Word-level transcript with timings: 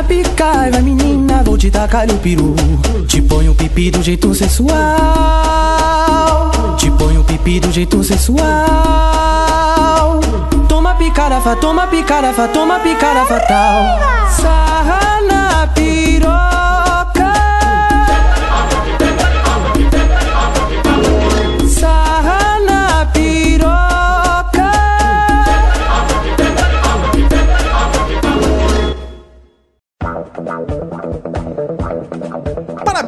na 0.00 0.04
pica 0.04 0.66
e 0.66 0.70
vai 0.70 0.82
menina, 0.82 1.42
vou 1.44 1.58
te 1.58 1.70
tacar 1.70 2.10
o 2.10 2.14
peru. 2.18 2.54
Te 3.06 3.20
ponho 3.20 3.54
pipi 3.54 3.90
do 3.90 4.02
jeito 4.02 4.34
sensual. 4.34 4.70
Te 6.78 6.90
ponho 6.90 7.22
pipi 7.24 7.60
do 7.60 7.70
jeito 7.70 8.02
sensual. 8.02 8.40
Toma 10.68 10.94
picarafa, 10.94 11.54
toma 11.56 11.86
picarafa, 11.86 12.48
toma 12.48 12.80
picara 12.80 13.26
fatal. 13.26 14.00
Sarra 14.30 15.20
na 15.28 15.66
piroca. 15.74 16.69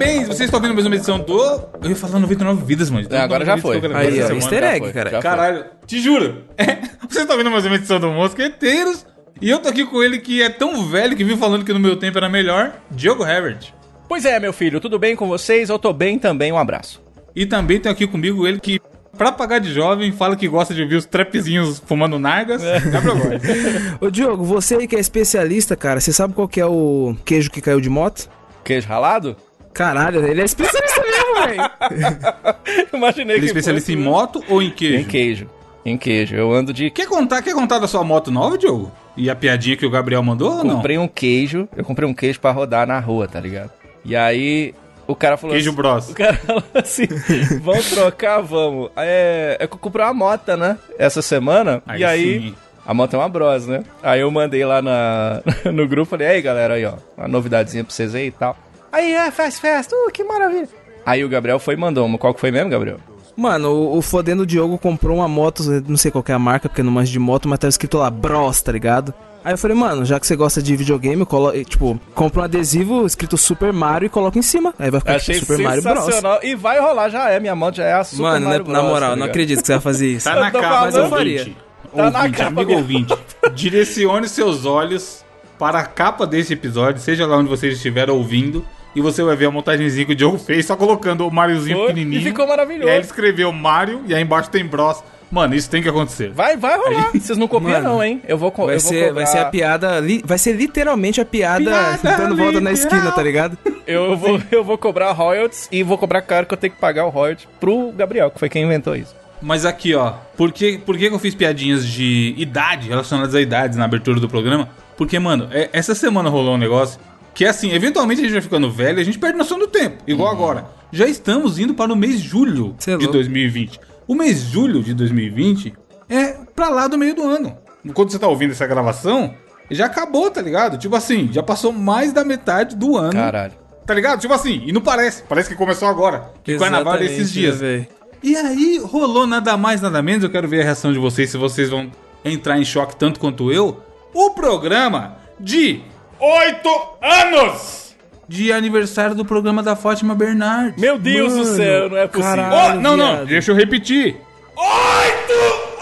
Parabéns, 0.02 0.27
vocês 0.27 0.41
estão 0.41 0.61
vendo 0.61 0.74
mais 0.74 0.84
uma 0.84 0.97
edição 0.97 1.20
do. 1.20 1.38
Eu 1.80 1.91
ia 1.91 1.95
falar 1.95 2.19
99 2.19 2.65
vidas, 2.65 2.91
mano. 2.91 3.06
É, 3.09 3.19
agora 3.19 3.45
já 3.45 3.56
foi. 3.56 3.77
Aí, 3.95 4.16
semana. 4.16 4.34
easter 4.34 4.65
egg, 4.65 4.80
foi, 4.80 4.92
cara. 4.92 5.11
já 5.11 5.23
foi. 5.23 5.30
Caralho, 5.30 5.65
te 5.87 6.01
juro. 6.01 6.42
É, 6.59 6.77
vocês 7.09 7.23
estão 7.23 7.37
vendo 7.37 7.51
mais 7.51 7.65
uma 7.65 7.77
edição 7.77 8.01
do 8.01 8.09
Mosqueteiros. 8.09 9.06
E 9.41 9.48
eu 9.48 9.61
tô 9.61 9.69
aqui 9.69 9.87
com 9.87 10.02
ele 10.02 10.19
que 10.19 10.42
é 10.42 10.48
tão 10.48 10.87
velho 10.88 11.16
que 11.16 11.23
viu 11.23 11.37
falando 11.37 11.65
que 11.65 11.73
no 11.73 11.78
meu 11.78 11.97
tempo 11.97 12.19
era 12.19 12.28
melhor, 12.28 12.73
Diogo 12.91 13.25
Herbert. 13.25 13.73
Pois 14.09 14.25
é, 14.25 14.41
meu 14.41 14.52
filho, 14.52 14.80
tudo 14.80 14.98
bem 14.98 15.15
com 15.15 15.28
vocês? 15.28 15.69
Eu 15.69 15.78
tô 15.78 15.92
bem 15.92 16.19
também, 16.19 16.50
um 16.50 16.59
abraço. 16.59 17.00
E 17.34 17.47
também 17.47 17.78
tem 17.78 17.91
aqui 17.91 18.06
comigo 18.06 18.47
ele 18.47 18.61
que, 18.61 18.80
pra 19.16 19.30
pagar 19.30 19.59
de 19.59 19.73
jovem, 19.73 20.11
fala 20.11 20.37
que 20.37 20.48
gosta 20.48 20.75
de 20.75 20.83
ouvir 20.83 20.97
os 20.97 21.06
trapzinhos 21.06 21.80
fumando 21.87 22.19
nargas. 22.19 22.62
Gabriel 22.62 23.19
Góes. 23.19 23.42
Ô, 24.00 24.11
Diogo, 24.11 24.45
você 24.45 24.75
aí 24.75 24.89
que 24.89 24.97
é 24.97 25.00
especialista, 25.00 25.77
cara, 25.77 26.00
você 26.00 26.12
sabe 26.12 26.34
qual 26.34 26.48
que 26.48 26.61
é 26.61 26.66
o 26.66 27.16
queijo 27.25 27.50
que 27.50 27.61
caiu 27.61 27.80
de 27.80 27.89
moto? 27.89 28.28
Queijo 28.64 28.89
ralado? 28.89 29.37
Caralho, 29.73 30.25
ele 30.27 30.41
é 30.41 30.45
especialista 30.45 31.01
mesmo, 31.01 31.47
velho. 31.47 32.89
Imaginei 32.92 33.37
Ele 33.37 33.47
é 33.47 33.48
especialista 33.48 33.91
fosse 33.91 33.98
em 33.98 34.03
moto 34.03 34.45
ou 34.48 34.62
em 34.62 34.70
queijo? 34.70 34.98
Em 34.98 35.05
queijo. 35.05 35.51
Em 35.84 35.97
queijo. 35.97 36.34
Eu 36.37 36.53
ando 36.53 36.73
de. 36.73 36.91
Quer 36.91 37.06
contar, 37.06 37.42
quer 37.42 37.55
contar 37.55 37.79
da 37.79 37.89
sua 37.89 38.05
moto 38.05 38.31
nova, 38.31 38.56
Diogo? 38.56 38.92
E 39.17 39.29
a 39.29 39.34
piadinha 39.34 39.77
que 39.77 39.84
o 39.84 39.91
Gabriel 39.91 40.23
mandou 40.23 40.59
ou 40.59 40.64
não? 40.64 40.77
Comprei 40.77 40.98
um 40.98 41.09
queijo. 41.09 41.69
Eu 41.77 41.84
comprei 41.84 42.09
um 42.09 42.14
queijo 42.14 42.41
pra 42.41 42.51
rodar 42.51 42.87
na 42.87 42.98
rua, 43.01 43.27
tá 43.27 43.41
ligado? 43.41 43.70
E 44.05 44.14
aí. 44.14 44.75
O 45.05 45.17
cara 45.17 45.37
falou 45.37 45.55
Queijo 45.55 45.70
assim, 45.70 45.77
Bros. 45.77 46.11
O 46.11 46.14
cara 46.14 46.34
falou 46.34 46.62
assim: 46.75 47.07
vamos 47.61 47.91
trocar, 47.91 48.41
vamos. 48.41 48.91
É, 48.97 49.57
é 49.59 49.67
que 49.67 49.75
eu 49.75 49.79
comprei 49.79 50.05
uma 50.05 50.14
moto, 50.14 50.57
né? 50.57 50.79
Essa 50.98 51.20
semana. 51.20 51.83
Aí 51.86 52.01
e 52.01 52.05
aí. 52.05 52.41
sim. 52.41 52.55
A 52.84 52.92
moto 52.92 53.14
é 53.14 53.19
uma 53.19 53.29
Bros, 53.29 53.67
né? 53.67 53.84
Aí 54.03 54.20
eu 54.20 54.31
mandei 54.31 54.64
lá 54.64 54.83
na, 54.83 55.41
no 55.73 55.86
grupo, 55.86 56.11
falei, 56.11 56.27
aí 56.27 56.42
galera, 56.42 56.75
aí 56.75 56.84
ó, 56.84 56.95
uma 57.17 57.29
novidadezinha 57.29 57.84
pra 57.84 57.92
vocês 57.92 58.14
aí 58.14 58.27
e 58.27 58.31
tal. 58.31 58.57
Aí, 58.93 59.15
é, 59.15 59.31
faz 59.31 59.59
festa, 59.59 59.97
uh, 59.97 60.11
que 60.12 60.23
maravilha. 60.23 60.69
Aí 61.05 61.25
o 61.25 61.29
Gabriel 61.29 61.59
foi 61.59 61.75
e 61.75 61.77
mandou 61.77 62.07
uma. 62.07 62.19
Qual 62.19 62.35
que 62.35 62.41
foi 62.41 62.51
mesmo, 62.51 62.71
Gabriel? 62.71 62.98
Mano, 63.37 63.71
o, 63.71 63.98
o 63.98 64.03
fodendo 64.03 64.47
Diogo 64.47 64.79
comprou 64.79 65.17
uma 65.17 65.27
moto, 65.27 65.62
não 65.89 65.97
sei 65.97 66.11
qual 66.11 66.23
que 66.23 66.31
é 66.31 66.35
a 66.35 66.39
marca, 66.39 66.69
porque 66.69 66.83
não 66.83 66.93
manjo 66.93 67.11
de 67.11 67.19
moto, 67.19 67.48
mas 67.48 67.59
tá 67.59 67.67
escrito 67.67 67.97
lá 67.97 68.11
Bros, 68.11 68.61
tá 68.61 68.70
ligado? 68.70 69.15
Aí 69.45 69.55
eu 69.55 69.59
falei, 69.59 69.77
mano, 69.77 70.05
já 70.05 70.20
que 70.20 70.27
você 70.27 70.37
gosta 70.37 70.63
de 70.63 70.77
videogame, 70.77 71.27
colo... 71.27 71.53
tipo, 71.65 71.98
compra 72.15 72.43
um 72.43 72.45
adesivo 72.45 73.05
escrito 73.05 73.37
Super 73.37 73.73
Mario 73.73 74.07
e 74.07 74.09
coloca 74.09 74.39
em 74.39 74.43
cima. 74.43 74.73
Aí 74.79 74.91
vai 74.91 75.01
ficar 75.01 75.17
Achei 75.17 75.35
tipo, 75.35 75.47
Super 75.47 75.65
Mario 75.65 75.83
Bros. 75.83 76.05
sensacional. 76.05 76.39
E 76.43 76.55
vai 76.55 76.79
rolar, 76.79 77.09
já 77.09 77.29
é. 77.29 77.41
Minha 77.41 77.57
moto 77.57 77.77
já 77.77 77.85
é 77.85 77.93
a 77.95 78.05
Super 78.05 78.23
Mano, 78.23 78.47
Mario 78.47 78.67
né, 78.67 78.73
na 78.73 78.79
Bros, 78.79 78.93
moral, 78.93 79.11
tá 79.11 79.17
não 79.17 79.27
acredito 79.27 79.61
que 79.61 79.67
você 79.67 79.73
vai 79.73 79.81
fazer 79.81 80.07
isso. 80.09 80.29
Tá 80.33 80.37
na 80.39 80.51
capa, 80.51 80.81
mas 80.83 80.95
eu 80.95 81.09
faria. 81.09 81.53
Tá 81.95 82.11
na 82.11 82.19
ouvinte, 82.20 82.37
capa 82.37 82.51
amigo 82.51 82.73
ouvinte. 82.73 83.15
Direcione 83.55 84.29
seus 84.29 84.65
olhos 84.65 85.25
para 85.59 85.81
a 85.81 85.85
capa 85.85 86.27
desse 86.27 86.53
episódio, 86.53 87.01
seja 87.01 87.27
lá 87.27 87.37
onde 87.37 87.48
vocês 87.48 87.75
estiverem 87.75 88.15
ouvindo, 88.15 88.65
e 88.95 89.01
você 89.01 89.23
vai 89.23 89.37
ver 89.37 89.47
a 89.47 89.51
montagenzinha 89.51 90.05
que 90.07 90.12
o 90.12 90.17
Diogo 90.17 90.39
fez, 90.39 90.67
só 90.67 90.77
colocando 90.77 91.27
o 91.27 91.31
Mariozinho 91.31 91.77
Foi, 91.79 91.87
pequenininho. 91.89 92.21
e 92.21 92.25
ficou 92.25 92.47
maravilhoso. 92.47 92.87
E 92.87 92.91
aí 92.91 92.97
ele 92.97 93.05
escreveu 93.07 93.53
Mario, 93.53 94.03
e 94.07 94.14
aí 94.14 94.23
embaixo 94.23 94.51
tem 94.51 94.64
Bros. 94.64 95.03
Mano, 95.30 95.55
isso 95.55 95.70
tem 95.70 95.83
que 95.83 95.89
acontecer. 95.89 96.30
Vai, 96.30 96.58
vai 96.58 96.77
rolar. 96.77 97.11
Vocês 97.14 97.39
não 97.39 97.48
copiam 97.48 97.70
Mano, 97.70 97.89
não, 97.89 98.05
hein? 98.05 98.20
Eu 98.29 98.36
vou, 98.36 98.51
co- 98.52 98.67
Vai 98.67 98.75
eu 98.77 98.81
vou 98.81 98.89
ser, 98.91 98.98
cobrar... 99.08 99.14
vai 99.14 99.27
ser 99.27 99.39
a 99.39 99.45
piada, 99.47 99.98
li- 99.98 100.23
vai 100.27 100.36
ser 100.36 100.52
literalmente 100.52 101.23
a 101.23 101.25
piada, 101.25 101.64
Piada 102.02 102.17
dando 102.19 102.36
volta 102.36 102.61
na 102.61 102.70
esquina, 102.70 103.11
tá 103.11 103.23
ligado? 103.23 103.57
Eu 103.86 104.14
vou, 104.14 104.39
eu 104.51 104.63
vou 104.63 104.77
cobrar 104.77 105.11
royalties 105.13 105.69
e 105.73 105.83
vou 105.83 105.97
cobrar 105.97 106.20
caro 106.20 106.45
que 106.45 106.52
eu 106.52 106.58
tenho 106.58 106.75
que 106.75 106.79
pagar 106.79 107.07
o 107.07 107.08
royalties 107.08 107.48
pro 107.58 107.92
Gabriel, 107.92 108.31
que 108.31 108.39
foi 108.39 108.51
quem 108.51 108.63
inventou 108.64 108.95
isso. 108.95 109.17
Mas 109.41 109.64
aqui, 109.64 109.95
ó, 109.95 110.13
por 110.36 110.52
que, 110.52 110.77
por 110.77 110.98
que 110.98 111.08
que 111.08 111.14
eu 111.14 111.19
fiz 111.19 111.35
piadinhas 111.35 111.86
de 111.86 112.35
idade, 112.36 112.89
relacionadas 112.91 113.35
a 113.35 113.41
idades 113.41 113.77
na 113.79 113.86
abertura 113.86 114.20
do 114.20 114.29
programa? 114.29 114.69
Porque, 114.98 115.19
mano, 115.19 115.48
é- 115.51 115.70
essa 115.73 115.95
semana 115.95 116.29
rolou 116.29 116.55
um 116.57 116.58
negócio 116.58 117.01
que, 117.35 117.45
assim, 117.45 117.73
eventualmente 117.73 118.20
a 118.20 118.25
gente 118.25 118.33
vai 118.33 118.43
ficando 118.43 118.70
velho 118.70 118.98
e 118.98 119.03
a 119.03 119.05
gente 119.05 119.19
perde 119.19 119.39
noção 119.39 119.59
do 119.59 119.67
tempo, 119.67 120.03
igual 120.07 120.31
agora. 120.31 120.67
Já 120.91 121.07
estamos 121.07 121.59
indo 121.59 121.75
para 121.75 121.93
o 121.93 121.97
mês 121.97 122.20
de 122.20 122.29
julho 122.29 122.75
Cê 122.79 122.93
é 122.93 122.97
de 122.97 123.05
louco. 123.05 123.15
2020. 123.15 123.81
O 124.07 124.15
mês 124.15 124.45
de 124.45 124.53
julho 124.53 124.83
de 124.83 124.93
2020 124.93 125.73
é 126.09 126.37
pra 126.55 126.69
lá 126.69 126.87
do 126.87 126.98
meio 126.98 127.15
do 127.15 127.23
ano. 127.23 127.57
Quando 127.95 128.11
você 128.11 128.19
tá 128.19 128.29
ouvindo 128.29 128.50
essa 128.50 128.67
gravação, 128.67 129.35
já 129.70 129.87
acabou, 129.87 130.31
tá 130.31 130.43
ligado? 130.43 130.76
Tipo 130.76 130.94
assim, 130.94 131.31
já 131.32 131.43
passou 131.43 131.73
mais 131.73 132.12
da 132.12 132.25
metade 132.25 132.76
do 132.76 132.97
ano. 132.97 133.12
Caralho. 133.12 133.55
Tá 133.87 133.94
ligado? 133.94 134.20
Tipo 134.20 134.35
assim, 134.35 134.62
e 134.67 134.73
não 134.73 134.81
parece. 134.81 135.23
Parece 135.23 135.49
que 135.49 135.55
começou 135.56 135.88
agora. 135.88 136.31
Que 136.44 136.59
carnaval 136.59 136.97
é 136.97 137.05
esses 137.05 137.32
dias. 137.32 137.59
velho? 137.59 137.87
E 138.23 138.37
aí 138.37 138.79
rolou 138.79 139.26
nada 139.26 139.56
mais, 139.56 139.81
nada 139.81 140.00
menos. 140.03 140.23
Eu 140.23 140.31
quero 140.31 140.47
ver 140.47 140.61
a 140.61 140.64
reação 140.64 140.93
de 140.93 140.99
vocês, 140.99 141.31
se 141.31 141.37
vocês 141.37 141.70
vão 141.70 141.91
entrar 142.25 142.59
em 142.59 142.64
choque 142.64 142.94
tanto 142.94 143.19
quanto 143.19 143.50
eu. 143.50 143.82
O 144.14 144.31
programa 144.31 145.17
de 145.41 145.81
oito 146.22 146.69
anos 147.02 147.82
de 148.28 148.52
aniversário 148.52 149.14
do 149.14 149.25
programa 149.25 149.62
da 149.62 149.75
Fátima 149.75 150.14
Bernardes. 150.14 150.81
Meu 150.81 150.96
Deus 150.99 151.32
do 151.32 151.40
Mano, 151.40 151.56
céu, 151.56 151.90
não 151.90 151.96
é 151.99 152.06
possível. 152.06 152.31
caralho. 152.37 152.78
Oh, 152.78 152.81
não, 152.81 152.96
não, 152.96 153.14
viado. 153.16 153.26
deixa 153.26 153.50
eu 153.50 153.56
repetir. 153.56 154.16
Oito 154.56 155.32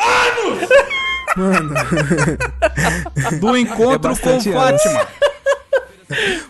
anos! 0.00 0.68
Mano! 1.36 1.74
do 3.38 3.56
encontro 3.56 4.12
É 4.12 4.16
com. 4.16 4.40
Fátima. 4.40 5.06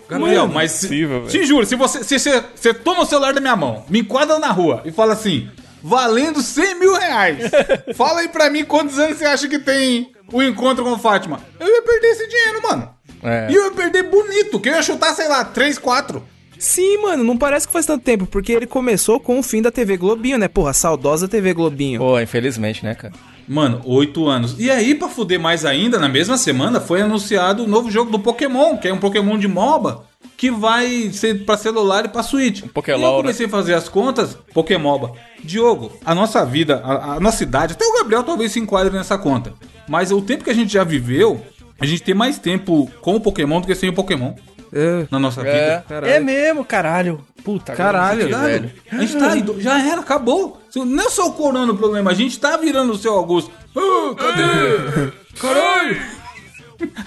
Gabriel, 0.08 0.48
mas 0.48 0.70
se, 0.72 0.86
possível, 0.86 1.20
velho. 1.26 1.30
te 1.30 1.44
juro, 1.44 1.66
se 1.66 1.76
você, 1.76 2.02
se 2.02 2.18
você, 2.18 2.42
você 2.54 2.72
toma 2.72 3.02
o 3.02 3.06
celular 3.06 3.34
da 3.34 3.40
minha 3.40 3.56
mão, 3.56 3.84
me 3.90 4.00
enquadra 4.00 4.38
na 4.38 4.50
rua 4.50 4.80
e 4.86 4.90
fala 4.92 5.12
assim, 5.12 5.50
valendo 5.82 6.40
100 6.40 6.78
mil 6.80 6.94
reais, 6.96 7.50
fala 7.94 8.20
aí 8.20 8.28
pra 8.28 8.48
mim 8.48 8.64
quantos 8.64 8.98
anos 8.98 9.18
você 9.18 9.26
acha 9.26 9.48
que 9.48 9.58
tem 9.58 10.12
o 10.32 10.42
encontro 10.42 10.82
com 10.82 10.98
Fátima. 10.98 11.40
Eu 11.58 11.66
ia 11.68 11.82
perder 11.82 12.06
esse 12.08 12.26
dinheiro, 12.26 12.62
mano. 12.62 12.88
É. 13.22 13.48
E 13.50 13.54
eu 13.54 13.66
ia 13.66 13.70
perder 13.72 14.04
bonito, 14.04 14.60
que 14.60 14.69
eu 14.69 14.75
ia 14.75 14.82
chutar, 14.82 15.14
sei 15.14 15.28
lá, 15.28 15.44
3, 15.44 15.78
4. 15.78 16.22
Sim, 16.58 16.98
mano, 16.98 17.25
não 17.25 17.38
parece 17.38 17.66
que 17.66 17.72
faz 17.72 17.86
tanto 17.86 18.04
tempo, 18.04 18.26
porque 18.26 18.53
ele 18.53 18.66
começou 18.66 19.19
com 19.19 19.38
o 19.38 19.42
fim 19.42 19.62
da 19.62 19.70
TV 19.70 19.97
Globinho, 19.97 20.36
né? 20.36 20.47
Porra, 20.47 20.75
saudosa 20.75 21.26
TV 21.26 21.54
Globinho. 21.54 21.98
Pô, 21.98 22.20
infelizmente, 22.20 22.84
né, 22.84 22.94
cara? 22.94 23.14
Mano, 23.48 23.81
8 23.84 24.28
anos. 24.28 24.56
E 24.58 24.70
aí, 24.70 24.94
pra 24.94 25.08
fuder 25.08 25.41
mais 25.41 25.64
ainda, 25.64 25.98
na 25.98 26.08
mesma 26.08 26.36
semana 26.36 26.78
foi 26.78 27.00
anunciado 27.00 27.64
o 27.64 27.66
novo 27.66 27.91
jogo 27.91 28.10
do 28.10 28.19
Pokémon, 28.19 28.76
que 28.76 28.86
é 28.86 28.92
um 28.92 28.98
Pokémon 28.98 29.38
de 29.38 29.48
MOBA, 29.48 30.04
que 30.37 30.50
vai 30.50 31.10
ser 31.12 31.44
pra 31.44 31.56
celular 31.56 32.04
e 32.04 32.08
pra 32.08 32.22
Switch. 32.22 32.62
Um 32.62 32.66
e 32.66 32.91
eu 32.91 32.98
né? 32.98 33.16
comecei 33.16 33.47
a 33.47 33.48
fazer 33.48 33.75
as 33.75 33.88
contas, 33.88 34.37
Pokémoba. 34.54 35.12
Diogo, 35.42 35.91
a 36.04 36.14
nossa 36.14 36.44
vida, 36.44 36.81
a, 36.84 37.14
a 37.14 37.20
nossa 37.20 37.42
idade, 37.42 37.72
até 37.72 37.84
o 37.84 37.94
Gabriel 37.94 38.22
talvez 38.22 38.52
se 38.52 38.60
enquadre 38.60 38.92
nessa 38.92 39.16
conta. 39.16 39.54
Mas 39.88 40.12
o 40.12 40.20
tempo 40.20 40.44
que 40.44 40.50
a 40.50 40.54
gente 40.54 40.72
já 40.72 40.84
viveu, 40.84 41.42
a 41.80 41.86
gente 41.86 42.02
tem 42.02 42.14
mais 42.14 42.38
tempo 42.38 42.91
com 43.00 43.16
o 43.16 43.20
Pokémon 43.20 43.60
do 43.60 43.66
que 43.66 43.74
sem 43.74 43.88
o 43.88 43.92
Pokémon 43.94 44.34
É. 44.72 45.06
na 45.10 45.18
nossa 45.18 45.41
É, 45.41 45.44
vida. 45.52 45.84
caralho. 45.88 46.12
é 46.12 46.20
mesmo, 46.20 46.64
caralho. 46.64 47.20
Puta, 47.42 47.72
Caralho, 47.74 48.24
ligado? 48.26 48.70
A 48.92 48.98
gente 49.00 49.16
tá 49.18 49.34
indo, 49.36 49.60
já 49.60 49.80
era, 49.84 50.00
acabou. 50.02 50.60
Não 50.76 51.04
é 51.04 51.08
só 51.08 51.26
o 51.28 51.32
corona 51.32 51.72
o 51.72 51.76
problema, 51.76 52.10
a 52.10 52.14
gente 52.14 52.38
tá 52.38 52.56
virando 52.58 52.92
o 52.92 52.98
seu 52.98 53.14
Augusto. 53.14 53.50
Ah, 53.74 54.14
cadê? 54.19 55.12
Caralho! 55.40 55.96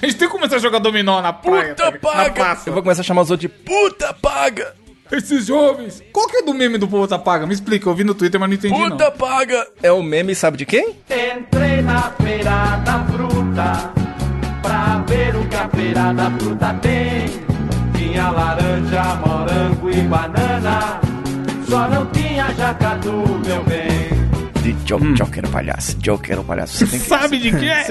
A 0.02 0.06
gente 0.06 0.18
tem 0.18 0.28
que 0.28 0.34
começar 0.34 0.56
a 0.58 0.60
jogar 0.60 0.80
dominó 0.80 1.22
na 1.22 1.32
praia. 1.34 1.70
Puta 1.76 1.92
tá- 1.92 1.98
paga! 2.00 2.24
Na 2.24 2.30
praça. 2.32 2.70
Eu 2.70 2.74
vou 2.74 2.82
começar 2.84 3.02
a 3.02 3.04
chamar 3.04 3.22
os 3.22 3.32
outros 3.32 3.50
de 3.50 3.58
puta 3.64 4.14
paga! 4.14 4.74
Esses 5.12 5.46
jovens. 5.46 6.02
Qual 6.12 6.28
que 6.28 6.38
é 6.38 6.42
do 6.42 6.54
meme 6.56 6.78
do 6.80 6.88
Puta 6.88 7.20
Paga? 7.20 7.46
Me 7.46 7.54
explica, 7.54 7.88
eu 7.88 7.94
vi 7.94 8.04
no 8.04 8.16
Twitter, 8.16 8.40
mas 8.40 8.50
não 8.50 8.56
entendi 8.56 8.74
Puta 8.90 9.12
paga! 9.12 9.68
É 9.84 9.92
o 9.92 10.02
meme, 10.02 10.34
sabe 10.34 10.58
de 10.58 10.66
quem? 10.66 10.96
Entrei 11.08 11.82
na 11.84 12.10
feira 12.12 12.78
da 12.78 13.06
fruta 13.06 13.94
pra 15.24 15.32
ver 15.32 15.36
o 15.36 15.48
que 15.48 15.56
a 15.56 15.70
feira 15.70 16.14
da 16.14 16.32
fruta 16.32 16.74
tem. 16.82 17.26
Tinha 17.96 18.30
laranja, 18.30 19.16
morango 19.26 19.90
e 19.90 20.02
banana, 20.02 21.00
só 21.68 21.88
não 21.88 22.06
tinha 22.08 22.54
jacatu, 22.54 23.12
meu 23.46 23.64
bem. 23.64 24.14
De 24.62 24.74
Joker, 24.86 25.14
Joker 25.14 25.50
palhaço. 25.50 25.98
Joker 26.00 26.44
palhaço. 26.44 26.86
Você 26.86 26.88
tem 26.88 27.00
não. 27.00 27.06
que... 27.06 27.10
Sabe 27.10 27.40
de 27.40 27.52
quem 27.52 27.70
é? 27.70 27.86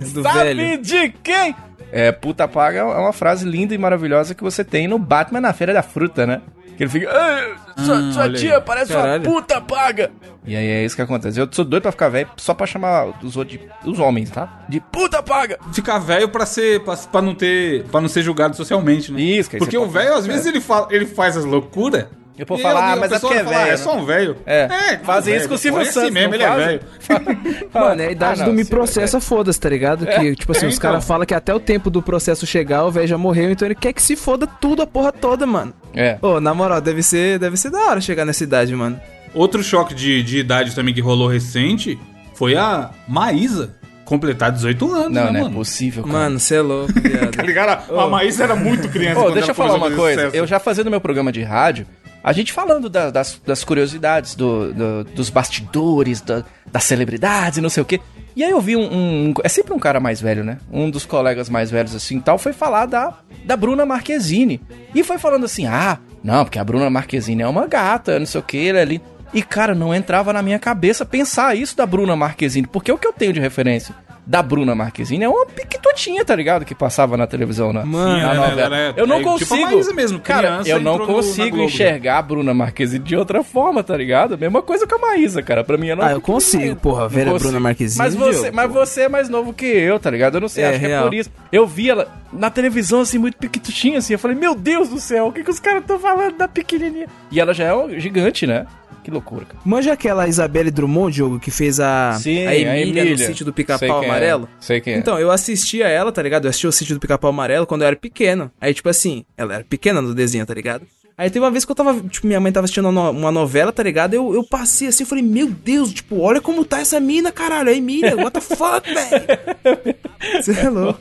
Do 0.12 0.22
Sabe 0.22 0.54
velho. 0.54 0.82
de 0.82 1.08
quem? 1.22 1.56
É, 1.90 2.12
puta 2.12 2.46
paga 2.46 2.80
é 2.80 2.84
uma 2.84 3.12
frase 3.12 3.48
linda 3.48 3.74
e 3.74 3.78
maravilhosa 3.78 4.34
que 4.34 4.42
você 4.42 4.62
tem 4.64 4.86
no 4.86 4.98
Batman 4.98 5.40
na 5.40 5.52
Feira 5.52 5.72
da 5.72 5.82
Fruta, 5.82 6.26
né? 6.26 6.42
Que 6.76 6.84
ele 6.84 6.90
fica. 6.90 7.10
"Ah, 7.10 7.56
sua 7.82 7.96
Ah, 7.98 8.12
sua 8.12 8.22
olha 8.24 8.32
aí. 8.32 8.40
tia 8.40 8.60
parece 8.60 8.92
Caralho. 8.92 9.22
uma 9.28 9.40
puta 9.40 9.60
paga. 9.60 10.10
E 10.46 10.54
aí 10.54 10.66
é 10.66 10.84
isso 10.84 10.94
que 10.94 11.02
acontece. 11.02 11.40
Eu 11.40 11.48
sou 11.50 11.64
doido 11.64 11.82
pra 11.82 11.90
ficar 11.92 12.08
velho 12.08 12.28
só 12.36 12.54
pra 12.54 12.66
chamar 12.66 13.06
os, 13.22 13.36
outros 13.36 13.58
de- 13.58 13.68
os 13.90 13.98
homens, 13.98 14.30
tá? 14.30 14.64
De 14.68 14.78
puta 14.80 15.22
paga. 15.22 15.58
Ficar 15.72 15.98
velho 15.98 16.28
pra 16.28 16.46
ser. 16.46 16.80
Pra, 16.84 16.96
pra 16.96 17.22
não 17.22 17.34
ter. 17.34 17.84
para 17.84 18.00
não 18.00 18.08
ser 18.08 18.22
julgado 18.22 18.54
socialmente, 18.56 19.10
né? 19.10 19.20
Isso, 19.20 19.50
que 19.50 19.56
Porque 19.58 19.76
o 19.76 19.88
velho, 19.88 20.14
às 20.14 20.26
vezes, 20.26 20.46
ele, 20.46 20.60
fala, 20.60 20.88
ele 20.90 21.06
faz 21.06 21.36
as 21.36 21.44
loucuras. 21.44 22.06
E 22.38 22.42
o 22.42 22.46
povo 22.46 22.60
fala, 22.62 22.92
ah, 22.92 22.96
mas 22.96 23.12
é 23.12 23.18
porque 23.18 23.34
é 23.34 23.42
velho, 23.42 23.70
É 23.72 23.76
só 23.78 23.96
um 23.96 24.04
velho. 24.04 24.36
É, 24.44 24.98
fazem 25.02 25.34
isso 25.34 25.48
com 25.48 25.54
o 25.54 25.58
Silvio 25.58 25.78
é 25.80 25.82
assim 25.82 25.92
Santos, 25.92 26.10
mesmo, 26.10 26.34
ele 26.34 26.42
é 26.42 26.54
velho. 26.56 26.80
Mano, 27.72 28.02
é 28.02 28.06
a 28.08 28.10
idade 28.10 28.42
Ah, 28.42 28.44
não, 28.44 28.52
do 28.52 28.56
me 28.56 28.64
sim, 28.64 28.70
processa, 28.70 29.20
foda-se, 29.20 29.58
tá 29.58 29.68
ligado? 29.70 30.04
Que, 30.06 30.36
tipo 30.36 30.52
assim, 30.52 30.66
é, 30.66 30.68
os 30.68 30.74
então. 30.76 30.90
caras 30.90 31.04
falam 31.06 31.24
que 31.24 31.34
até 31.34 31.54
o 31.54 31.60
tempo 31.60 31.88
do 31.88 32.02
processo 32.02 32.46
chegar, 32.46 32.84
o 32.84 32.90
velho 32.90 33.06
já 33.06 33.16
morreu, 33.16 33.50
então 33.50 33.66
ele 33.66 33.74
quer 33.74 33.92
que 33.94 34.02
se 34.02 34.16
foda 34.16 34.46
tudo, 34.46 34.82
a 34.82 34.86
porra 34.86 35.12
toda, 35.12 35.46
mano. 35.46 35.72
É. 35.94 36.18
Ô, 36.20 36.38
na 36.40 36.52
moral, 36.52 36.80
deve 36.80 37.02
ser, 37.02 37.38
deve 37.38 37.56
ser 37.56 37.70
da 37.70 37.78
hora 37.86 38.00
chegar 38.02 38.24
nessa 38.26 38.44
idade, 38.44 38.74
mano. 38.76 39.00
Outro 39.34 39.62
choque 39.62 39.94
de, 39.94 40.22
de 40.22 40.38
idade 40.38 40.74
também 40.74 40.92
que 40.94 41.00
rolou 41.00 41.28
recente 41.28 41.98
foi 42.34 42.54
a 42.56 42.90
Maísa 43.08 43.74
completar 44.04 44.52
18 44.52 44.92
anos, 44.92 45.02
Não, 45.04 45.24
né, 45.24 45.30
não 45.32 45.40
é 45.40 45.42
mano? 45.44 45.54
possível, 45.56 46.04
cara. 46.04 46.16
Mano, 46.16 46.38
cê 46.38 46.56
é 46.56 46.60
louco, 46.60 46.92
Tá 47.00 47.00
viado. 47.00 47.42
ligado? 47.42 47.98
A 47.98 48.06
Maísa 48.08 48.44
era 48.44 48.54
muito 48.54 48.88
criança. 48.88 49.18
Ô, 49.18 49.24
quando 49.24 49.34
deixa 49.34 49.50
eu 49.50 49.54
falar 49.54 49.72
a 49.72 49.76
uma 49.76 49.90
coisa. 49.90 50.20
sucesso. 50.26 50.36
Eu 50.36 50.46
já 50.46 50.60
fazendo 50.60 50.88
meu 50.90 51.00
programa 51.00 51.32
de 51.32 51.42
rádio, 51.42 51.86
a 52.26 52.32
gente 52.32 52.52
falando 52.52 52.90
da- 52.90 53.10
das, 53.10 53.40
das 53.46 53.62
curiosidades, 53.64 54.34
do, 54.34 54.74
do- 54.74 55.04
dos 55.04 55.30
bastidores, 55.30 56.20
da- 56.20 56.44
das 56.70 56.82
celebridades 56.84 57.62
não 57.62 57.70
sei 57.70 57.82
o 57.82 57.86
quê. 57.86 58.00
E 58.34 58.42
aí 58.44 58.50
eu 58.50 58.60
vi 58.60 58.76
um, 58.76 58.82
um- 59.30 59.34
É 59.44 59.48
sempre 59.48 59.72
um 59.72 59.78
cara 59.78 59.98
mais 60.00 60.20
velho, 60.20 60.42
né? 60.44 60.58
Um 60.70 60.90
dos 60.90 61.06
colegas 61.06 61.48
mais 61.48 61.70
velhos 61.70 61.94
assim 61.94 62.20
tal, 62.20 62.36
foi 62.36 62.52
falar 62.52 62.86
da, 62.86 63.14
da 63.44 63.56
Bruna 63.56 63.86
Marquezine. 63.86 64.60
E 64.94 65.02
foi 65.04 65.18
falando 65.18 65.44
assim: 65.46 65.66
ah, 65.66 65.98
não, 66.22 66.44
porque 66.44 66.58
a 66.58 66.64
Bruna 66.64 66.90
Marquezine 66.90 67.42
é 67.42 67.48
uma 67.48 67.66
gata, 67.66 68.18
não 68.18 68.26
sei 68.26 68.40
o 68.40 68.44
que, 68.44 68.68
ela 68.68 68.80
é 68.80 68.84
linda. 68.84 69.04
E, 69.32 69.42
cara, 69.42 69.74
não 69.74 69.94
entrava 69.94 70.32
na 70.32 70.42
minha 70.42 70.58
cabeça 70.58 71.04
pensar 71.04 71.56
isso 71.56 71.76
da 71.76 71.86
Bruna 71.86 72.14
Marquezine, 72.16 72.66
porque 72.66 72.90
o 72.92 72.98
que 72.98 73.06
eu 73.06 73.12
tenho 73.12 73.32
de 73.32 73.40
referência 73.40 73.94
da 74.26 74.42
Bruna 74.42 74.74
Marquezine 74.74 75.22
é 75.24 75.28
uma 75.28 75.46
piquitotinha, 75.46 76.24
tá 76.24 76.34
ligado? 76.34 76.64
Que 76.64 76.74
passava 76.74 77.16
na 77.16 77.26
televisão, 77.28 77.72
na, 77.72 77.86
Mano, 77.86 78.12
na 78.20 78.34
ela- 78.34 78.48
novela. 78.48 78.60
ela 78.62 78.78
é- 78.78 78.94
eu 78.96 79.06
não 79.06 79.16
é 79.16 79.18
tipo 79.18 79.30
a 79.30 79.32
consigo. 79.38 79.62
Maísa 79.70 79.92
mesmo, 79.94 80.18
cara, 80.18 80.62
eu 80.66 80.80
não 80.80 80.98
no- 80.98 81.06
na 81.06 81.12
consigo 81.14 81.50
Globo. 81.50 81.62
enxergar 81.64 82.18
a 82.18 82.22
Bruna 82.22 82.52
Marquezine 82.52 83.04
de 83.04 83.14
outra 83.16 83.44
forma, 83.44 83.84
tá 83.84 83.96
ligado? 83.96 84.36
Mesma 84.36 84.60
coisa 84.62 84.84
com 84.86 84.96
a 84.96 84.98
Maísa, 84.98 85.42
cara. 85.42 85.62
Pra 85.62 85.76
mim, 85.78 85.86
eu 85.88 85.96
não 85.96 86.04
Ah, 86.04 86.10
eu 86.12 86.20
consigo, 86.20 86.74
porra, 86.76 87.08
ver 87.08 87.28
a. 87.28 87.34
Bruna 87.34 87.60
Marquezine, 87.60 87.98
Mas 87.98 88.14
você, 88.16 88.50
mas 88.50 88.70
você 88.72 89.02
é 89.02 89.08
mais 89.08 89.28
novo 89.28 89.52
que 89.52 89.64
eu, 89.64 89.98
tá 90.00 90.10
ligado? 90.10 90.34
Eu 90.36 90.40
não 90.40 90.48
sei, 90.48 90.64
É, 90.64 90.68
acho 90.70 90.78
que 90.80 90.84
é 90.84 90.88
real. 90.88 91.04
por 91.04 91.14
isso. 91.14 91.30
Eu 91.52 91.64
vi 91.66 91.88
ela 91.90 92.08
na 92.32 92.50
televisão, 92.50 93.02
assim, 93.02 93.18
muito 93.18 93.36
pequitutinha, 93.38 93.98
assim. 93.98 94.12
Eu 94.14 94.18
falei, 94.18 94.36
meu 94.36 94.54
Deus 94.56 94.88
do 94.88 94.98
céu, 94.98 95.28
o 95.28 95.32
que, 95.32 95.44
que 95.44 95.50
os 95.50 95.60
caras 95.60 95.82
estão 95.82 95.98
falando 96.00 96.36
da 96.36 96.48
pequenininha? 96.48 97.06
E 97.30 97.38
ela 97.40 97.54
já 97.54 97.64
é 97.66 97.74
um 97.74 97.98
gigante, 98.00 98.44
né? 98.46 98.66
Que 99.06 99.10
loucura, 99.12 99.44
cara. 99.44 99.60
Manja 99.64 99.92
aquela 99.92 100.26
Isabelle 100.26 100.68
Drummond, 100.68 101.14
Diogo, 101.14 101.38
que 101.38 101.48
fez 101.52 101.78
a, 101.78 102.18
Sim, 102.20 102.44
a 102.44 102.50
a 102.50 102.56
Emília 102.56 103.04
no 103.04 103.10
Emília. 103.10 103.24
sítio 103.28 103.44
do 103.46 103.52
Pica-Pau 103.52 104.02
é. 104.02 104.04
Amarelo? 104.06 104.48
Sei 104.58 104.80
quem 104.80 104.94
é. 104.94 104.98
Então, 104.98 105.16
eu 105.16 105.30
assistia 105.30 105.86
ela, 105.86 106.10
tá 106.10 106.20
ligado? 106.20 106.46
Eu 106.46 106.50
assistia 106.50 106.68
o 106.68 106.72
sítio 106.72 106.96
do 106.96 107.00
Pica-Pau 107.00 107.30
Amarelo 107.30 107.68
quando 107.68 107.82
eu 107.82 107.86
era 107.86 107.94
pequeno. 107.94 108.50
Aí, 108.60 108.74
tipo 108.74 108.88
assim, 108.88 109.24
ela 109.36 109.54
era 109.54 109.62
pequena 109.64 110.02
no 110.02 110.12
desenho, 110.12 110.44
tá 110.44 110.52
ligado? 110.52 110.84
Aí 111.16 111.30
teve 111.30 111.44
uma 111.44 111.52
vez 111.52 111.64
que 111.64 111.70
eu 111.70 111.76
tava, 111.76 111.98
tipo, 112.10 112.26
minha 112.26 112.40
mãe 112.40 112.50
tava 112.50 112.64
assistindo 112.64 112.88
uma, 112.88 113.12
no- 113.12 113.18
uma 113.18 113.30
novela, 113.30 113.70
tá 113.72 113.80
ligado? 113.84 114.12
Eu, 114.14 114.34
eu 114.34 114.42
passei 114.42 114.88
assim, 114.88 115.04
eu 115.04 115.08
falei, 115.08 115.22
meu 115.22 115.46
Deus, 115.48 115.92
tipo, 115.92 116.18
olha 116.20 116.40
como 116.40 116.64
tá 116.64 116.80
essa 116.80 116.98
mina, 116.98 117.30
caralho. 117.30 117.70
A 117.70 117.72
Emília, 117.74 118.16
what 118.16 118.32
the 118.32 118.40
fuck, 118.40 118.92
velho? 118.92 119.94
Você 120.42 120.50
é 120.52 120.68
louco. 120.68 120.98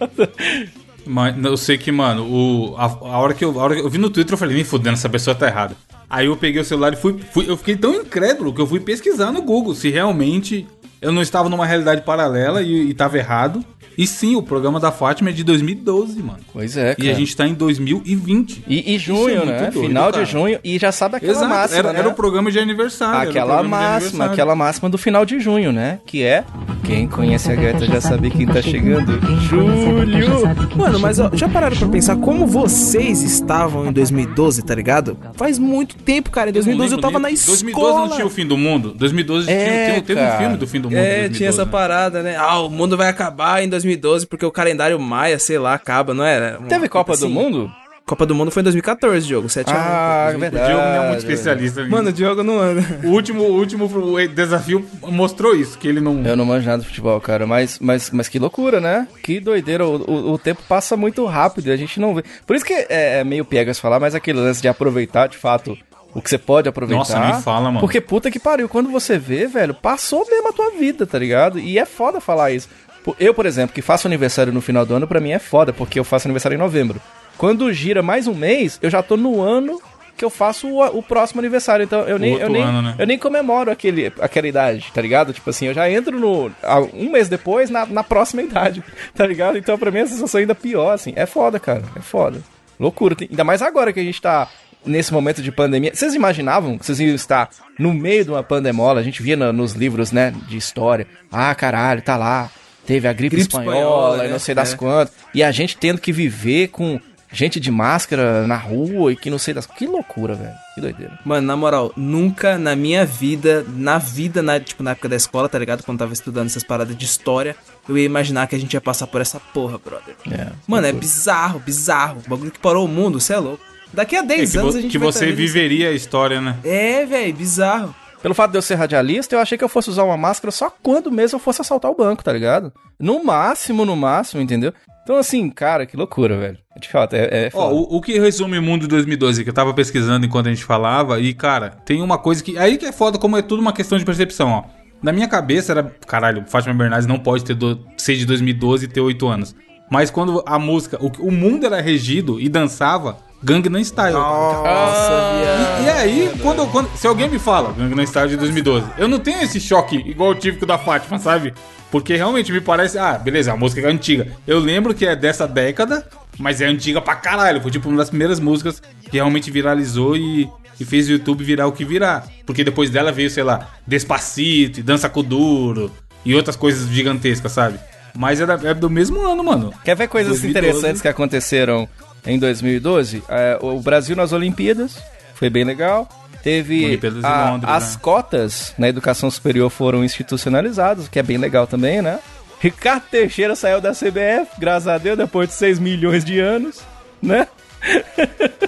Mas 1.05 1.35
eu 1.43 1.57
sei 1.57 1.77
que, 1.77 1.91
mano, 1.91 2.23
o, 2.23 2.75
a, 2.77 2.85
a 2.85 3.17
hora 3.19 3.33
que 3.33 3.43
eu, 3.45 3.59
a 3.59 3.63
hora 3.63 3.75
que 3.75 3.81
eu 3.81 3.89
vi 3.89 3.97
no 3.97 4.09
Twitter, 4.09 4.33
eu 4.33 4.37
falei, 4.37 4.55
nem 4.55 4.63
fudendo, 4.63 4.93
essa 4.93 5.09
pessoa 5.09 5.35
tá 5.35 5.47
errada. 5.47 5.75
Aí 6.09 6.27
eu 6.27 6.35
peguei 6.37 6.61
o 6.61 6.65
celular 6.65 6.93
e 6.93 6.95
fui, 6.95 7.17
fui- 7.31 7.49
Eu 7.49 7.57
fiquei 7.57 7.75
tão 7.75 7.93
incrédulo 7.93 8.53
que 8.53 8.61
eu 8.61 8.67
fui 8.67 8.79
pesquisar 8.79 9.31
no 9.31 9.41
Google 9.41 9.73
se 9.75 9.89
realmente 9.89 10.67
eu 11.01 11.11
não 11.11 11.21
estava 11.21 11.49
numa 11.49 11.65
realidade 11.65 12.01
paralela 12.01 12.61
e, 12.61 12.89
e 12.89 12.93
tava 12.93 13.17
errado. 13.17 13.63
E 13.97 14.05
sim, 14.07 14.35
o 14.35 14.41
programa 14.43 14.79
da 14.79 14.91
Fátima 14.91 15.29
é 15.29 15.33
de 15.33 15.43
2012, 15.43 16.21
mano. 16.21 16.39
Pois 16.51 16.75
é, 16.77 16.95
cara. 16.95 17.07
E 17.07 17.11
a 17.11 17.13
gente 17.13 17.35
tá 17.35 17.47
em 17.47 17.53
2020. 17.53 18.63
E, 18.67 18.91
e 18.91 18.95
Isso 18.95 19.05
junho, 19.05 19.41
é 19.41 19.45
né? 19.45 19.57
doido, 19.71 19.87
Final 19.87 20.11
cara. 20.11 20.23
de 20.25 20.31
junho. 20.31 20.59
E 20.63 20.77
já 20.79 20.91
sabe 20.91 21.17
aquela 21.17 21.31
Exato, 21.31 21.49
máxima, 21.49 21.79
era, 21.79 21.93
né? 21.93 21.99
era 21.99 22.09
o 22.09 22.13
programa 22.13 22.51
de 22.51 22.59
aniversário. 22.59 23.29
Aquela 23.29 23.63
máxima, 23.63 23.77
aniversário. 23.95 24.33
aquela 24.33 24.55
máxima 24.55 24.89
do 24.89 24.97
final 24.97 25.25
de 25.25 25.39
junho, 25.39 25.71
né? 25.71 25.99
Que 26.05 26.23
é 26.23 26.43
quem 26.83 27.07
conhece 27.07 27.51
a 27.51 27.55
gaita 27.55 27.85
já 27.85 27.99
sabe 28.01 28.29
quem 28.29 28.45
tá 28.45 28.61
chegando. 28.61 29.19
Julho! 29.41 30.75
Mano, 30.75 30.99
mas 30.99 31.19
ó, 31.19 31.29
já 31.33 31.47
pararam 31.49 31.75
pra 31.75 31.87
pensar 31.87 32.15
como 32.17 32.45
vocês 32.45 33.21
estavam 33.21 33.87
em 33.87 33.91
2012, 33.91 34.61
tá 34.63 34.75
ligado? 34.75 35.17
Faz 35.33 35.57
muito 35.57 35.95
tempo, 35.95 36.29
cara. 36.29 36.49
Em 36.49 36.53
2012 36.53 36.93
eu, 36.93 36.99
tava 37.01 37.17
na 37.19 37.31
escola. 37.31 37.57
2012 37.57 37.97
não 37.97 38.09
tinha 38.09 38.25
o 38.25 38.29
fim 38.29 38.45
do 38.45 38.57
mundo? 38.57 38.93
2012 38.97 39.49
É, 39.49 39.55
tinha, 39.55 39.85
tinha- 39.91 40.01
teve 40.03 40.19
cara. 40.19 40.35
um 40.35 40.37
filme 40.39 40.57
do 40.57 40.67
fim 40.67 40.81
do 40.81 40.89
mundo. 40.89 40.97
É, 40.97 41.05
2012, 41.29 41.37
tinha 41.37 41.49
essa 41.49 41.65
né? 41.65 41.71
parada, 41.71 42.21
né? 42.21 42.35
Ah, 42.37 42.59
o 42.59 42.69
mundo 42.69 42.95
vai 42.97 43.07
acabar 43.09 43.63
em 43.63 43.69
2012 43.69 43.84
porque 44.27 44.45
o 44.45 44.51
calendário 44.51 44.99
maia, 44.99 45.37
sei 45.39 45.57
lá, 45.59 45.73
acaba, 45.73 46.13
não 46.13 46.23
era? 46.23 46.57
Uma 46.59 46.67
Teve 46.67 46.87
Copa 46.89 47.07
coisa 47.07 47.21
do 47.21 47.25
assim. 47.27 47.33
Mundo? 47.33 47.71
Copa 48.05 48.23
do 48.23 48.35
Mundo 48.35 48.51
foi 48.51 48.61
em 48.61 48.65
2014, 48.65 49.25
Diogo, 49.25 49.49
7 49.49 49.71
a 49.71 49.73
1. 49.73 49.77
Ah, 49.79 50.31
O 50.35 50.37
verdade. 50.39 50.67
Diogo 50.67 50.83
não 50.85 50.93
é 51.03 51.07
muito 51.07 51.19
especialista. 51.21 51.81
nisso. 51.81 51.91
Mano, 51.91 52.09
o 52.09 52.13
Diogo 52.13 52.43
não 52.43 52.59
anda. 52.59 52.83
O 53.03 53.07
último, 53.07 53.41
o 53.41 53.57
último 53.57 53.89
desafio 54.27 54.85
mostrou 55.01 55.55
isso, 55.55 55.75
que 55.75 55.87
ele 55.87 55.99
não... 55.99 56.23
Eu 56.23 56.35
não 56.35 56.45
manjo 56.45 56.67
nada 56.67 56.83
de 56.83 56.87
futebol, 56.87 57.19
cara, 57.19 57.47
mas, 57.47 57.79
mas, 57.79 58.11
mas 58.11 58.27
que 58.29 58.37
loucura, 58.37 58.79
né? 58.79 59.07
Que 59.23 59.39
doideira, 59.39 59.87
o, 59.87 59.95
o, 60.07 60.31
o 60.33 60.37
tempo 60.37 60.61
passa 60.69 60.95
muito 60.95 61.25
rápido 61.25 61.65
e 61.67 61.71
a 61.71 61.75
gente 61.77 61.99
não 61.99 62.13
vê. 62.13 62.23
Por 62.45 62.55
isso 62.55 62.63
que 62.63 62.73
é, 62.73 62.85
é 63.19 63.23
meio 63.23 63.43
piegas 63.43 63.79
falar, 63.79 63.99
mas 63.99 64.13
aquele 64.13 64.39
lance 64.39 64.61
de 64.61 64.67
aproveitar, 64.67 65.25
de 65.27 65.37
fato, 65.37 65.75
o 66.13 66.21
que 66.21 66.29
você 66.29 66.37
pode 66.37 66.69
aproveitar. 66.69 66.99
Nossa, 66.99 67.19
nem 67.19 67.41
fala, 67.41 67.69
mano. 67.69 67.79
Porque 67.79 67.99
puta 67.99 68.29
que 68.29 68.39
pariu, 68.39 68.69
quando 68.69 68.89
você 68.89 69.17
vê, 69.17 69.47
velho, 69.47 69.73
passou 69.73 70.25
mesmo 70.29 70.47
a 70.49 70.53
tua 70.53 70.69
vida, 70.71 71.07
tá 71.07 71.17
ligado? 71.17 71.57
E 71.59 71.79
é 71.79 71.85
foda 71.85 72.21
falar 72.21 72.51
isso. 72.51 72.69
Pô, 73.05 73.15
Eu, 73.19 73.33
por 73.33 73.45
exemplo, 73.45 73.73
que 73.73 73.81
faço 73.81 74.07
aniversário 74.07 74.51
no 74.51 74.59
final 74.61 74.85
do 74.85 74.95
ano, 74.95 75.07
pra 75.07 75.19
mim 75.21 75.31
é 75.31 75.39
foda, 75.39 75.71
porque 75.71 75.97
eu 75.99 76.03
faço 76.03 76.27
aniversário 76.27 76.55
em 76.55 76.59
novembro. 76.59 76.99
Quando 77.37 77.71
gira 77.71 78.01
mais 78.01 78.27
um 78.27 78.33
mês, 78.33 78.79
eu 78.81 78.89
já 78.89 79.01
tô 79.03 79.15
no 79.15 79.41
ano 79.41 79.79
que 80.17 80.23
eu 80.23 80.29
faço 80.29 80.67
o, 80.67 80.81
o 80.97 81.03
próximo 81.03 81.39
aniversário. 81.41 81.83
Então 81.83 82.01
eu 82.07 82.17
nem, 82.17 82.33
eu 82.35 82.49
nem, 82.49 82.61
ano, 82.63 82.81
né? 82.81 82.95
eu 82.97 83.05
nem 83.05 83.19
comemoro 83.19 83.69
aquele, 83.69 84.11
aquela 84.19 84.47
idade, 84.47 84.89
tá 84.93 85.01
ligado? 85.01 85.33
Tipo 85.33 85.49
assim, 85.49 85.67
eu 85.67 85.73
já 85.73 85.89
entro 85.89 86.19
no. 86.19 86.49
Um 86.93 87.11
mês 87.11 87.27
depois 87.29 87.69
na, 87.69 87.85
na 87.85 88.03
próxima 88.03 88.41
idade, 88.41 88.81
tá 89.13 89.27
ligado? 89.27 89.57
Então 89.57 89.77
pra 89.77 89.91
mim 89.91 89.99
a 89.99 90.07
sensação 90.07 90.39
é 90.39 90.41
ainda 90.43 90.55
pior, 90.55 90.93
assim. 90.93 91.13
É 91.15 91.25
foda, 91.25 91.59
cara. 91.59 91.83
É 91.95 91.99
foda. 92.01 92.41
Loucura. 92.79 93.15
Ainda 93.21 93.43
mais 93.43 93.61
agora 93.61 93.91
que 93.93 93.99
a 93.99 94.03
gente 94.03 94.21
tá 94.21 94.47
nesse 94.85 95.11
momento 95.11 95.41
de 95.41 95.51
pandemia. 95.51 95.91
Vocês 95.93 96.13
imaginavam 96.13 96.77
que 96.77 96.85
vocês 96.85 96.99
iam 97.01 97.13
estar 97.13 97.49
no 97.77 97.93
meio 97.93 98.23
de 98.23 98.29
uma 98.31 98.41
pandemola? 98.43 98.99
A 99.01 99.03
gente 99.03 99.21
via 99.21 99.35
na- 99.35 99.51
nos 99.51 99.73
livros, 99.73 100.11
né, 100.13 100.33
de 100.47 100.55
história. 100.57 101.05
Ah, 101.31 101.53
caralho, 101.53 102.01
tá 102.01 102.15
lá. 102.15 102.49
Teve 102.85 103.07
a 103.07 103.13
gripe, 103.13 103.35
Gripe 103.35 103.49
espanhola, 103.49 103.75
espanhola, 103.77 104.17
e 104.23 104.27
né? 104.27 104.33
não 104.33 104.39
sei 104.39 104.53
das 104.55 104.73
É. 104.73 104.77
quantas. 104.77 105.13
E 105.33 105.43
a 105.43 105.51
gente 105.51 105.75
tendo 105.77 105.99
que 105.99 106.11
viver 106.11 106.67
com 106.69 106.99
gente 107.31 107.59
de 107.59 107.69
máscara 107.71 108.47
na 108.47 108.55
rua 108.55 109.11
e 109.11 109.15
que 109.15 109.29
não 109.29 109.37
sei 109.39 109.53
das. 109.53 109.65
Que 109.65 109.85
loucura, 109.87 110.35
velho. 110.35 110.53
Que 110.75 110.81
doideira. 110.81 111.19
Mano, 111.25 111.45
na 111.47 111.55
moral, 111.57 111.91
nunca 111.97 112.57
na 112.57 112.75
minha 112.75 113.05
vida, 113.05 113.65
na 113.75 113.97
vida, 113.97 114.41
na, 114.41 114.59
tipo, 114.59 114.81
na 114.83 114.91
época 114.91 115.09
da 115.09 115.15
escola, 115.15 115.49
tá 115.49 115.57
ligado? 115.59 115.83
Quando 115.83 115.97
eu 115.97 116.05
tava 116.05 116.13
estudando 116.13 116.45
essas 116.47 116.63
paradas 116.63 116.95
de 116.95 117.03
história, 117.05 117.55
eu 117.89 117.97
ia 117.97 118.05
imaginar 118.05 118.47
que 118.47 118.55
a 118.55 118.59
gente 118.59 118.73
ia 118.73 118.81
passar 118.81 119.07
por 119.07 119.19
essa 119.19 119.39
porra, 119.39 119.77
brother. 119.77 120.15
É. 120.31 120.47
Mano, 120.67 120.87
é 120.87 120.93
bizarro, 120.93 121.59
bizarro. 121.59 122.21
O 122.25 122.29
bagulho 122.29 122.51
que 122.51 122.59
parou 122.59 122.85
o 122.85 122.87
mundo, 122.87 123.19
você 123.19 123.33
é 123.33 123.37
louco. 123.39 123.63
Daqui 123.93 124.15
a 124.15 124.19
É 124.19 124.23
10 124.23 124.51
que, 124.51 124.57
anos 124.57 124.75
a 124.75 124.81
gente 124.81 124.91
que 124.91 124.97
vai 124.97 125.11
você 125.11 125.25
vendo 125.27 125.39
isso. 125.39 125.53
viveria 125.53 125.89
a 125.89 125.93
história, 125.93 126.39
né? 126.41 126.57
É, 126.63 127.05
velho, 127.05 127.33
bizarro. 127.33 127.95
Pelo 128.25 128.33
fato 128.33 128.49
de 128.49 128.57
eu 128.57 128.61
ser 128.63 128.73
radialista, 128.73 129.35
eu 129.35 129.39
achei 129.39 129.55
que 129.55 129.63
eu 129.63 129.69
fosse 129.69 129.87
usar 129.87 130.03
uma 130.03 130.17
máscara 130.17 130.49
só 130.49 130.75
quando 130.81 131.11
mesmo 131.11 131.35
eu 131.35 131.39
fosse 131.39 131.61
assaltar 131.61 131.91
o 131.91 131.95
banco, 131.95 132.23
tá 132.23 132.33
ligado? 132.33 132.73
No 132.99 133.23
máximo, 133.23 133.85
no 133.85 133.95
máximo, 133.95 134.41
entendeu? 134.41 134.73
Então, 135.03 135.17
assim, 135.17 135.47
cara, 135.47 135.85
que 135.85 135.95
loucura, 135.95 136.35
velho. 136.35 136.57
De 136.81 136.89
fato, 136.89 137.13
é, 137.15 137.25
é 137.31 137.49
Ó, 137.53 137.71
o, 137.71 137.97
o 137.97 138.01
que 138.01 138.17
resume 138.17 138.57
o 138.57 138.63
mundo 138.63 138.81
de 138.81 138.87
2012, 138.87 139.43
que 139.43 139.49
eu 139.51 139.53
tava 139.53 139.75
pesquisando 139.75 140.25
enquanto 140.25 140.47
a 140.47 140.49
gente 140.49 140.65
falava, 140.65 141.19
e, 141.19 141.35
cara, 141.35 141.69
tem 141.85 142.01
uma 142.01 142.17
coisa 142.17 142.43
que. 142.43 142.57
Aí 142.57 142.79
que 142.79 142.87
é 142.87 142.91
foda, 142.91 143.19
como 143.19 143.37
é 143.37 143.43
tudo 143.43 143.59
uma 143.59 143.71
questão 143.71 143.95
de 143.95 144.03
percepção, 144.03 144.49
ó. 144.49 144.63
Na 145.03 145.11
minha 145.11 145.27
cabeça 145.27 145.73
era. 145.73 145.83
Caralho, 145.83 146.45
Fátima 146.47 146.73
Bernardes 146.73 147.05
não 147.05 147.19
pode 147.19 147.45
ter 147.45 147.53
do, 147.53 147.85
ser 147.95 148.15
de 148.15 148.25
2012 148.25 148.85
e 148.85 148.87
ter 148.87 149.01
8 149.01 149.27
anos. 149.27 149.55
Mas 149.87 150.09
quando 150.09 150.43
a 150.47 150.57
música. 150.57 150.97
O, 150.99 151.27
o 151.27 151.31
mundo 151.31 151.67
era 151.67 151.79
regido 151.79 152.41
e 152.41 152.49
dançava 152.49 153.19
Gangnam 153.45 153.79
Style. 153.83 154.13
Nossa, 154.13 155.09
viado. 155.39 155.83
E 155.85 155.89
aí, 155.89 156.31
quando, 156.41 156.65
quando, 156.71 156.89
se 156.97 157.05
alguém 157.05 157.29
me 157.29 157.37
fala 157.39 157.71
Gangnam 157.73 158.05
Style 158.05 158.29
de 158.29 158.37
2012, 158.37 158.87
eu 158.97 159.07
não 159.07 159.19
tenho 159.19 159.41
esse 159.41 159.59
choque 159.59 159.97
igual 159.97 160.31
eu 160.31 160.35
tive 160.35 160.57
com 160.57 160.65
o 160.65 160.67
da 160.67 160.77
Fátima, 160.79 161.19
sabe? 161.19 161.53
Porque 161.91 162.15
realmente 162.15 162.51
me 162.51 162.59
parece, 162.59 162.97
ah, 162.97 163.13
beleza, 163.17 163.53
a 163.53 163.55
música 163.57 163.81
é 163.87 163.89
antiga. 163.91 164.27
Eu 164.47 164.59
lembro 164.59 164.93
que 164.93 165.05
é 165.05 165.15
dessa 165.15 165.47
década, 165.47 166.05
mas 166.39 166.59
é 166.59 166.65
antiga 166.65 166.99
pra 166.99 167.15
caralho. 167.15 167.61
Foi 167.61 167.71
tipo 167.71 167.87
uma 167.87 167.97
das 167.99 168.09
primeiras 168.09 168.39
músicas 168.39 168.81
que 169.03 169.11
realmente 169.17 169.49
viralizou 169.51 170.17
e, 170.17 170.49
e 170.79 170.83
fez 170.83 171.07
o 171.07 171.11
YouTube 171.13 171.43
virar 171.43 171.67
o 171.67 171.71
que 171.71 171.85
virar. 171.85 172.25
Porque 172.45 172.63
depois 172.63 172.89
dela 172.89 173.11
veio, 173.11 173.29
sei 173.29 173.43
lá, 173.43 173.69
Despacito 173.87 174.79
e 174.79 174.83
Dança 174.83 175.07
com 175.07 175.23
Duro 175.23 175.89
e 176.25 176.33
outras 176.35 176.55
coisas 176.55 176.89
gigantescas, 176.89 177.51
sabe? 177.51 177.79
Mas 178.17 178.41
é, 178.41 178.45
da- 178.45 178.59
é 178.69 178.73
do 178.73 178.89
mesmo 178.89 179.21
ano, 179.21 179.43
mano. 179.43 179.73
Quer 179.83 179.95
ver 179.95 180.07
coisas 180.07 180.31
2012. 180.41 180.65
interessantes 180.67 181.01
que 181.01 181.07
aconteceram 181.07 181.87
em 182.25 182.39
2012? 182.39 183.23
É, 183.29 183.57
o 183.61 183.79
Brasil 183.79 184.15
nas 184.15 184.31
Olimpíadas, 184.31 184.97
foi 185.35 185.49
bem 185.49 185.63
legal. 185.63 186.07
Teve 186.43 186.99
a- 187.23 187.49
Londres, 187.51 187.71
as 187.73 187.93
né? 187.95 187.99
cotas 188.01 188.73
na 188.77 188.87
educação 188.87 189.31
superior 189.31 189.69
foram 189.71 190.03
institucionalizadas, 190.03 191.07
o 191.07 191.09
que 191.09 191.17
é 191.19 191.23
bem 191.23 191.37
legal 191.37 191.65
também, 191.65 192.01
né? 192.01 192.19
Ricardo 192.59 193.03
Teixeira 193.09 193.55
saiu 193.55 193.81
da 193.81 193.91
CBF, 193.93 194.59
graças 194.59 194.87
a 194.87 194.97
Deus, 194.97 195.17
depois 195.17 195.49
de 195.49 195.55
6 195.55 195.79
milhões 195.79 196.23
de 196.23 196.39
anos, 196.39 196.81
né? 197.21 197.47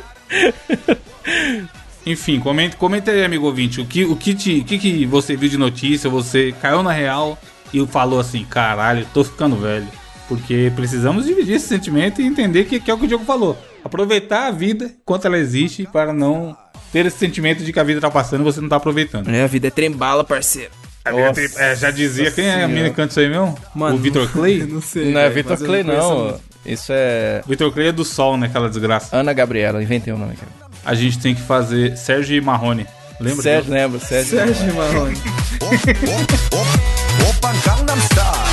Enfim, 2.05 2.39
comenta, 2.39 2.77
comenta 2.77 3.11
aí, 3.11 3.23
amigo 3.23 3.45
ouvinte, 3.45 3.81
o 3.81 3.85
que, 3.85 4.05
o 4.05 4.15
que, 4.15 4.33
te, 4.33 4.59
o 4.59 4.63
que, 4.63 4.77
que 4.77 5.05
você 5.05 5.35
viu 5.35 5.49
de 5.49 5.57
notícia, 5.57 6.09
você 6.09 6.53
caiu 6.61 6.81
na 6.81 6.91
real 6.91 7.37
e 7.73 7.85
falou 7.85 8.19
assim, 8.19 8.45
caralho, 8.45 9.05
tô 9.13 9.23
ficando 9.23 9.57
velho. 9.57 9.87
Porque 10.27 10.71
precisamos 10.75 11.25
dividir 11.25 11.55
esse 11.55 11.67
sentimento 11.67 12.21
e 12.21 12.25
entender 12.25 12.65
que, 12.65 12.79
que 12.79 12.91
é 12.91 12.93
o 12.93 12.97
que 12.97 13.05
o 13.05 13.07
Diogo 13.07 13.25
falou. 13.25 13.57
Aproveitar 13.83 14.47
a 14.47 14.51
vida 14.51 14.91
enquanto 15.01 15.25
ela 15.25 15.37
existe 15.37 15.87
para 15.91 16.11
não 16.11 16.55
ter 16.91 17.05
esse 17.05 17.17
sentimento 17.17 17.63
de 17.63 17.71
que 17.71 17.79
a 17.79 17.83
vida 17.83 18.01
tá 18.01 18.11
passando 18.11 18.41
e 18.41 18.43
você 18.43 18.59
não 18.59 18.69
tá 18.69 18.75
aproveitando. 18.75 19.29
É, 19.29 19.43
a 19.43 19.47
vida 19.47 19.67
é 19.67 19.71
trembala, 19.71 20.23
parceiro. 20.23 20.71
É, 21.57 21.75
já 21.75 21.89
dizia, 21.89 22.29
quem 22.31 22.45
é 22.45 22.63
a 22.63 22.67
menina 22.67 22.89
que 22.89 22.95
canta 22.95 23.11
isso 23.11 23.19
aí 23.21 23.29
mesmo? 23.29 23.57
Mano, 23.73 23.95
o 23.95 23.97
Vitor 23.97 24.29
Clay? 24.29 24.63
Não 24.63 24.81
sei. 24.81 25.11
Não 25.11 25.21
é 25.21 25.29
Vitor 25.29 25.57
Clay, 25.57 25.83
não. 25.83 26.37
Isso 26.65 26.91
é. 26.93 27.41
Vitor 27.47 27.71
Clay 27.71 27.87
é 27.87 27.91
do 27.93 28.03
Sol, 28.03 28.35
né? 28.35 28.47
Aquela 28.47 28.67
desgraça. 28.67 29.15
Ana 29.15 29.31
Gabriela, 29.31 29.81
inventei 29.81 30.11
o 30.11 30.17
nome. 30.17 30.33
A 30.83 30.93
gente 30.93 31.19
tem 31.19 31.33
que 31.33 31.41
fazer 31.41 31.95
Sérgio 31.95 32.35
e 32.35 32.41
Marrone. 32.41 32.85
Lembra? 33.19 33.41
Sérgio, 33.41 33.73
lembro. 33.73 33.99
Sérgio, 33.99 34.73
Marrone. 34.75 35.17
Opa, 37.29 37.53
Gangnam 37.65 37.97
Style. 38.01 38.46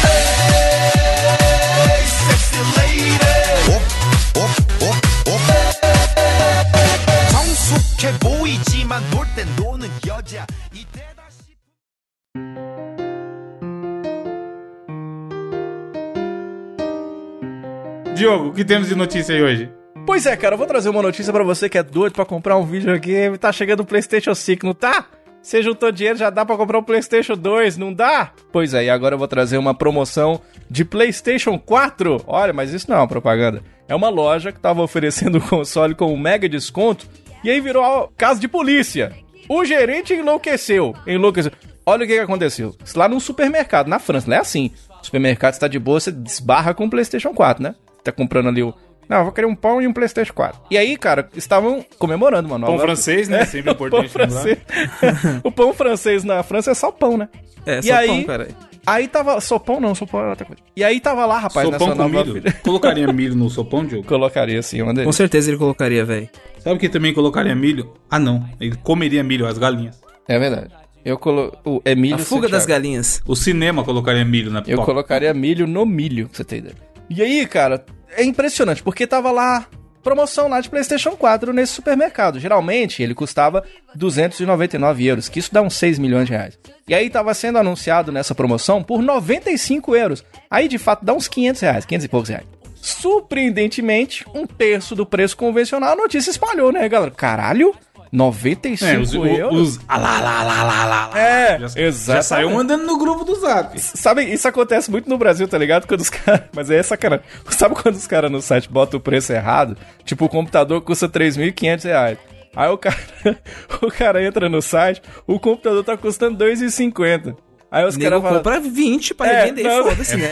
Diogo, 18.25 18.49
o 18.49 18.52
que 18.54 18.64
temos 18.64 18.88
de 18.88 18.95
notícia 18.95 19.35
aí 19.35 19.43
hoje? 19.43 19.71
Pois 20.07 20.25
é, 20.25 20.35
cara, 20.35 20.54
eu 20.54 20.59
vou 20.59 20.66
trazer 20.66 20.88
uma 20.88 21.02
notícia 21.02 21.31
pra 21.31 21.45
você 21.45 21.69
que 21.69 21.76
é 21.76 21.83
doido 21.83 22.14
pra 22.14 22.25
comprar 22.25 22.57
um 22.57 22.64
videogame. 22.64 23.37
Tá 23.37 23.52
chegando 23.52 23.81
o 23.81 23.85
PlayStation 23.85 24.35
5, 24.35 24.64
não 24.64 24.73
tá? 24.73 25.09
Você 25.43 25.62
juntou 25.62 25.93
dinheiro, 25.93 26.16
já 26.16 26.31
dá 26.31 26.43
pra 26.43 26.57
comprar 26.57 26.78
o 26.78 26.83
PlayStation 26.83 27.35
2, 27.35 27.76
não 27.76 27.93
dá? 27.93 28.33
Pois 28.50 28.73
é, 28.73 28.85
e 28.85 28.88
agora 28.88 29.14
eu 29.14 29.19
vou 29.19 29.28
trazer 29.28 29.59
uma 29.59 29.75
promoção 29.75 30.40
de 30.71 30.87
PlayStation 30.87 31.59
4. 31.59 32.25
Olha, 32.26 32.54
mas 32.54 32.73
isso 32.73 32.88
não 32.88 32.97
é 32.97 33.00
uma 33.00 33.09
propaganda. 33.09 33.62
É 33.87 33.95
uma 33.95 34.09
loja 34.09 34.50
que 34.50 34.59
tava 34.59 34.81
oferecendo 34.81 35.37
o 35.37 35.43
console 35.47 35.95
com 35.95 36.07
um 36.11 36.16
mega 36.16 36.49
desconto 36.49 37.07
e 37.45 37.50
aí 37.50 37.61
virou 37.61 38.11
caso 38.16 38.40
de 38.40 38.49
polícia. 38.49 39.12
O 39.50 39.66
gerente 39.66 40.14
enlouqueceu. 40.14 40.95
Enlouqueceu. 41.07 41.52
Olha 41.85 42.04
o 42.04 42.07
que, 42.07 42.14
que 42.14 42.21
aconteceu. 42.21 42.75
Lá 42.97 43.07
num 43.07 43.21
supermercado, 43.21 43.88
na 43.88 43.99
França, 43.99 44.31
não 44.31 44.37
é 44.38 44.40
assim. 44.40 44.71
O 45.02 45.04
supermercado 45.04 45.52
está 45.52 45.69
de 45.69 45.78
boa, 45.78 46.00
você 46.00 46.11
desbarra 46.11 46.73
com 46.73 46.87
o 46.87 46.90
PlayStation 46.90 47.35
4, 47.35 47.62
né? 47.62 47.75
Tá 48.04 48.12
comprando 48.12 48.49
ali 48.49 48.62
o. 48.62 48.73
Não, 49.08 49.18
eu 49.18 49.25
vou 49.25 49.32
querer 49.32 49.46
um 49.46 49.54
pão 49.54 49.82
e 49.82 49.87
um 49.87 49.92
PlayStation 49.92 50.32
4. 50.32 50.61
E 50.70 50.78
aí, 50.78 50.96
cara, 50.96 51.28
estavam 51.37 51.84
comemorando 51.99 52.46
uma 52.49 52.56
nova. 52.58 52.73
Pão 52.73 52.80
francês, 52.80 53.28
né? 53.28 53.44
Sempre 53.44 53.73
o 53.73 53.75
pão 53.75 53.87
importante 53.88 54.16
lembrar. 54.16 54.30
francês. 54.30 54.58
o 55.44 55.50
pão 55.52 55.75
francês 55.75 56.25
na 56.25 56.42
França 56.42 56.70
é 56.70 56.75
só 56.75 56.90
pão, 56.90 57.16
né? 57.18 57.28
É, 57.66 57.80
E 57.80 57.82
só 57.82 57.94
aí- 57.94 58.06
pão, 58.08 58.25
cara. 58.25 58.49
Aí 58.87 59.08
tava. 59.08 59.40
Sopão 59.40 59.80
não, 59.80 59.94
sopão 59.94 60.20
é 60.20 60.28
outra 60.30 60.44
coisa. 60.44 60.61
E 60.76 60.84
aí 60.84 61.00
tava 61.00 61.25
lá, 61.25 61.38
rapaz, 61.38 61.66
Sopão 61.66 61.88
nessa 61.88 62.02
com 62.02 62.08
nova. 62.08 62.25
milho? 62.34 62.42
Colocaria 62.62 63.11
milho 63.12 63.34
no 63.34 63.49
sopão, 63.49 63.84
Diogo? 63.87 64.06
Colocaria 64.06 64.58
assim, 64.58 64.82
uma 64.82 64.94
Com 64.94 65.12
certeza 65.12 65.50
ele 65.50 65.56
colocaria, 65.58 66.04
velho. 66.04 66.28
Sabe 66.58 66.78
que 66.78 66.88
também 66.90 67.14
colocaria 67.14 67.54
milho? 67.54 67.94
Ah, 68.11 68.18
não. 68.18 68.46
Ele 68.61 68.76
comeria 68.82 69.23
milho, 69.25 69.46
as 69.46 69.56
galinhas. 69.56 69.99
É 70.28 70.38
verdade. 70.38 70.68
Eu 71.02 71.18
colo... 71.18 71.52
O 71.64 71.80
Emílio 71.84 72.16
A 72.16 72.18
fuga 72.18 72.49
das 72.49 72.64
galinhas. 72.66 73.23
O 73.26 73.34
cinema 73.37 73.84
colocaria 73.84 74.25
milho 74.25 74.50
na 74.50 74.61
Eu 74.61 74.64
pipoca. 74.64 74.84
colocaria 74.87 75.32
milho 75.34 75.66
no 75.66 75.84
milho, 75.87 76.28
pra 76.28 76.37
você 76.38 76.44
ter 76.44 76.56
ideia. 76.58 76.75
E 77.08 77.23
aí, 77.23 77.46
cara, 77.46 77.84
é 78.16 78.25
impressionante, 78.25 78.82
porque 78.82 79.06
tava 79.06 79.30
lá 79.30 79.66
promoção 80.04 80.49
lá 80.49 80.61
de 80.61 80.68
PlayStation 80.68 81.12
4 81.12 81.52
nesse 81.52 81.73
supermercado. 81.73 82.38
Geralmente 82.38 83.02
ele 83.02 83.14
custava 83.14 83.64
299 83.94 85.06
euros, 85.06 85.28
que 85.28 85.38
isso 85.38 85.52
dá 85.52 85.62
uns 85.62 85.75
6 85.75 85.99
milhões 85.99 86.26
de 86.26 86.32
reais. 86.32 86.58
E 86.87 86.94
aí 86.94 87.08
tava 87.08 87.32
sendo 87.32 87.58
anunciado 87.58 88.12
nessa 88.12 88.34
promoção 88.34 88.82
por 88.82 89.02
95 89.02 89.96
euros. 89.96 90.25
Aí 90.50 90.68
de 90.68 90.78
fato 90.78 91.04
dá 91.04 91.14
uns 91.14 91.26
500 91.26 91.61
reais, 91.62 91.84
500 91.87 92.04
e 92.04 92.08
poucos 92.08 92.28
reais. 92.28 92.46
Surpreendentemente, 92.76 94.26
um 94.34 94.46
terço 94.46 94.94
do 94.94 95.06
preço 95.06 95.34
convencional, 95.38 95.92
a 95.92 95.96
notícia 95.96 96.30
espalhou, 96.30 96.70
né, 96.70 96.87
galera? 96.87 97.11
Caralho, 97.11 97.75
95 98.14 98.85
É, 98.85 98.99
os, 98.99 99.12
euros? 99.12 99.76
os, 99.76 99.80
ah 99.88 99.99
lá, 99.99 100.21
lá, 100.21 100.42
lá, 100.44 100.62
lá, 100.62 100.85
lá, 100.85 101.06
lá. 101.09 101.18
É, 101.18 101.59
já, 101.59 101.64
exatamente. 101.64 102.04
já 102.06 102.23
saiu 102.23 102.50
mandando 102.50 102.85
no 102.87 102.97
grupo 102.97 103.25
do 103.25 103.35
Zap. 103.35 103.76
Sabe, 103.80 104.23
isso 104.23 104.47
acontece 104.47 104.88
muito 104.88 105.09
no 105.11 105.18
Brasil, 105.18 105.49
tá 105.49 105.59
ligado? 105.59 105.87
Quando 105.88 106.00
os 106.00 106.11
caras. 106.11 106.42
Mas 106.54 106.71
é 106.71 106.80
sacanagem. 106.80 107.25
Sabe 107.50 107.75
quando 107.75 107.97
os 107.97 108.06
caras 108.06 108.30
no 108.30 108.40
site 108.40 108.71
botam 108.71 108.99
o 108.99 109.02
preço 109.02 109.33
errado? 109.33 109.76
Tipo, 110.04 110.26
o 110.26 110.28
computador 110.28 110.80
custa 110.83 111.09
3.500 111.09 111.85
reais. 111.85 112.18
Aí 112.54 112.68
o 112.68 112.78
cara, 112.78 112.97
o 113.83 113.88
cara 113.90 114.25
entra 114.25 114.49
no 114.49 114.62
site, 114.62 115.02
o 115.26 115.40
computador 115.40 115.83
tá 115.83 115.97
custando 115.97 116.44
2,50. 116.44 117.37
Aí 117.75 117.85
os 117.87 117.97
caras 117.97 118.23
falam. 118.23 118.37
compra 118.38 118.61
20 118.61 119.14
pra 119.14 119.26
É, 119.26 119.47
vender, 119.47 119.64
não, 119.64 119.85
foda-se, 119.85 120.16
né? 120.16 120.28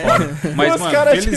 Mas, 0.55 0.75
os 0.75 0.79
mano, 0.81 0.91
caras, 0.93 1.23
tipo, 1.23 1.35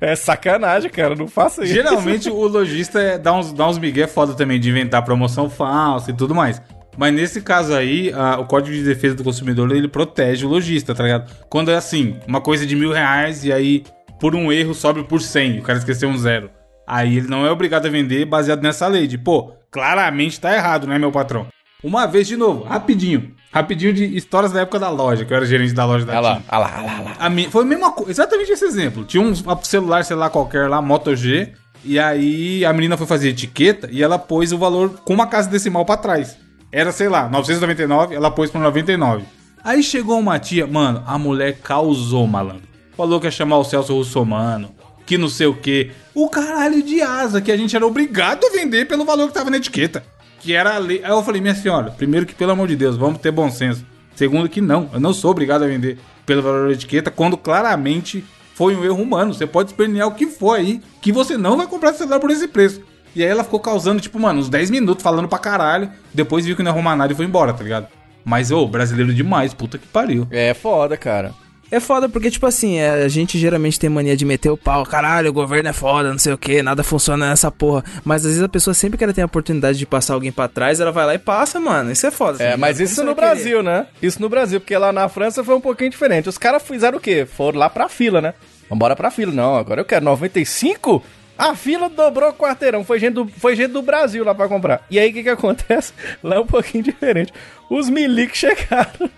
é 0.00 0.16
sacanagem, 0.16 0.90
cara, 0.90 1.14
não 1.14 1.28
faça 1.28 1.62
isso. 1.64 1.74
Geralmente 1.74 2.30
o 2.30 2.46
lojista 2.48 3.00
é, 3.00 3.18
dá, 3.18 3.32
uns, 3.34 3.52
dá 3.52 3.68
uns 3.68 3.78
migué 3.78 4.06
foda 4.06 4.32
também 4.34 4.58
de 4.58 4.70
inventar 4.70 5.04
promoção 5.04 5.50
falsa 5.50 6.10
e 6.10 6.14
tudo 6.14 6.34
mais. 6.34 6.60
Mas 6.96 7.12
nesse 7.12 7.40
caso 7.40 7.74
aí, 7.74 8.12
a- 8.14 8.38
o 8.38 8.46
Código 8.46 8.74
de 8.74 8.82
Defesa 8.82 9.14
do 9.14 9.24
Consumidor, 9.24 9.70
ele 9.74 9.88
protege 9.88 10.44
o 10.46 10.48
lojista, 10.48 10.94
tá 10.94 11.02
ligado? 11.02 11.30
Quando 11.48 11.70
é 11.70 11.74
assim, 11.76 12.16
uma 12.26 12.40
coisa 12.40 12.66
de 12.66 12.74
mil 12.76 12.92
reais 12.92 13.44
e 13.44 13.52
aí, 13.52 13.84
por 14.20 14.34
um 14.34 14.50
erro, 14.52 14.72
sobe 14.74 15.02
por 15.04 15.20
100, 15.20 15.58
o 15.58 15.62
cara 15.62 15.78
esqueceu 15.78 16.08
um 16.08 16.16
zero. 16.16 16.50
Aí 16.86 17.16
ele 17.18 17.28
não 17.28 17.46
é 17.46 17.50
obrigado 17.50 17.86
a 17.86 17.90
vender 17.90 18.24
baseado 18.24 18.62
nessa 18.62 18.86
lei 18.88 19.06
de, 19.06 19.16
pô, 19.18 19.52
claramente 19.70 20.40
tá 20.40 20.54
errado, 20.54 20.86
né, 20.86 20.98
meu 20.98 21.12
patrão? 21.12 21.46
Uma 21.82 22.06
vez 22.06 22.26
de 22.26 22.36
novo, 22.36 22.64
rapidinho. 22.64 23.34
Rapidinho 23.52 23.92
de 23.92 24.16
histórias 24.16 24.50
da 24.52 24.60
época 24.62 24.78
da 24.78 24.88
loja, 24.88 25.24
que 25.24 25.32
eu 25.32 25.36
era 25.36 25.44
gerente 25.44 25.74
da 25.74 25.84
loja 25.84 26.06
da 26.06 26.12
Olha 26.12 26.20
lá, 26.20 26.42
olha 26.50 26.58
lá, 26.58 26.74
olha 26.78 27.02
lá. 27.04 27.16
A 27.18 27.28
mi- 27.28 27.48
Foi 27.50 27.62
a 27.62 27.66
mesma 27.66 27.92
coisa, 27.92 28.10
exatamente 28.10 28.50
esse 28.50 28.64
exemplo. 28.64 29.04
Tinha 29.04 29.22
um 29.22 29.34
celular, 29.62 30.04
sei 30.04 30.16
lá, 30.16 30.30
qualquer 30.30 30.68
lá, 30.70 30.80
Moto 30.80 31.14
G, 31.14 31.52
e 31.84 31.98
aí 31.98 32.64
a 32.64 32.72
menina 32.72 32.96
foi 32.96 33.06
fazer 33.06 33.28
etiqueta 33.28 33.88
e 33.92 34.02
ela 34.02 34.18
pôs 34.18 34.52
o 34.52 34.58
valor 34.58 35.00
com 35.04 35.12
uma 35.12 35.26
casa 35.26 35.50
decimal 35.50 35.84
pra 35.84 35.96
trás. 35.98 36.36
Era, 36.72 36.90
sei 36.92 37.08
lá, 37.10 37.28
999, 37.28 38.14
ela 38.14 38.30
pôs 38.30 38.50
pra 38.50 38.58
99. 38.60 39.24
Aí 39.62 39.82
chegou 39.82 40.18
uma 40.18 40.38
tia, 40.38 40.66
mano, 40.66 41.02
a 41.06 41.18
mulher 41.18 41.58
causou, 41.62 42.26
malandro. 42.26 42.62
Falou 42.96 43.20
que 43.20 43.26
ia 43.26 43.30
chamar 43.30 43.58
o 43.58 43.64
Celso 43.64 43.94
Russomano, 43.94 44.70
que 45.04 45.18
não 45.18 45.28
sei 45.28 45.46
o 45.46 45.54
quê. 45.54 45.90
O 46.14 46.28
caralho 46.28 46.82
de 46.82 47.02
asa, 47.02 47.40
que 47.40 47.52
a 47.52 47.56
gente 47.56 47.76
era 47.76 47.86
obrigado 47.86 48.44
a 48.46 48.50
vender 48.50 48.86
pelo 48.86 49.04
valor 49.04 49.28
que 49.28 49.34
tava 49.34 49.50
na 49.50 49.58
etiqueta. 49.58 50.02
Que 50.42 50.52
era 50.52 50.74
a 50.74 50.78
lei. 50.78 51.00
Aí 51.04 51.10
eu 51.10 51.22
falei, 51.22 51.40
minha 51.40 51.54
senhora, 51.54 51.90
primeiro 51.90 52.26
que, 52.26 52.34
pelo 52.34 52.52
amor 52.52 52.68
de 52.68 52.76
Deus, 52.76 52.96
vamos 52.96 53.20
ter 53.20 53.30
bom 53.30 53.50
senso. 53.50 53.86
Segundo 54.14 54.48
que 54.48 54.60
não, 54.60 54.90
eu 54.92 55.00
não 55.00 55.14
sou 55.14 55.30
obrigado 55.30 55.62
a 55.62 55.66
vender 55.66 55.98
pelo 56.26 56.42
valor 56.42 56.68
da 56.68 56.74
etiqueta, 56.74 57.10
quando 57.10 57.36
claramente 57.36 58.24
foi 58.54 58.76
um 58.76 58.84
erro 58.84 59.02
humano. 59.02 59.32
Você 59.32 59.46
pode 59.46 59.70
espernear 59.70 60.08
o 60.08 60.14
que 60.14 60.26
for 60.26 60.58
aí, 60.58 60.80
que 61.00 61.12
você 61.12 61.36
não 61.36 61.56
vai 61.56 61.66
comprar 61.66 61.90
esse 61.90 61.98
celular 61.98 62.20
por 62.20 62.30
esse 62.30 62.48
preço. 62.48 62.82
E 63.14 63.22
aí 63.22 63.28
ela 63.28 63.44
ficou 63.44 63.60
causando, 63.60 64.00
tipo, 64.00 64.18
mano, 64.18 64.40
uns 64.40 64.48
10 64.48 64.70
minutos 64.70 65.02
falando 65.02 65.28
pra 65.28 65.38
caralho. 65.38 65.90
Depois 66.12 66.44
viu 66.44 66.56
que 66.56 66.62
não 66.62 66.72
arrumar 66.72 66.96
nada 66.96 67.12
e 67.12 67.16
foi 67.16 67.24
embora, 67.24 67.52
tá 67.52 67.62
ligado? 67.62 67.86
Mas, 68.24 68.50
ô, 68.50 68.66
brasileiro 68.66 69.12
demais, 69.12 69.52
puta 69.52 69.78
que 69.78 69.86
pariu. 69.86 70.26
É 70.30 70.54
foda, 70.54 70.96
cara. 70.96 71.34
É 71.72 71.80
foda 71.80 72.06
porque, 72.06 72.30
tipo 72.30 72.46
assim, 72.46 72.76
é, 72.76 72.90
a 73.02 73.08
gente 73.08 73.38
geralmente 73.38 73.80
tem 73.80 73.88
mania 73.88 74.14
de 74.14 74.24
meter 74.26 74.50
o 74.50 74.58
pau. 74.58 74.84
Caralho, 74.84 75.30
o 75.30 75.32
governo 75.32 75.70
é 75.70 75.72
foda, 75.72 76.10
não 76.10 76.18
sei 76.18 76.32
o 76.34 76.36
que, 76.38 76.62
nada 76.62 76.82
funciona 76.84 77.30
nessa 77.30 77.50
porra. 77.50 77.82
Mas 78.04 78.22
às 78.26 78.32
vezes 78.32 78.42
a 78.42 78.48
pessoa 78.48 78.74
sempre 78.74 78.98
que 78.98 79.04
ela 79.04 79.12
tem 79.14 79.22
a 79.22 79.26
oportunidade 79.26 79.78
de 79.78 79.86
passar 79.86 80.12
alguém 80.12 80.30
pra 80.30 80.48
trás, 80.48 80.80
ela 80.80 80.92
vai 80.92 81.06
lá 81.06 81.14
e 81.14 81.18
passa, 81.18 81.58
mano. 81.58 81.90
Isso 81.90 82.06
é 82.06 82.10
foda. 82.10 82.36
tá 82.36 82.44
É, 82.44 82.46
ligado? 82.48 82.60
mas 82.60 82.78
isso 82.78 83.00
no 83.02 83.06
vai 83.06 83.14
querer? 83.14 83.26
Brasil, 83.26 83.62
né? 83.62 83.86
Isso 84.02 84.20
no 84.20 84.28
Brasil, 84.28 84.60
porque 84.60 84.76
lá 84.76 84.92
na 84.92 85.08
França 85.08 85.42
foi 85.42 85.54
um 85.54 85.60
pouquinho 85.62 85.88
diferente. 85.88 86.28
Os 86.28 86.36
caras 86.36 86.62
fizeram 86.62 86.98
o 86.98 87.00
quê? 87.00 87.24
Foram 87.26 87.58
lá 87.58 87.70
pra 87.70 87.88
fila, 87.88 88.20
né? 88.20 88.34
Vambora 88.68 88.94
pra 88.94 89.10
fila. 89.10 89.32
Não, 89.32 89.56
agora 89.56 89.80
eu 89.80 89.84
quero 89.86 90.04
95? 90.04 91.02
A 91.36 91.54
fila 91.56 91.88
dobrou 91.88 92.30
o 92.30 92.34
quarteirão. 92.34 92.84
Foi 92.84 92.98
gente, 92.98 93.14
do, 93.14 93.26
foi 93.26 93.56
gente 93.56 93.72
do 93.72 93.82
Brasil 93.82 94.24
lá 94.24 94.34
pra 94.34 94.48
comprar. 94.48 94.84
E 94.90 94.98
aí 94.98 95.10
o 95.10 95.12
que 95.12 95.22
que 95.22 95.28
acontece? 95.28 95.92
Lá 96.22 96.36
é 96.36 96.38
um 96.38 96.46
pouquinho 96.46 96.84
diferente. 96.84 97.32
Os 97.70 97.88
miliques 97.88 98.36
chegaram. 98.38 99.10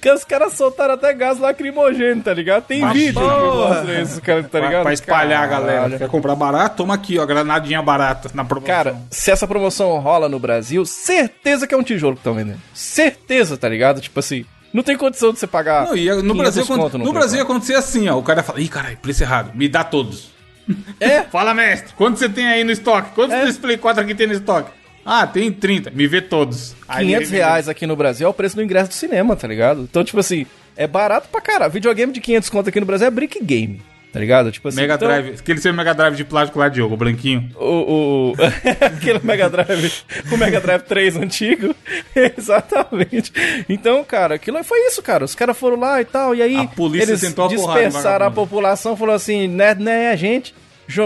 Que 0.00 0.10
os 0.12 0.24
caras 0.24 0.52
soltaram 0.54 0.94
até 0.94 1.12
gás 1.12 1.38
lacrimogêneo, 1.38 2.22
tá 2.22 2.32
ligado? 2.32 2.64
Tem 2.64 2.80
Mas 2.80 2.92
vídeo 2.92 3.20
que 3.84 4.00
isso, 4.00 4.22
cara, 4.22 4.42
tá 4.44 4.48
Pra, 4.50 4.60
ligado? 4.60 4.82
pra 4.84 4.92
espalhar 4.92 5.42
a 5.42 5.46
galera. 5.46 5.98
Quer 5.98 6.08
comprar 6.08 6.36
barato? 6.36 6.76
Toma 6.76 6.94
aqui, 6.94 7.18
ó, 7.18 7.26
granadinha 7.26 7.82
barata 7.82 8.30
na 8.32 8.44
promoção. 8.44 8.74
Cara, 8.74 8.96
se 9.10 9.30
essa 9.30 9.46
promoção 9.46 9.98
rola 9.98 10.28
no 10.28 10.38
Brasil, 10.38 10.86
certeza 10.86 11.66
que 11.66 11.74
é 11.74 11.76
um 11.76 11.82
tijolo 11.82 12.14
que 12.14 12.20
estão 12.20 12.34
vendendo. 12.34 12.60
Certeza, 12.72 13.56
tá 13.58 13.68
ligado? 13.68 14.00
Tipo 14.00 14.20
assim, 14.20 14.44
não 14.72 14.82
tem 14.82 14.96
condição 14.96 15.32
de 15.32 15.38
você 15.40 15.46
pagar. 15.46 15.86
Não, 15.86 15.96
e 15.96 16.08
no 16.08 16.34
500 16.34 16.36
Brasil, 16.36 16.76
num 16.76 17.04
no 17.04 17.12
Brasil 17.12 17.36
ia 17.38 17.42
acontecer 17.42 17.74
assim, 17.74 18.08
ó. 18.08 18.16
O 18.16 18.22
cara 18.22 18.42
fala, 18.44 18.60
ih, 18.60 18.68
caralho, 18.68 18.96
preço 18.98 19.22
errado, 19.24 19.50
me 19.54 19.68
dá 19.68 19.82
todos. 19.82 20.37
É? 21.00 21.22
Fala, 21.30 21.54
mestre, 21.54 21.92
quanto 21.96 22.18
você 22.18 22.28
tem 22.28 22.46
aí 22.46 22.64
no 22.64 22.70
estoque? 22.72 23.10
Quantos 23.14 23.34
É. 23.34 23.44
Display 23.46 23.76
4 23.78 24.02
aqui 24.02 24.14
tem 24.14 24.26
no 24.26 24.32
estoque? 24.34 24.70
Ah, 25.04 25.26
tem 25.26 25.50
30. 25.50 25.90
Me 25.90 26.06
vê 26.06 26.20
todos. 26.20 26.74
Aí 26.86 27.06
500 27.06 27.28
ele- 27.28 27.36
reais 27.38 27.68
aqui 27.68 27.86
no 27.86 27.96
Brasil 27.96 28.26
é 28.26 28.30
o 28.30 28.34
preço 28.34 28.56
do 28.56 28.62
ingresso 28.62 28.88
do 28.90 28.94
cinema, 28.94 29.34
tá 29.36 29.48
ligado? 29.48 29.80
Então, 29.82 30.04
tipo 30.04 30.20
assim, 30.20 30.44
é 30.76 30.86
barato 30.86 31.28
pra 31.30 31.40
caralho. 31.40 31.72
Videogame 31.72 32.12
de 32.12 32.20
500 32.20 32.50
conto 32.50 32.68
aqui 32.68 32.78
no 32.80 32.84
Brasil 32.86 33.06
é 33.06 33.10
brick 33.10 33.42
game, 33.42 33.80
tá 34.12 34.20
ligado? 34.20 34.50
Tipo 34.50 34.68
assim, 34.68 34.80
Mega 34.80 34.94
então, 34.94 35.08
Drive. 35.08 35.34
Aquele 35.38 35.60
seu 35.60 35.72
Mega 35.72 35.94
Drive 35.94 36.16
de 36.16 36.24
plástico 36.24 36.58
lá, 36.58 36.68
Diogo, 36.68 36.96
branquinho. 36.96 37.50
O, 37.56 38.32
o, 38.32 38.34
aquele 38.80 39.20
Mega 39.22 39.48
Drive, 39.48 39.92
o 40.32 40.36
Mega 40.36 40.60
Drive 40.60 40.82
3 40.82 41.16
antigo. 41.16 41.74
Exatamente. 42.38 43.32
Então, 43.68 44.02
cara, 44.04 44.34
aquilo 44.36 44.62
foi 44.64 44.78
isso, 44.86 45.02
cara. 45.02 45.24
Os 45.24 45.34
caras 45.34 45.56
foram 45.56 45.78
lá 45.78 46.00
e 46.00 46.04
tal, 46.04 46.34
e 46.34 46.42
aí 46.42 46.56
A 46.56 46.66
polícia 46.66 47.10
eles 47.10 47.24
a 47.24 47.30
porrada, 47.32 47.54
dispersaram 47.54 48.08
a 48.26 48.28
vagabundo. 48.28 48.34
população, 48.34 48.96
falou 48.96 49.14
assim, 49.14 49.46
né, 49.48 49.74
né, 49.74 50.10
a 50.10 50.16
gente. 50.16 50.54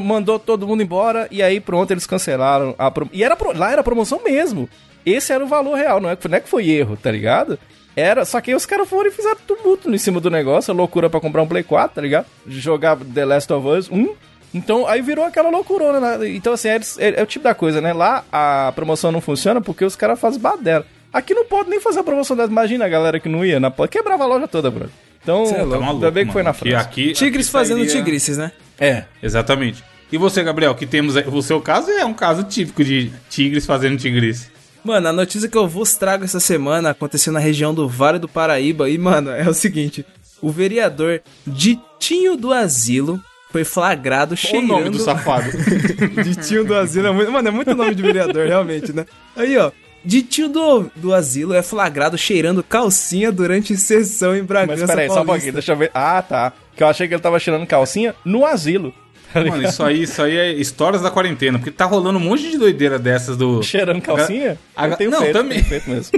Mandou 0.00 0.38
todo 0.38 0.66
mundo 0.66 0.80
embora 0.80 1.26
e 1.28 1.42
aí 1.42 1.58
pronto, 1.58 1.90
eles 1.90 2.06
cancelaram 2.06 2.72
a 2.78 2.88
prom... 2.88 3.08
E 3.12 3.24
era 3.24 3.34
pro- 3.34 3.52
lá 3.56 3.72
era 3.72 3.82
promoção 3.82 4.20
mesmo. 4.22 4.68
Esse 5.04 5.32
era 5.32 5.42
o 5.42 5.48
valor 5.48 5.74
real, 5.74 6.00
não 6.00 6.08
é, 6.08 6.16
não 6.28 6.36
é 6.36 6.40
que 6.40 6.48
foi 6.48 6.70
erro, 6.70 6.96
tá 6.96 7.10
ligado? 7.10 7.58
Era, 7.94 8.24
só 8.24 8.40
que 8.40 8.50
aí 8.50 8.56
os 8.56 8.64
caras 8.64 8.88
foram 8.88 9.08
e 9.10 9.12
fizeram 9.12 9.36
tumulto 9.46 9.92
em 9.94 9.98
cima 9.98 10.18
do 10.20 10.30
negócio, 10.30 10.72
loucura 10.72 11.10
pra 11.10 11.20
comprar 11.20 11.42
um 11.42 11.46
Play 11.46 11.62
4, 11.62 11.94
tá 11.96 12.00
ligado? 12.00 12.26
Jogar 12.46 12.96
The 12.96 13.24
Last 13.24 13.52
of 13.52 13.66
Us 13.68 13.90
1. 13.90 14.14
Então 14.54 14.86
aí 14.86 15.00
virou 15.02 15.24
aquela 15.24 15.50
loucurona, 15.50 16.18
né? 16.18 16.28
Então 16.28 16.52
assim, 16.52 16.68
é, 16.68 16.76
é- 16.98 17.20
é 17.20 17.22
o 17.22 17.26
tipo 17.26 17.42
da 17.44 17.54
coisa, 17.54 17.80
né? 17.80 17.92
Lá 17.92 18.24
a 18.32 18.72
promoção 18.74 19.10
não 19.12 19.20
funciona 19.20 19.60
porque 19.60 19.84
os 19.84 19.96
caras 19.96 20.18
fazem 20.20 20.40
badela. 20.40 20.86
Aqui 21.12 21.34
não 21.34 21.44
pode 21.44 21.68
nem 21.68 21.80
fazer 21.80 22.00
a 22.00 22.04
promoção 22.04 22.34
dessa. 22.36 22.50
Imagina 22.50 22.84
a 22.86 22.88
galera 22.88 23.20
que 23.20 23.28
não 23.28 23.44
ia 23.44 23.60
na 23.60 23.70
porta. 23.70 23.92
Quebrava 23.98 24.24
a 24.24 24.26
loja 24.26 24.48
toda, 24.48 24.70
bro. 24.70 24.88
Então, 25.22 25.44
Cê 25.46 25.56
é 25.56 25.62
louco. 25.62 25.84
Ainda 25.84 26.10
bem 26.10 26.26
que 26.26 26.32
foi 26.32 26.42
na 26.42 26.52
França. 26.54 26.78
aqui, 26.78 27.12
Tigres 27.12 27.46
aqui 27.46 27.52
fazendo 27.52 27.78
sairia- 27.84 27.94
tigrices, 27.96 28.38
né? 28.38 28.50
É. 28.80 29.04
Exatamente. 29.22 29.84
E 30.10 30.16
você, 30.18 30.42
Gabriel, 30.42 30.74
que 30.74 30.86
temos. 30.86 31.14
O 31.16 31.42
seu 31.42 31.60
caso 31.60 31.90
é 31.90 32.04
um 32.04 32.14
caso 32.14 32.42
típico 32.44 32.82
de 32.82 33.12
tigres 33.30 33.64
fazendo 33.66 33.96
tigrice. 33.98 34.50
Mano, 34.84 35.08
a 35.08 35.12
notícia 35.12 35.48
que 35.48 35.56
eu 35.56 35.68
vos 35.68 35.94
trago 35.94 36.24
essa 36.24 36.40
semana 36.40 36.90
aconteceu 36.90 37.32
na 37.32 37.38
região 37.38 37.72
do 37.72 37.88
Vale 37.88 38.18
do 38.18 38.28
Paraíba 38.28 38.88
e, 38.90 38.98
mano, 38.98 39.30
é 39.30 39.48
o 39.48 39.54
seguinte: 39.54 40.04
o 40.40 40.50
vereador 40.50 41.20
Ditinho 41.46 42.36
do 42.36 42.52
Asilo 42.52 43.20
foi 43.52 43.64
flagrado 43.64 44.30
Olha 44.32 44.34
o 44.34 44.36
cheirando. 44.36 44.68
nome 44.68 44.90
do 44.90 44.98
safado. 44.98 45.50
Ditinho 46.24 46.64
do 46.64 46.74
Asilo 46.74 47.06
é 47.08 47.12
muito. 47.12 47.30
Mano, 47.30 47.48
é 47.48 47.50
muito 47.50 47.74
nome 47.74 47.94
de 47.94 48.02
vereador, 48.02 48.46
realmente, 48.46 48.92
né? 48.92 49.06
Aí, 49.36 49.56
ó. 49.56 49.70
Ditinho 50.04 50.48
do, 50.48 50.90
do 50.96 51.14
Asilo 51.14 51.54
é 51.54 51.62
flagrado 51.62 52.18
cheirando 52.18 52.60
calcinha 52.64 53.30
durante 53.30 53.76
sessão 53.76 54.34
em 54.34 54.40
Mas 54.40 54.48
Bragança 54.48 54.86
peraí, 54.88 55.06
só 55.06 55.12
um 55.12 55.14
Paulista. 55.14 55.32
pouquinho, 55.32 55.52
deixa 55.52 55.72
eu 55.72 55.76
ver. 55.76 55.92
Ah, 55.94 56.20
tá. 56.20 56.52
Que 56.74 56.82
eu 56.82 56.88
achei 56.88 57.06
que 57.06 57.14
ele 57.14 57.22
tava 57.22 57.38
tirando 57.38 57.64
calcinha 57.68 58.12
no 58.24 58.44
asilo. 58.44 58.92
Mano, 59.34 59.62
isso 59.68 59.82
aí, 59.82 60.02
isso 60.02 60.22
aí 60.22 60.36
é 60.36 60.52
histórias 60.52 61.02
da 61.02 61.10
quarentena, 61.10 61.58
porque 61.58 61.70
tá 61.70 61.84
rolando 61.84 62.18
um 62.18 62.22
monte 62.22 62.50
de 62.50 62.58
doideira 62.58 62.98
dessas 62.98 63.36
do. 63.36 63.62
Cheirando 63.62 64.00
calcinha? 64.00 64.58
A- 64.76 64.88
Eu 64.88 64.96
tenho 64.96 65.10
não, 65.10 65.20
feito, 65.20 65.32
também. 65.32 65.62
tenho 65.62 65.80
feito 65.82 65.90
mesmo. 65.90 66.12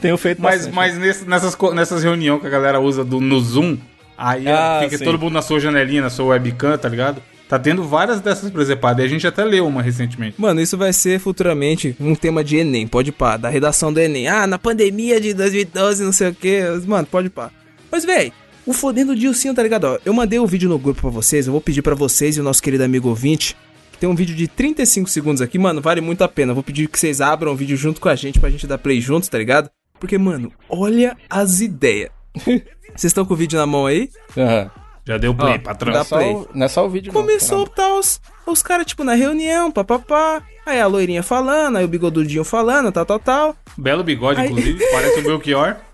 tenho 0.00 0.16
feito 0.18 0.40
Mas, 0.42 0.66
bastante. 0.66 0.74
mas 0.76 1.26
nessas, 1.26 1.56
nessas 1.74 2.02
reuniões 2.02 2.40
que 2.40 2.46
a 2.46 2.50
galera 2.50 2.80
usa 2.80 3.04
do, 3.04 3.20
no 3.20 3.40
Zoom, 3.40 3.76
aí 4.16 4.46
Ah, 4.48 4.80
fica 4.84 4.98
sim. 4.98 5.04
todo 5.04 5.18
mundo 5.18 5.32
na 5.32 5.42
sua 5.42 5.60
janelinha, 5.60 6.02
na 6.02 6.10
sua 6.10 6.26
webcam, 6.26 6.76
tá 6.78 6.88
ligado? 6.88 7.22
Tá 7.48 7.58
tendo 7.58 7.82
várias 7.82 8.20
dessas 8.20 8.48
presepadas. 8.48 9.02
E 9.02 9.06
a 9.06 9.08
gente 9.10 9.26
até 9.26 9.42
leu 9.44 9.66
uma 9.66 9.82
recentemente. 9.82 10.36
Mano, 10.40 10.60
isso 10.60 10.78
vai 10.78 10.92
ser 10.92 11.18
futuramente 11.18 11.96
um 11.98 12.14
tema 12.14 12.44
de 12.44 12.56
Enem, 12.58 12.86
pode 12.86 13.10
pá, 13.10 13.36
da 13.36 13.48
redação 13.48 13.92
do 13.92 13.98
Enem. 13.98 14.28
Ah, 14.28 14.46
na 14.46 14.56
pandemia 14.56 15.20
de 15.20 15.34
2012, 15.34 16.04
não 16.04 16.12
sei 16.12 16.28
o 16.28 16.34
que. 16.34 16.62
Mano, 16.86 17.08
pode 17.10 17.28
pá. 17.28 17.50
Mas, 17.90 18.04
véi, 18.04 18.32
o 18.66 18.72
fodendo 18.72 19.14
Dilcinho, 19.16 19.54
tá 19.54 19.62
ligado? 19.62 19.84
Ó, 19.84 19.98
eu 20.04 20.12
mandei 20.12 20.38
o 20.38 20.46
vídeo 20.46 20.68
no 20.68 20.78
grupo 20.78 21.00
pra 21.02 21.10
vocês, 21.10 21.46
eu 21.46 21.52
vou 21.52 21.60
pedir 21.60 21.82
pra 21.82 21.94
vocês 21.94 22.36
e 22.36 22.40
o 22.40 22.42
nosso 22.44 22.62
querido 22.62 22.84
amigo 22.84 23.08
ouvinte, 23.08 23.56
que 23.92 23.98
tem 23.98 24.08
um 24.08 24.14
vídeo 24.14 24.34
de 24.34 24.46
35 24.48 25.08
segundos 25.10 25.42
aqui, 25.42 25.58
mano, 25.58 25.80
vale 25.80 26.00
muito 26.00 26.22
a 26.22 26.28
pena. 26.28 26.54
Vou 26.54 26.62
pedir 26.62 26.88
que 26.88 26.98
vocês 26.98 27.20
abram 27.20 27.52
o 27.52 27.56
vídeo 27.56 27.76
junto 27.76 28.00
com 28.00 28.08
a 28.08 28.14
gente 28.14 28.38
pra 28.40 28.50
gente 28.50 28.66
dar 28.66 28.78
play 28.78 29.00
juntos, 29.00 29.28
tá 29.28 29.36
ligado? 29.38 29.70
Porque, 29.98 30.16
mano, 30.16 30.52
olha 30.68 31.16
as 31.28 31.60
ideias. 31.60 32.10
Vocês 32.94 33.04
estão 33.10 33.24
com 33.24 33.34
o 33.34 33.36
vídeo 33.36 33.58
na 33.58 33.66
mão 33.66 33.86
aí? 33.86 34.08
Aham. 34.36 34.70
Já 35.06 35.16
deu 35.18 35.34
play, 35.34 35.54
Ó, 35.54 35.58
patrão. 35.58 35.92
dá 35.92 35.98
Não, 35.98 36.00
é 36.00 36.04
só 36.04 36.16
play. 36.16 36.32
o- 36.34 36.48
não 36.54 36.66
é 36.66 36.68
só 36.68 36.86
o 36.86 36.88
vídeo, 36.90 37.12
não, 37.12 37.20
Começou 37.20 37.66
tá, 37.66 37.98
os, 37.98 38.20
os 38.46 38.62
caras, 38.62 38.86
tipo, 38.86 39.02
na 39.04 39.14
reunião, 39.14 39.70
papapá. 39.70 40.42
Aí 40.64 40.80
a 40.80 40.86
loirinha 40.86 41.22
falando, 41.22 41.76
aí 41.78 41.84
o 41.84 41.88
bigodudinho 41.88 42.44
falando, 42.44 42.90
tal, 42.92 43.04
tal, 43.06 43.18
tal. 43.18 43.56
Belo 43.76 44.02
bigode, 44.04 44.40
Ai. 44.40 44.46
inclusive. 44.46 44.84
Parece 44.92 45.20
o 45.20 45.22
Belchior. 45.22 45.76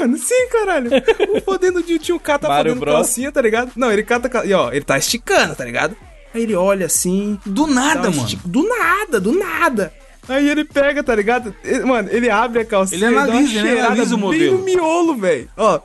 Mano, 0.00 0.16
sim, 0.18 0.48
caralho. 0.50 0.90
O 1.34 1.40
fodendo 1.40 1.82
de 1.82 1.98
tio 1.98 2.18
cata 2.20 2.48
Mario 2.48 2.72
fodendo 2.72 2.80
Bros. 2.80 2.94
calcinha, 2.94 3.32
tá 3.32 3.40
ligado? 3.40 3.72
Não, 3.76 3.90
ele 3.92 4.02
cata. 4.02 4.28
cal- 4.28 4.44
E 4.44 4.52
ó, 4.52 4.70
ele 4.72 4.84
tá 4.84 4.98
esticando, 4.98 5.54
tá 5.54 5.64
ligado? 5.64 5.96
Aí 6.34 6.42
ele 6.42 6.54
olha 6.54 6.86
assim. 6.86 7.38
Do 7.46 7.66
nada, 7.66 8.08
uma 8.08 8.10
mano. 8.10 8.22
esti- 8.24 8.38
Do 8.44 8.66
nada, 8.68 9.20
do 9.20 9.32
nada. 9.38 9.92
Aí 10.28 10.48
ele 10.48 10.64
pega, 10.64 11.02
tá 11.02 11.14
ligado? 11.14 11.54
Ele- 11.62 11.84
mano, 11.84 12.08
ele 12.10 12.30
abre 12.30 12.62
a 12.62 12.64
calcinha. 12.64 13.06
Ele 13.06 13.16
analisa, 13.16 13.58
ele 13.60 13.80
analisa 13.80 14.14
o 14.14 14.18
Bem 14.18 14.26
modelo. 14.26 14.58
no 14.58 14.64
miolo, 14.64 15.14
velho. 15.16 15.48
Ó, 15.56 15.80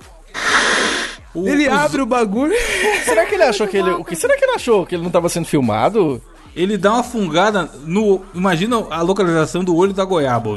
O- 1.33 1.47
ele 1.47 1.67
os- 1.67 1.73
abre 1.73 2.01
o 2.01 2.05
bagulho. 2.05 2.53
Será 3.05 3.25
que 3.25 3.35
ele 3.35 3.43
achou 3.43 3.67
que 3.67 3.77
ele. 3.77 3.91
O 3.91 4.03
que 4.03 4.15
será 4.15 4.35
que 4.37 4.43
ele 4.45 4.53
achou? 4.55 4.85
Que 4.85 4.95
ele 4.95 5.03
não 5.03 5.11
tava 5.11 5.29
sendo 5.29 5.45
filmado? 5.45 6.21
Ele 6.55 6.77
dá 6.77 6.93
uma 6.93 7.03
fungada 7.03 7.69
no. 7.85 8.23
Imagina 8.33 8.77
a 8.89 9.01
localização 9.01 9.63
do 9.63 9.75
olho 9.75 9.93
da 9.93 10.03
goiaba, 10.03 10.49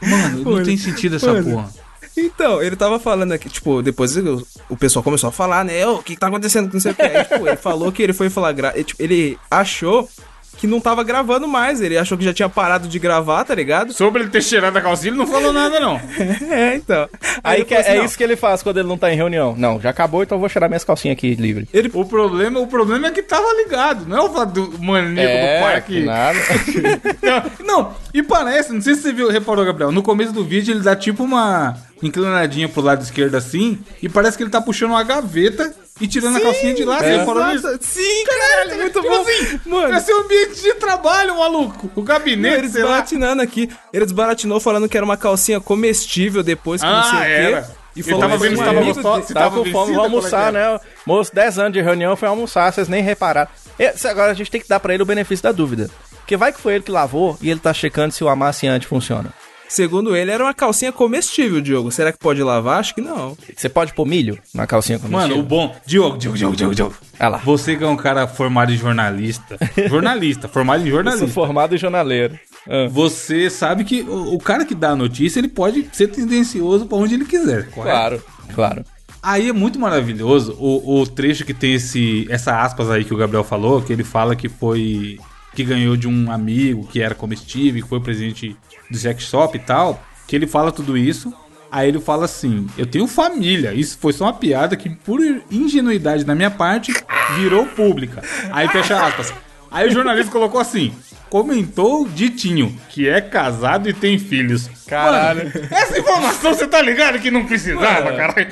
Mano, 0.00 0.44
não 0.44 0.62
tem 0.62 0.76
sentido 0.76 1.16
essa 1.16 1.32
mano. 1.32 1.50
porra. 1.50 1.70
Então, 2.16 2.62
ele 2.62 2.76
tava 2.76 3.00
falando 3.00 3.32
aqui, 3.32 3.48
tipo, 3.48 3.82
depois 3.82 4.16
o, 4.16 4.46
o 4.68 4.76
pessoal 4.76 5.02
começou 5.02 5.28
a 5.28 5.32
falar, 5.32 5.64
né? 5.64 5.86
O 5.86 6.02
que, 6.02 6.14
que 6.14 6.20
tá 6.20 6.26
acontecendo? 6.26 6.70
Não 6.72 6.80
sei 6.80 6.92
o 6.92 6.94
que. 6.94 7.02
Aí, 7.02 7.24
tipo, 7.24 7.46
ele 7.46 7.56
falou 7.56 7.90
que 7.90 8.02
ele 8.02 8.12
foi 8.12 8.28
flagrar. 8.28 8.74
Ele, 8.74 8.84
tipo, 8.84 9.02
ele 9.02 9.38
achou 9.50 10.08
que 10.56 10.66
não 10.66 10.80
tava 10.80 11.02
gravando 11.02 11.48
mais. 11.48 11.80
Ele 11.80 11.98
achou 11.98 12.16
que 12.16 12.24
já 12.24 12.32
tinha 12.32 12.48
parado 12.48 12.88
de 12.88 12.98
gravar, 12.98 13.44
tá 13.44 13.54
ligado? 13.54 13.92
Sobre 13.92 14.22
ele 14.22 14.30
ter 14.30 14.42
cheirado 14.42 14.76
a 14.78 14.80
calcinha, 14.80 15.10
ele 15.10 15.18
não 15.18 15.26
falou 15.26 15.52
nada, 15.52 15.80
não. 15.80 16.00
É, 16.52 16.76
então. 16.76 17.08
Aí, 17.42 17.58
ele 17.58 17.64
que, 17.64 17.74
falou 17.74 17.80
assim, 17.82 17.92
é 17.92 17.98
não, 17.98 18.04
isso 18.04 18.16
que 18.16 18.24
ele 18.24 18.36
faz 18.36 18.62
quando 18.62 18.78
ele 18.78 18.88
não 18.88 18.98
tá 18.98 19.12
em 19.12 19.16
reunião. 19.16 19.54
Não, 19.56 19.80
já 19.80 19.90
acabou, 19.90 20.22
então 20.22 20.36
eu 20.36 20.40
vou 20.40 20.48
cheirar 20.48 20.68
minhas 20.68 20.84
calcinhas 20.84 21.16
aqui 21.16 21.34
livre. 21.34 21.68
O 21.94 22.04
problema, 22.04 22.60
o 22.60 22.66
problema 22.66 23.08
é 23.08 23.10
que 23.10 23.22
tava 23.22 23.46
ligado, 23.54 24.06
não 24.06 24.16
é 24.16 24.20
o 24.20 24.32
fato 24.32 24.52
do 24.52 24.82
maníaco 24.82 25.32
do 25.32 25.62
parque. 25.62 26.00
nada. 26.00 26.38
Não, 27.22 27.66
não, 27.66 27.94
e 28.12 28.22
parece, 28.22 28.72
não 28.72 28.80
sei 28.80 28.94
se 28.94 29.02
você 29.02 29.12
viu, 29.12 29.30
reparou, 29.30 29.64
Gabriel, 29.64 29.92
no 29.92 30.02
começo 30.02 30.32
do 30.32 30.44
vídeo 30.44 30.72
ele 30.72 30.80
dá 30.82 30.94
tipo 30.96 31.22
uma 31.22 31.76
inclinadinha 32.02 32.68
pro 32.68 32.82
lado 32.82 33.02
esquerdo 33.02 33.36
assim, 33.36 33.78
e 34.02 34.08
parece 34.08 34.36
que 34.36 34.42
ele 34.42 34.50
tá 34.50 34.60
puxando 34.60 34.90
uma 34.90 35.02
gaveta 35.02 35.72
e 36.00 36.08
tirando 36.08 36.36
a 36.36 36.40
calcinha 36.40 36.74
de 36.74 36.84
lá, 36.84 36.98
você 36.98 37.16
reparou 37.18 37.46
nisso? 37.46 37.68
Sim, 37.80 38.24
caralho, 38.24 38.76
muito 38.76 39.00
Tipo 39.00 39.14
bom. 39.14 39.20
assim, 39.22 39.60
Mano, 39.66 39.96
esse 39.96 40.10
é 40.10 40.14
o 40.16 40.20
ambiente 40.20 40.62
de 40.62 40.74
trabalho, 40.74 41.38
maluco. 41.38 41.90
O 41.94 42.02
gabinete, 42.02 42.58
ele 42.58 42.68
sei 42.68 42.82
lá. 42.82 42.88
desbaratinando 43.00 43.42
aqui. 43.42 43.68
Ele 43.92 44.04
desbaratinou 44.04 44.58
falando 44.58 44.88
que 44.88 44.96
era 44.96 45.04
uma 45.04 45.16
calcinha 45.16 45.60
comestível 45.60 46.42
depois 46.42 46.80
que 46.80 46.86
não 46.86 47.02
sei 47.04 47.18
Ah, 47.18 47.60
o 47.60 47.64
quê. 47.64 47.70
E 47.94 48.02
falou 48.02 48.20
tava 48.20 48.38
vendo 48.38 48.56
se 48.56 48.64
tava 48.64 48.80
de- 49.20 49.26
se 49.26 49.34
Tava 49.34 49.58
com 49.62 49.70
fome, 49.70 49.92
vou 49.92 50.02
é 50.02 50.06
almoçar, 50.06 50.48
é? 50.48 50.52
né? 50.52 50.80
Moço, 51.04 51.34
10 51.34 51.58
anos 51.58 51.72
de 51.74 51.82
reunião, 51.82 52.16
foi 52.16 52.26
almoçar, 52.26 52.72
vocês 52.72 52.88
nem 52.88 53.02
repararam. 53.02 53.50
Esse, 53.78 54.08
agora 54.08 54.32
a 54.32 54.34
gente 54.34 54.50
tem 54.50 54.60
que 54.62 54.68
dar 54.68 54.80
pra 54.80 54.94
ele 54.94 55.02
o 55.02 55.06
benefício 55.06 55.42
da 55.42 55.52
dúvida. 55.52 55.90
Porque 56.16 56.36
vai 56.36 56.52
que 56.52 56.60
foi 56.60 56.74
ele 56.76 56.84
que 56.84 56.90
lavou 56.90 57.36
e 57.42 57.50
ele 57.50 57.60
tá 57.60 57.74
checando 57.74 58.12
se 58.14 58.24
o 58.24 58.30
amaciante 58.30 58.86
funciona. 58.86 59.30
Segundo 59.72 60.14
ele, 60.14 60.30
era 60.30 60.44
uma 60.44 60.52
calcinha 60.52 60.92
comestível, 60.92 61.58
Diogo. 61.58 61.90
Será 61.90 62.12
que 62.12 62.18
pode 62.18 62.42
lavar? 62.42 62.78
Acho 62.78 62.94
que 62.94 63.00
não. 63.00 63.34
Você 63.56 63.70
pode 63.70 63.94
pôr 63.94 64.04
milho 64.06 64.38
na 64.54 64.66
calcinha 64.66 64.98
com 64.98 65.08
Mano, 65.08 65.38
o 65.38 65.42
bom. 65.42 65.74
Diogo, 65.86 66.18
Diogo, 66.18 66.36
Diogo, 66.36 66.54
Diogo, 66.56 66.74
Diogo. 66.74 66.94
Olha 67.18 67.28
lá. 67.30 67.38
Você 67.38 67.74
que 67.74 67.82
é 67.82 67.88
um 67.88 67.96
cara 67.96 68.26
formado 68.26 68.70
em 68.70 68.76
jornalista. 68.76 69.56
jornalista, 69.88 70.46
formado 70.46 70.82
em 70.82 70.88
Eu 70.88 70.90
sou 70.90 70.96
jornalista. 71.02 71.28
formado 71.28 71.74
em 71.74 71.78
jornaleiro. 71.78 72.38
Ah. 72.68 72.86
Você 72.90 73.48
sabe 73.48 73.84
que 73.84 74.02
o, 74.02 74.34
o 74.34 74.38
cara 74.38 74.66
que 74.66 74.74
dá 74.74 74.90
a 74.90 74.96
notícia, 74.96 75.40
ele 75.40 75.48
pode 75.48 75.88
ser 75.90 76.08
tendencioso 76.08 76.84
pra 76.84 76.98
onde 76.98 77.14
ele 77.14 77.24
quiser. 77.24 77.70
correto? 77.70 77.96
Claro, 77.96 78.22
claro. 78.54 78.84
Aí 79.22 79.48
é 79.48 79.52
muito 79.54 79.78
maravilhoso 79.78 80.54
o, 80.58 81.00
o 81.00 81.06
trecho 81.06 81.46
que 81.46 81.54
tem 81.54 81.74
esse 81.74 82.26
essa 82.28 82.60
aspas 82.60 82.90
aí 82.90 83.04
que 83.04 83.14
o 83.14 83.16
Gabriel 83.16 83.44
falou, 83.44 83.80
que 83.80 83.92
ele 83.92 84.04
fala 84.04 84.36
que 84.36 84.50
foi 84.50 85.18
que 85.54 85.64
ganhou 85.64 85.96
de 85.96 86.08
um 86.08 86.30
amigo 86.30 86.86
que 86.86 87.00
era 87.00 87.14
comestível, 87.14 87.82
que 87.82 87.88
foi 87.88 88.00
presidente 88.00 88.56
do 88.90 88.96
sex 88.96 89.24
shop 89.24 89.56
e 89.56 89.60
tal, 89.60 90.02
que 90.26 90.36
ele 90.36 90.46
fala 90.46 90.72
tudo 90.72 90.96
isso. 90.96 91.32
Aí 91.70 91.88
ele 91.88 92.00
fala 92.00 92.26
assim: 92.26 92.66
"Eu 92.76 92.86
tenho 92.86 93.06
família". 93.06 93.72
Isso 93.72 93.98
foi 93.98 94.12
só 94.12 94.24
uma 94.24 94.32
piada 94.32 94.76
que 94.76 94.90
por 94.90 95.20
ingenuidade 95.50 96.24
da 96.24 96.34
minha 96.34 96.50
parte 96.50 96.92
virou 97.36 97.66
pública. 97.66 98.22
Aí 98.50 98.68
fecha 98.68 99.02
aspas. 99.04 99.32
Aí 99.72 99.88
o 99.88 99.92
jornalista 99.92 100.30
colocou 100.30 100.60
assim: 100.60 100.92
Comentou 101.32 102.06
Ditinho, 102.06 102.78
que 102.90 103.08
é 103.08 103.18
casado 103.18 103.88
e 103.88 103.94
tem 103.94 104.18
filhos. 104.18 104.68
Caralho. 104.86 105.46
Mano, 105.46 105.68
essa 105.70 105.98
informação 105.98 106.52
você 106.52 106.66
tá 106.66 106.82
ligado 106.82 107.18
que 107.18 107.30
não 107.30 107.46
precisava, 107.46 108.12
caralho. 108.12 108.48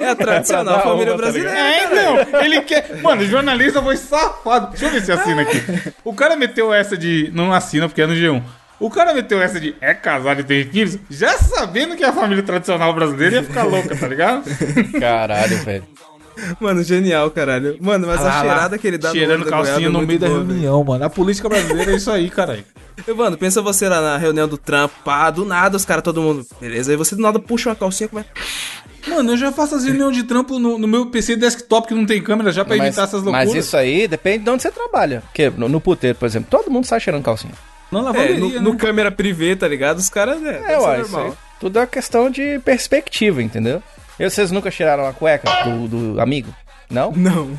É 0.00 0.08
a 0.08 0.16
tradicional 0.16 0.78
dar 0.78 0.82
família 0.82 1.12
uma, 1.12 1.22
tá 1.22 1.30
brasileira. 1.30 1.56
É, 1.56 1.88
não, 1.88 2.40
ele 2.40 2.60
quer. 2.62 3.00
Mano, 3.00 3.22
o 3.22 3.26
jornalista 3.26 3.80
foi 3.80 3.96
safado. 3.96 4.70
Deixa 4.70 4.86
eu 4.86 4.90
ver 4.90 5.02
se 5.02 5.12
assina 5.12 5.42
aqui. 5.42 5.62
O 6.02 6.12
cara 6.12 6.34
meteu 6.34 6.74
essa 6.74 6.96
de. 6.96 7.30
Não 7.32 7.52
assina 7.52 7.88
porque 7.88 8.02
é 8.02 8.06
no 8.08 8.14
G1. 8.14 8.42
O 8.80 8.90
cara 8.90 9.14
meteu 9.14 9.40
essa 9.40 9.60
de 9.60 9.76
é 9.80 9.94
casado 9.94 10.40
e 10.40 10.44
tem 10.44 10.64
filhos, 10.64 10.98
já 11.08 11.38
sabendo 11.38 11.96
que 11.96 12.04
a 12.04 12.12
família 12.12 12.42
tradicional 12.42 12.92
brasileira 12.92 13.36
ia 13.36 13.42
ficar 13.42 13.62
louca, 13.62 13.96
tá 13.96 14.06
ligado? 14.06 14.44
Caralho, 15.00 15.56
velho. 15.58 15.84
Mano, 16.60 16.82
genial, 16.82 17.30
caralho. 17.30 17.76
Mano, 17.80 18.06
mas 18.06 18.20
Lá, 18.20 18.30
a 18.30 18.34
lá, 18.34 18.40
cheirada 18.42 18.78
que 18.78 18.86
ele 18.86 18.98
dá 18.98 19.10
Cheirando 19.12 19.42
olho 19.42 19.44
da 19.44 19.50
calcinha 19.50 19.86
é 19.86 19.90
no 19.90 20.02
meio 20.02 20.18
da 20.18 20.26
boa, 20.28 20.40
velho. 20.40 20.50
reunião, 20.52 20.84
mano. 20.84 21.04
A 21.04 21.10
política 21.10 21.48
brasileira 21.48 21.92
é 21.92 21.96
isso 21.96 22.10
aí, 22.10 22.28
caralho. 22.30 22.64
E, 23.06 23.12
Mano, 23.12 23.36
pensa 23.36 23.60
você 23.62 23.88
lá 23.88 24.00
na 24.00 24.16
reunião 24.16 24.48
do 24.48 24.56
Trump, 24.58 24.90
pá, 25.04 25.30
do 25.30 25.44
nada 25.44 25.76
os 25.76 25.84
caras, 25.84 26.02
todo 26.02 26.20
mundo, 26.22 26.46
beleza? 26.60 26.90
Aí 26.90 26.96
você 26.96 27.14
do 27.14 27.22
nada 27.22 27.38
puxa 27.38 27.68
uma 27.70 27.76
calcinha, 27.76 28.08
como 28.08 28.20
é? 28.20 28.24
Mano, 29.08 29.32
eu 29.32 29.36
já 29.36 29.52
faço 29.52 29.74
as 29.76 29.84
reuniões 29.84 30.16
de 30.16 30.24
trampo 30.24 30.58
no, 30.58 30.78
no 30.78 30.86
meu 30.88 31.06
PC 31.06 31.36
desktop 31.36 31.86
que 31.88 31.94
não 31.94 32.04
tem 32.06 32.20
câmera 32.22 32.50
já 32.50 32.64
pra 32.64 32.76
Mas, 32.76 32.86
evitar 32.88 33.04
essas 33.04 33.22
loucuras. 33.22 33.46
mas 33.48 33.54
isso 33.54 33.76
aí 33.76 34.08
depende 34.08 34.44
de 34.44 34.50
onde 34.50 34.62
você 34.62 34.70
trabalha. 34.70 35.20
Porque 35.26 35.48
no, 35.50 35.68
no 35.68 35.80
puteiro, 35.80 36.18
por 36.18 36.26
exemplo, 36.26 36.48
todo 36.50 36.70
mundo 36.70 36.86
sai 36.86 36.98
cheirando 36.98 37.22
calcinha. 37.22 37.52
Não 37.92 38.00
É, 38.00 38.04
lavanderia, 38.04 38.38
no, 38.40 38.48
né? 38.50 38.58
no 38.58 38.76
câmera 38.76 39.12
privê, 39.12 39.54
tá 39.54 39.68
ligado? 39.68 39.98
Os 39.98 40.08
caras, 40.10 40.42
é, 40.42 40.54
deve 40.54 40.72
É, 40.72 40.78
uai, 40.78 41.00
isso 41.02 41.16
aí 41.16 41.22
normal. 41.22 41.36
tudo 41.60 41.78
é 41.78 41.86
questão 41.86 42.28
de 42.28 42.58
perspectiva, 42.64 43.40
entendeu? 43.42 43.80
E 44.18 44.28
vocês 44.28 44.50
nunca 44.50 44.70
cheiraram 44.70 45.06
a 45.06 45.12
cueca 45.12 45.48
do, 45.64 45.88
do 46.14 46.20
amigo? 46.20 46.54
Não? 46.90 47.12
Não. 47.12 47.50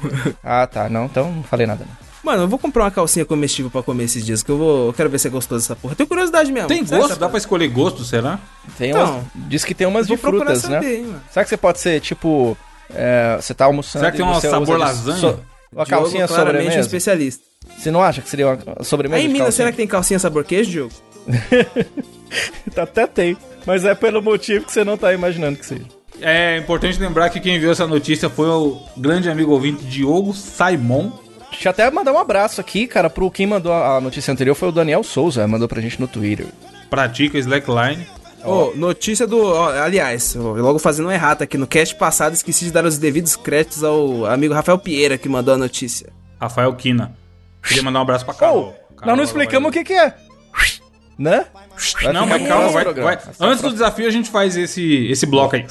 Ah, 0.44 0.66
tá. 0.66 0.90
Não, 0.90 1.06
então 1.06 1.32
não 1.32 1.44
falei 1.44 1.68
nada. 1.68 1.86
Não. 1.86 2.08
Mano, 2.24 2.44
eu 2.44 2.48
vou 2.48 2.58
comprar 2.60 2.84
uma 2.86 2.92
calcinha 2.92 3.24
comestível 3.24 3.70
pra 3.72 3.82
comer 3.84 4.04
esses 4.06 4.26
dias, 4.26 4.44
que 4.44 4.50
eu 4.52 4.58
vou. 4.58 4.88
Eu 4.88 4.94
quero 4.94 5.10
ver 5.10 5.20
se 5.20 5.28
é 5.28 5.30
gostoso 5.32 5.64
essa 5.64 5.76
porra. 5.76 5.96
Tenho 5.96 6.08
curiosidade 6.08 6.52
mesmo. 6.52 6.68
Tem 6.68 6.84
gosto? 6.84 7.18
Dá 7.18 7.30
pra 7.30 7.38
escolher 7.38 7.68
gosto, 7.70 8.04
será? 8.04 8.40
Tem 8.78 8.90
Então, 8.90 9.20
umas, 9.20 9.24
diz 9.36 9.64
que 9.64 9.74
tem 9.74 9.88
umas 9.88 10.08
de 10.08 10.18
frutas, 10.18 10.64
né? 10.64 10.78
saber, 10.82 10.96
hein, 10.98 11.04
mano. 11.06 11.22
Será 11.32 11.44
que 11.44 11.50
você 11.50 11.58
pode 11.58 11.80
ser, 11.80 12.02
tipo... 12.02 12.58
é, 12.94 13.38
você 13.40 13.54
tá 13.54 13.66
almoçando 13.66 14.02
Será 14.02 14.12
que 14.12 14.18
tem 14.18 14.26
um 14.26 14.40
sabor 14.42 14.78
lasanha? 14.78 15.40
uma 15.72 15.86
Diogo, 15.86 16.02
calcinha 16.04 16.28
claramente 16.28 16.58
um 16.60 16.62
sobremesa? 16.64 16.80
especialista. 16.80 17.44
Você 17.78 17.92
não 17.92 18.02
acha 18.02 18.22
que 18.22 18.30
seria 18.30 18.48
uma 18.48 18.84
sobremesa 18.84 19.20
Aí 19.20 19.26
em 19.26 19.28
de 19.28 19.34
Minas, 19.34 19.54
será 19.56 19.72
que 19.72 19.78
tem 19.78 19.88
calcinha 19.88 20.20
sabor 20.20 20.44
queijo, 20.44 20.70
Diogo? 20.72 20.94
Até 22.76 23.08
tem. 23.08 23.38
Mas 23.66 23.86
é 23.86 23.94
pelo 23.96 24.22
motivo 24.22 24.66
que 24.66 24.72
você 24.72 24.84
não 24.84 24.98
tá 24.98 25.14
imaginando 25.14 25.58
que 25.58 25.66
seja. 25.66 25.86
É 26.22 26.58
importante 26.58 27.00
lembrar 27.00 27.30
que 27.30 27.40
quem 27.40 27.56
enviou 27.56 27.72
essa 27.72 27.86
notícia 27.86 28.30
foi 28.30 28.48
o 28.48 28.82
grande 28.96 29.30
amigo 29.30 29.52
ouvinte 29.52 29.84
Diogo 29.86 30.34
Saimon. 30.34 31.12
Deixa 31.52 31.68
eu 31.68 31.72
até 31.72 31.90
mandar 31.90 32.12
um 32.12 32.20
abraço 32.20 32.60
aqui, 32.60 32.88
cara, 32.88 33.10
pro 33.10 33.32
quem 33.32 33.48
mandou 33.48 33.72
a 33.72 34.02
notícia 34.02 34.32
anterior 34.32 34.54
foi 34.56 34.70
o 34.70 34.72
Daniel 34.72 35.04
Souza, 35.04 35.48
mandou 35.48 35.68
pra 35.68 35.82
gente 35.82 36.00
no 36.00 36.08
Twitter. 36.08 36.48
Pratica 36.90 37.38
slackline. 37.38 38.06
Ô, 38.44 38.74
notícia 38.76 39.26
do. 39.26 39.44
ó, 39.44 39.70
aliás, 39.72 40.36
logo 40.36 40.80
fazendo 40.80 41.08
um 41.10 41.12
errado 41.12 41.42
aqui. 41.42 41.58
No 41.58 41.68
cast 41.68 41.96
passado, 41.96 42.34
esqueci 42.34 42.66
de 42.66 42.72
dar 42.72 42.86
os 42.86 42.98
devidos 42.98 43.36
créditos 43.36 43.84
ao 43.84 44.26
amigo 44.26 44.54
Rafael 44.54 44.78
Pieira 44.78 45.18
que 45.18 45.28
mandou 45.28 45.54
a 45.54 45.58
notícia. 45.58 46.10
Rafael 46.40 46.74
Kina. 46.76 47.16
Queria 47.64 47.84
mandar 47.84 48.00
um 48.00 48.04
abraço 48.04 48.26
pra 48.26 48.34
Carol. 48.34 48.76
Ô, 49.02 49.06
nós 49.06 49.18
não 49.18 49.24
explicamos 49.24 49.70
o 49.70 49.72
que 49.72 49.84
que 49.84 49.94
é. 49.94 50.14
Né? 51.18 51.46
Vai 52.04 52.14
Não, 52.14 52.28
mas 52.28 52.48
calma, 52.48 52.70
vai, 52.70 52.94
vai. 52.94 53.20
Antes 53.40 53.62
do 53.62 53.72
desafio, 53.72 54.08
a 54.08 54.12
gente 54.12 54.30
faz 54.30 54.56
esse, 54.56 55.08
esse 55.08 55.26
bloco 55.26 55.56
aí. 55.56 55.66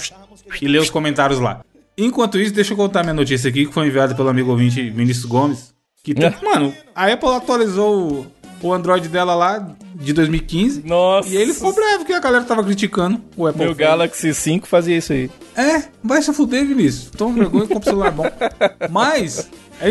E 0.61 0.69
lê 0.69 0.79
os 0.79 0.91
comentários 0.91 1.39
lá. 1.41 1.61
Enquanto 1.99 2.39
isso, 2.39 2.53
deixa 2.55 2.73
eu 2.73 2.77
contar 2.77 3.03
minha 3.03 3.15
notícia 3.15 3.49
aqui, 3.49 3.67
que 3.67 3.73
foi 3.73 3.87
enviada 3.87 4.15
pelo 4.15 4.29
amigo 4.29 4.51
ouvinte 4.51 4.91
Vinícius 4.91 5.25
Gomes. 5.25 5.75
Que 6.05 6.15
tem- 6.15 6.27
É. 6.27 6.35
Mano, 6.45 6.73
a 6.95 7.07
Apple 7.13 7.31
atualizou 7.31 8.27
o, 8.63 8.73
Android 8.73 9.09
dela 9.09 9.35
lá 9.35 9.67
de 9.95 10.13
2015. 10.13 10.83
Nossa. 10.87 11.29
E 11.29 11.37
ele 11.37 11.55
ficou 11.55 11.73
bravo 11.75 12.05
que 12.05 12.13
a 12.13 12.21
galera 12.21 12.45
tava 12.45 12.63
criticando 12.63 13.21
o 13.37 13.47
Apple 13.47 13.61
Meu 13.65 13.75
Phone. 13.75 13.79
Galaxy 13.87 14.35
5 14.35 14.67
fazia 14.67 14.97
isso 14.97 15.13
aí. 15.13 15.31
É, 15.57 15.85
vai 16.05 16.21
se 16.23 16.33
fuder, 16.33 16.67
Vinícius. 16.67 17.11
Toma 17.11 17.35
vergonha 17.35 17.65
e 17.65 17.69
compra 17.69 17.79
um 17.81 17.93
celular 17.93 18.11
bom. 18.13 18.25
Mas, 18.91 19.49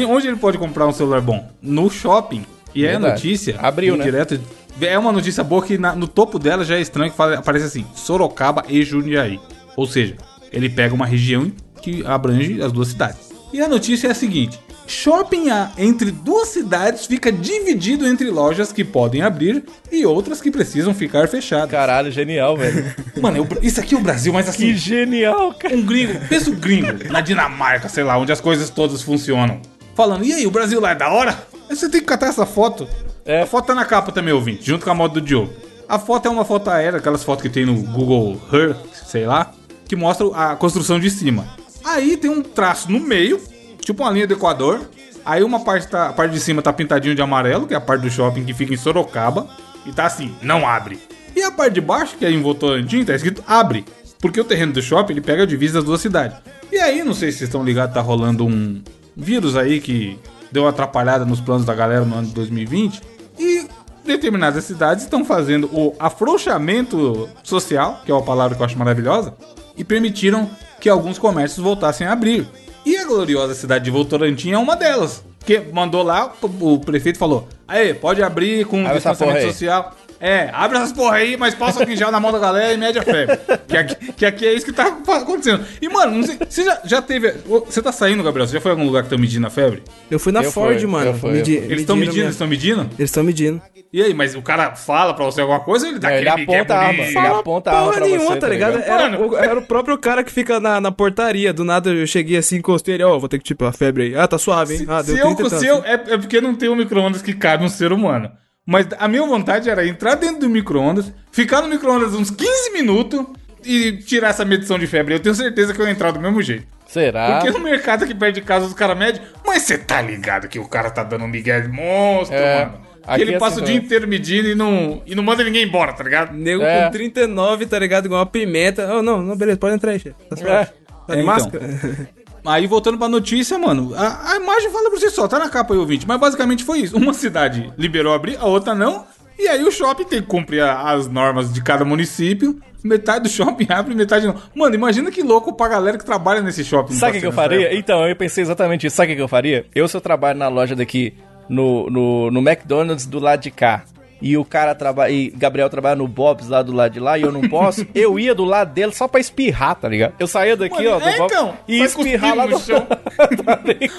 onde 0.08 0.28
ele 0.28 0.38
pode 0.38 0.58
comprar 0.58 0.88
um 0.88 0.92
celular 0.94 1.22
bom? 1.22 1.50
No 1.62 1.90
shopping. 1.90 2.46
E 2.74 2.86
é 2.86 2.90
a 2.90 2.92
Verdade. 3.00 3.14
notícia. 3.16 3.58
Abriu, 3.60 3.96
né? 3.98 4.04
Direto, 4.04 4.40
é 4.82 4.98
uma 5.00 5.12
notícia 5.12 5.44
boa 5.44 5.64
que 5.64 5.78
na- 5.78 5.96
no 5.96 6.08
topo 6.08 6.38
dela 6.38 6.64
já 6.64 6.76
é 6.76 6.82
estranho 6.82 7.10
que 7.12 7.18
fala- 7.18 7.40
aparece 7.40 7.66
assim: 7.66 7.86
Sorocaba 7.96 8.64
e 8.68 8.84
Jundiaí. 8.84 9.40
Ou 9.78 9.86
seja, 9.88 10.16
ele 10.56 10.70
pega 10.70 10.96
uma 10.96 11.06
região 11.06 11.52
que 11.82 12.04
abrange 12.06 12.62
as 12.62 12.72
duas 12.72 12.88
cidades. 12.88 13.30
E 13.54 13.62
a 13.62 13.68
notícia 13.68 14.08
é 14.08 14.12
a 14.12 14.16
seguinte: 14.16 14.60
Shopping 14.88 15.50
A 15.50 15.72
entre 15.78 16.12
duas 16.12 16.48
cidades 16.50 17.06
fica 17.06 17.32
dividido 17.32 18.08
entre 18.08 18.30
lojas 18.30 18.72
que 18.72 18.84
podem 18.84 19.22
abrir 19.22 19.64
e 19.92 20.06
outras 20.06 20.42
que 20.42 20.50
precisam 20.52 20.94
ficar 20.94 21.28
fechadas. 21.28 21.70
Caralho, 21.70 22.12
genial, 22.12 22.56
velho. 22.58 22.94
Mano, 23.22 23.38
eu- 23.38 23.48
isso 23.62 23.80
aqui 23.80 23.96
é 23.96 23.98
o 23.98 24.02
Brasil, 24.02 24.34
mas 24.34 24.48
assim. 24.50 24.68
que 24.68 24.76
genial, 24.76 25.54
cara. 25.54 25.76
Um 25.76 25.86
gringo, 25.86 26.20
pensa 26.28 26.50
o 26.50 26.56
gringo, 26.56 27.12
na 27.12 27.22
Dinamarca, 27.22 27.88
sei 27.90 28.04
lá, 28.04 28.18
onde 28.18 28.32
as 28.32 28.42
coisas 28.42 28.70
todas 28.70 29.02
funcionam. 29.02 29.60
Falando, 29.96 30.26
e 30.26 30.34
aí, 30.34 30.46
o 30.46 30.52
Brasil 30.52 30.80
lá 30.82 30.92
é 30.92 30.96
da 30.96 31.10
hora? 31.10 31.38
Aí 31.70 31.76
Você 31.76 31.88
tem 31.90 32.02
que 32.02 32.06
catar 32.08 32.28
essa 32.28 32.46
foto. 32.46 32.88
É. 33.26 33.44
A 33.44 33.46
foto 33.48 33.68
tá 33.68 33.76
na 33.76 33.86
capa 33.86 34.12
também, 34.12 34.34
ouvinte, 34.34 34.66
junto 34.66 34.84
com 34.84 34.92
a 34.92 34.96
moto 34.96 35.14
do 35.14 35.22
Diogo. 35.22 35.52
A 35.88 35.98
foto 35.98 36.28
é 36.28 36.30
uma 36.32 36.44
foto 36.44 36.70
aérea, 36.70 36.98
aquelas 37.00 37.24
fotos 37.24 37.42
que 37.44 37.50
tem 37.50 37.66
no 37.66 37.74
Google 37.76 38.40
Earth, 38.52 38.78
sei 39.06 39.26
lá, 39.26 39.52
que 39.88 39.96
mostra 39.96 40.28
a 40.34 40.56
construção 40.56 41.00
de 41.00 41.10
cima. 41.10 41.48
Aí 41.84 42.18
tem 42.18 42.30
um 42.30 42.42
traço 42.42 42.92
no 42.92 43.00
meio, 43.00 43.40
tipo 43.80 44.04
uma 44.04 44.12
linha 44.12 44.28
do 44.28 44.34
Equador. 44.34 44.82
Aí 45.24 45.44
uma 45.44 45.60
parte, 45.60 45.88
tá, 45.88 46.10
a 46.10 46.14
parte 46.14 46.32
de 46.34 46.40
cima 46.40 46.62
tá 46.62 46.72
pintadinho 46.72 47.16
de 47.16 47.22
amarelo, 47.22 47.68
que 47.68 47.74
é 47.74 47.78
a 47.78 47.82
parte 47.82 48.02
do 48.02 48.10
shopping 48.10 48.44
que 48.44 48.54
fica 48.54 48.74
em 48.74 48.78
Sorocaba. 48.78 49.48
E 49.86 49.92
tá 49.92 50.06
assim, 50.06 50.36
não 50.42 50.68
abre. 50.68 51.00
E 51.36 51.44
a 51.44 51.52
parte 51.52 51.74
de 51.74 51.82
baixo, 51.82 52.16
que 52.18 52.26
é 52.26 52.32
em 52.32 52.42
Votorantim, 52.42 53.04
tá 53.04 53.14
escrito 53.14 53.44
abre. 53.48 53.86
Porque 54.20 54.40
o 54.40 54.44
terreno 54.44 54.74
do 54.74 54.82
shopping, 54.82 55.14
ele 55.14 55.22
pega 55.22 55.44
a 55.44 55.46
divisa 55.46 55.76
das 55.76 55.84
duas 55.84 56.02
cidades. 56.02 56.38
E 56.72 56.78
aí, 56.78 57.04
não 57.04 57.14
sei 57.14 57.32
se 57.32 57.40
vocês 57.40 57.50
estão 57.50 57.64
ligados, 57.64 57.94
tá 57.94 58.02
rolando 58.02 58.46
um 58.46 58.82
vírus 59.16 59.56
aí 59.56 59.80
que 59.80 60.20
deu 60.52 60.64
uma 60.64 60.70
atrapalhada 60.70 61.26
nos 61.26 61.40
planos 61.40 61.66
da 61.66 61.74
galera 61.76 62.06
no 62.06 62.16
ano 62.16 62.28
de 62.28 62.34
2020. 62.34 63.02
E 63.38 63.68
determinadas 64.06 64.64
cidades 64.64 65.04
estão 65.04 65.26
fazendo 65.26 65.70
o 65.72 65.94
afrouxamento 66.00 67.30
social, 67.44 68.02
que 68.06 68.12
é 68.12 68.14
uma 68.14 68.24
palavra 68.24 68.56
que 68.56 68.62
eu 68.62 68.66
acho 68.66 68.78
maravilhosa, 68.78 69.36
e 69.78 69.84
permitiram 69.84 70.50
que 70.80 70.90
alguns 70.90 71.18
comércios 71.18 71.64
voltassem 71.64 72.06
a 72.06 72.12
abrir. 72.14 72.48
E 72.86 72.98
a 72.98 73.06
gloriosa 73.06 73.56
cidade 73.56 73.86
de 73.86 73.92
Votorantim 73.92 74.52
é 74.52 74.58
uma 74.58 74.76
delas. 74.76 75.24
Que 75.46 75.60
mandou 75.60 76.04
lá, 76.04 76.34
o 76.42 76.80
prefeito 76.80 77.20
falou: 77.20 77.48
Aê, 77.68 77.94
pode 77.94 78.22
abrir 78.24 78.66
com 78.66 78.84
distanciamento 78.84 79.40
aí." 79.40 79.48
social. 79.52 79.96
É, 80.20 80.50
abre 80.54 80.78
essas 80.78 80.94
porra 80.94 81.18
aí, 81.18 81.36
mas 81.38 81.54
passa 81.54 81.84
o 81.84 81.96
já 81.96 82.10
na 82.12 82.20
mão 82.20 82.32
da 82.32 82.40
galera 82.40 82.74
e 82.74 82.78
mede 82.78 82.98
a 83.00 83.04
febre. 83.04 83.38
Que 83.68 83.78
aqui, 83.78 84.14
que 84.14 84.26
aqui 84.26 84.48
é 84.48 84.54
isso 84.54 84.66
que 84.66 84.72
tá 84.74 84.88
acontecendo. 84.88 85.64
E, 85.82 85.90
mano, 85.90 86.16
não 86.18 86.24
sei, 86.24 86.38
você 86.50 86.64
já, 86.64 86.82
já 86.86 87.02
teve. 87.02 87.32
Você 87.66 87.82
tá 87.82 87.92
saindo, 87.92 88.24
Gabriel? 88.24 88.48
Você 88.48 88.54
já 88.54 88.62
foi 88.62 88.72
a 88.72 88.74
algum 88.74 88.86
lugar 88.86 89.02
que 89.04 89.08
estão 89.08 89.20
medindo 89.20 89.46
a 89.46 89.50
febre? 89.50 89.84
Eu 90.10 90.20
fui 90.20 90.32
na 90.32 90.44
Eu 90.44 90.52
Ford, 90.52 90.78
fui, 90.80 90.88
mano. 90.88 91.08
eu 91.08 91.14
fui, 91.16 91.30
eu 91.30 91.34
Medi-. 91.36 91.56
Eles 91.56 91.82
estão 91.82 91.96
medindo, 91.96 92.14
minha- 92.14 92.26
eles 92.26 92.36
estão 92.36 92.48
medindo? 92.48 92.82
Eles 92.98 93.10
estão 93.10 93.24
medindo. 93.24 93.62
E 93.92 94.02
aí, 94.02 94.14
mas 94.14 94.36
o 94.36 94.42
cara 94.42 94.76
fala 94.76 95.14
pra 95.14 95.24
você 95.26 95.42
alguma 95.42 95.60
coisa 95.60 95.86
ou 95.86 95.92
ele 95.92 96.00
dá 96.00 96.10
Não, 96.10 96.16
ele 96.18 96.28
aquele 96.28 96.46
migué 96.48 96.60
aponta 96.60 96.74
a 96.76 96.80
arma. 96.80 97.04
Ele 97.04 97.18
aponta 97.18 97.70
a 97.72 97.74
arma 97.74 97.86
Porra 97.86 97.98
pra 97.98 98.06
nenhuma, 98.08 98.32
você, 98.34 98.40
tá 98.40 98.48
ligado? 98.50 98.78
Era, 98.80 99.22
o, 99.22 99.38
era 99.38 99.60
o 99.60 99.62
próprio 99.62 99.98
cara 99.98 100.24
que 100.24 100.32
fica 100.32 100.60
na, 100.60 100.82
na 100.82 100.92
portaria. 100.92 101.54
Do 101.54 101.64
nada 101.64 101.90
eu 101.92 102.06
cheguei 102.08 102.38
assim, 102.38 102.58
encostei 102.58 102.96
ele, 102.96 103.04
ó, 103.04 103.18
vou 103.18 103.30
ter 103.30 103.38
que, 103.38 103.44
tipo, 103.46 103.64
a 103.64 103.72
febre 103.72 104.04
aí. 104.04 104.16
Ah, 104.18 104.28
tá 104.28 104.38
suave, 104.38 104.76
hein? 104.76 104.86
Ah, 104.90 105.04
Se 105.04 105.12
eu, 105.18 105.28
30 105.28 105.42
e 105.42 105.50
tanto. 105.50 105.60
se 105.60 105.68
eu, 105.68 105.78
é, 105.86 105.94
é 105.94 106.18
porque 106.18 106.42
não 106.42 106.56
tem 106.56 106.68
um 106.68 106.76
micro-ondas 106.76 107.22
que 107.22 107.34
cabe 107.34 107.64
um 107.64 107.70
ser 107.70 107.94
humano. 107.94 108.30
Mas 108.66 108.88
a 108.98 109.08
minha 109.08 109.26
vontade 109.26 109.70
era 109.70 109.86
entrar 109.88 110.16
dentro 110.16 110.40
do 110.42 110.50
micro-ondas, 110.50 111.14
ficar 111.32 111.62
no 111.62 111.68
micro-ondas 111.68 112.14
uns 112.16 112.32
15 112.32 112.72
minutos 112.74 113.24
e 113.64 113.94
tirar 113.98 114.30
essa 114.30 114.44
medição 114.44 114.80
de 114.80 114.88
febre. 114.88 115.14
Eu 115.14 115.20
tenho 115.20 115.36
certeza 115.36 115.74
que 115.74 115.80
eu 115.82 115.86
ia 115.86 115.92
entrar 115.92 116.12
do 116.12 116.20
mesmo 116.20 116.42
jeito. 116.42 116.66
Será? 116.88 117.40
Porque 117.42 117.52
no 117.58 117.64
mercado 117.64 118.04
aqui 118.04 118.16
perto 118.16 118.36
de 118.36 118.42
casa 118.42 118.66
os 118.66 118.74
caras 118.74 118.98
medem. 118.98 119.22
Mas 119.46 119.64
você 119.64 119.78
tá 119.78 120.02
ligado 120.02 120.48
que 120.48 120.58
o 120.60 120.68
cara 120.68 120.90
tá 120.90 121.04
dando 121.04 121.26
um 121.26 121.28
migué 121.28 121.60
de 121.62 121.68
monstro, 121.68 122.36
É, 122.36 122.66
mano. 122.66 122.78
aqui 123.06 123.16
Que 123.18 123.22
ele 123.24 123.36
é 123.36 123.40
passa 123.40 123.56
assim 123.56 123.64
o 123.64 123.66
dia 123.66 123.76
inteiro 123.76 124.08
medindo 124.08 124.48
e 124.48 124.56
não, 124.56 125.02
e 125.06 125.14
não 125.16 125.24
manda 125.24 125.44
ninguém 125.44 125.64
embora, 125.64 125.94
tá 125.94 126.04
ligado? 126.04 126.34
Nego 126.34 126.64
É. 126.64 126.86
com 126.86 126.92
39, 126.92 127.66
tá 127.68 127.78
ligado? 127.78 128.06
Igual 128.06 128.22
uma 128.22 128.26
pimenta. 128.26 128.88
Oh, 128.96 129.02
não, 129.04 129.22
não, 129.22 129.36
beleza, 129.36 129.58
pode 129.58 129.76
entrar 129.76 129.92
aí, 129.92 130.00
chefe. 130.00 130.16
Tá. 130.30 130.36
É. 130.52 130.66
Tá 130.66 130.74
de 131.10 131.20
É, 131.20 131.22
então. 131.22 131.26
máscara? 131.26 131.66
Aí 132.46 132.68
voltando 132.68 132.98
pra 132.98 133.08
notícia, 133.10 133.58
mano, 133.58 133.94
a, 133.96 134.34
a 134.34 134.36
imagem 134.38 134.70
fala 134.72 134.90
por 134.90 135.00
si 135.00 135.10
só, 135.10 135.28
tá 135.28 135.40
na 135.40 135.50
capa 135.50 135.74
aí, 135.74 135.80
ouvinte. 135.80 136.08
Mas 136.08 136.20
basicamente 136.20 136.64
foi 136.64 136.80
isso. 136.80 136.96
Uma 136.98 137.14
cidade 137.14 137.74
liberou 137.78 138.14
abrir, 138.14 138.38
a 138.38 138.46
outra 138.46 138.74
não. 138.76 139.06
E 139.38 139.48
aí 139.48 139.64
o 139.64 139.72
shopping 139.72 140.06
tem 140.06 140.22
que 140.22 140.28
cumprir 140.28 140.62
a- 140.62 140.92
as 140.92 141.08
normas 141.08 141.52
de 141.54 141.62
cada 141.62 141.84
município. 141.84 142.60
Metade 142.84 143.24
do 143.24 143.30
shopping 143.30 143.66
abre, 143.74 143.96
metade 143.96 144.28
não. 144.28 144.36
Mano, 144.56 144.76
imagina 144.76 145.10
que 145.12 145.24
louco 145.24 145.54
pra 145.54 145.68
galera 145.68 145.98
que 145.98 146.06
trabalha 146.06 146.40
nesse 146.42 146.64
shopping. 146.64 146.94
Sabe 146.94 147.12
o 147.12 147.14
que, 147.16 147.20
que 147.22 147.26
eu 147.26 147.30
essa 147.32 147.42
faria? 147.42 147.62
época. 147.66 147.76
Então, 147.80 148.08
eu 148.08 148.16
pensei 148.16 148.44
exatamente 148.44 148.86
isso. 148.88 148.96
Sabe 148.96 149.08
o 149.08 149.10
que, 149.12 149.16
que 149.16 149.22
eu 149.24 149.28
faria? 149.28 149.66
Eu, 149.74 149.88
se 149.88 149.98
eu 149.98 150.02
trabalho 150.02 150.38
na 150.38 150.48
loja 150.48 150.76
daqui, 150.76 151.14
no, 151.50 151.90
no, 151.90 152.32
no 152.32 152.40
McDonald's 152.48 153.06
do 153.08 153.20
lado 153.20 153.42
de 153.42 153.50
cá, 153.52 153.84
e 154.22 154.38
o 154.38 154.46
cara 154.46 154.74
trabalha. 154.76 155.12
E 155.12 155.30
Gabriel 155.30 155.70
trabalha 155.70 155.96
no 155.96 156.08
Bob's 156.08 156.48
lá 156.48 156.62
do 156.62 156.74
lado 156.74 156.92
de 156.94 157.00
lá, 157.00 157.18
e 157.18 157.22
eu 157.24 157.32
não 157.32 157.42
posso, 157.42 157.86
eu 157.96 158.18
ia 158.20 158.34
do 158.36 158.44
lado 158.46 158.74
dele 158.74 158.94
só 158.94 159.08
pra 159.08 159.20
espirrar, 159.20 159.76
tá 159.76 159.88
ligado? 159.90 160.14
Eu 160.20 160.28
saía 160.28 160.56
daqui, 160.58 160.76
Mano, 160.84 160.90
ó, 160.96 161.00
do 161.00 161.08
é, 161.10 161.18
Bob's 161.18 161.34
então, 161.34 161.54
e 161.68 161.82
espirrar 161.82 162.36
lá 162.36 162.48
no 162.48 162.60
chão. 162.60 162.86
Tá? 163.16 163.58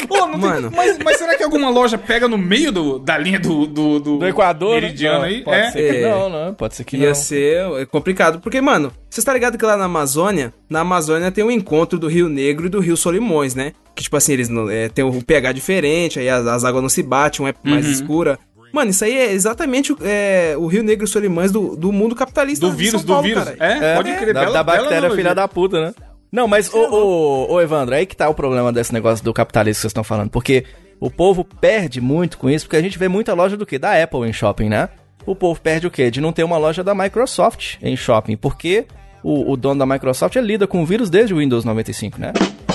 Pô, 0.09 0.19
não 0.27 0.33
tem- 0.33 0.41
Mano. 0.41 0.71
mas, 0.75 0.99
mas 0.99 1.17
será 1.17 1.37
que 1.37 1.43
alguma 1.43 1.71
loja 1.71 1.97
pega 1.97 2.29
no 2.29 2.37
meio 2.37 2.71
do, 2.71 2.99
da 2.99 3.17
linha 3.17 3.39
do, 3.41 3.67
do, 3.67 3.99
do, 3.99 4.19
Do 4.19 4.27
Equador? 4.27 4.75
meridiano 4.75 5.19
Não, 5.21 5.25
aí? 5.25 5.43
Pode 5.43 5.57
é. 5.57 5.71
ser 5.71 5.91
que 5.93 5.97
É. 5.99 6.11
não, 6.11 6.29
não. 6.29 6.55
Pode 6.55 6.75
ser 6.75 6.85
que 6.85 6.97
Ia 6.97 7.09
não. 7.09 7.15
ser 7.15 7.81
é 7.81 7.87
complicado. 7.87 8.41
Porque, 8.41 8.61
mano, 8.61 8.93
você 9.09 9.23
tá 9.23 9.33
ligado 9.33 9.57
que 9.57 9.65
lá 9.65 9.77
na 9.77 9.85
Amazônia, 9.87 10.53
na 10.69 10.81
Amazônia 10.81 11.31
tem 11.31 11.43
um 11.45 11.51
encontro 11.51 11.99
do 11.99 12.09
Rio 12.09 12.29
Negro 12.29 12.67
e 12.67 12.69
do 12.69 12.81
Rio 12.81 12.97
Solimões, 12.97 13.55
né? 13.55 13.73
Que, 13.95 14.03
tipo 14.03 14.17
assim, 14.17 14.33
eles 14.35 14.49
não, 14.51 14.69
é, 14.69 14.89
tem 14.91 15.05
o 15.05 15.23
pH 15.23 15.53
diferente, 15.53 16.19
aí 16.21 16.29
as, 16.29 16.47
as 16.47 16.65
águas 16.65 16.83
não 16.83 16.89
se 16.91 17.03
batem, 17.03 17.41
uma 17.45 17.51
é 17.51 17.55
mais 17.65 17.87
Uhum. 17.87 17.93
escura. 17.93 18.39
Mano, 18.73 18.91
isso 18.91 19.05
aí 19.05 19.17
é 19.17 19.33
exatamente 19.33 19.93
o, 19.93 19.99
é, 20.03 20.55
o 20.59 20.67
Rio 20.67 20.83
Negro 20.83 21.05
e 21.05 21.09
Solimões 21.09 21.51
do, 21.53 21.77
do 21.77 21.91
mundo 21.93 22.15
capitalista 22.15 22.67
Do 22.67 22.73
vírus, 22.73 23.01
São 23.01 23.07
Paulo, 23.09 23.23
do 23.23 23.29
vírus. 23.29 23.45
caralho. 23.45 23.63
É, 23.63 23.93
É, 23.93 23.95
pode 23.97 24.13
crer. 24.17 24.35
da, 24.35 24.41
bela- 24.41 24.53
da 24.53 24.63
bactéria 24.63 25.11
filha 25.11 25.35
da 25.35 25.49
puta, 25.49 25.81
né? 25.87 25.95
Não, 26.31 26.47
mas, 26.49 26.73
ô, 26.75 26.79
ô, 26.79 27.53
ô, 27.55 27.61
Evandro, 27.61 27.95
aí 27.95 28.05
que 28.05 28.17
tá 28.17 28.29
o 28.29 28.35
problema 28.35 28.73
desse 28.73 28.93
negócio 28.93 29.25
do 29.25 29.33
capitalismo 29.33 29.77
que 29.79 29.81
vocês 29.83 29.91
estão 29.91 30.05
falando. 30.05 30.29
Porque 30.31 30.65
o 31.01 31.11
povo 31.11 31.45
perde 31.45 32.01
muito 32.01 32.37
com 32.37 32.51
isso, 32.51 32.67
porque 32.67 32.77
a 32.77 32.83
gente 32.83 32.99
vê 32.99 33.09
muita 33.09 33.33
loja 33.33 33.57
do 33.57 33.65
quê? 33.65 33.79
Da 33.79 34.03
Apple 34.03 34.29
em 34.29 34.33
shopping, 34.33 34.69
né? 34.69 34.89
O 35.25 35.35
povo 35.35 35.61
perde 35.61 35.87
o 35.87 35.91
quê? 35.91 36.11
De 36.11 36.21
não 36.21 36.33
ter 36.33 36.45
uma 36.45 36.59
loja 36.59 36.85
da 36.85 36.95
Microsoft 36.95 37.77
em 37.83 37.97
shopping. 37.97 38.37
Porque 38.37 38.87
o, 39.23 39.53
o 39.53 39.57
dono 39.57 39.79
da 39.79 39.87
Microsoft 39.87 40.37
ele 40.37 40.47
lida 40.49 40.67
com 40.67 40.83
o 40.83 40.87
vírus 40.87 41.09
desde 41.09 41.33
o 41.33 41.39
Windows 41.39 41.65
95, 41.65 42.21
né? 42.21 42.33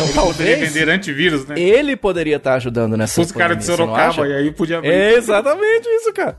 Então 0.10 0.28
Poderia 0.28 0.54
talvez 0.56 0.74
vender 0.74 0.90
antivírus, 0.90 1.46
né? 1.46 1.56
ele 1.60 1.96
poderia 1.96 2.38
estar 2.38 2.56
ajudando 2.56 2.98
nessa 2.98 3.22
Os 3.22 3.32
caras 3.32 3.58
de 3.58 3.66
Sorocaba, 3.66 4.28
e 4.28 4.34
aí 4.34 4.52
podia 4.52 4.78
abrir. 4.80 4.92
É 4.92 5.14
exatamente 5.16 5.88
isso, 5.88 6.14
cara. 6.14 6.38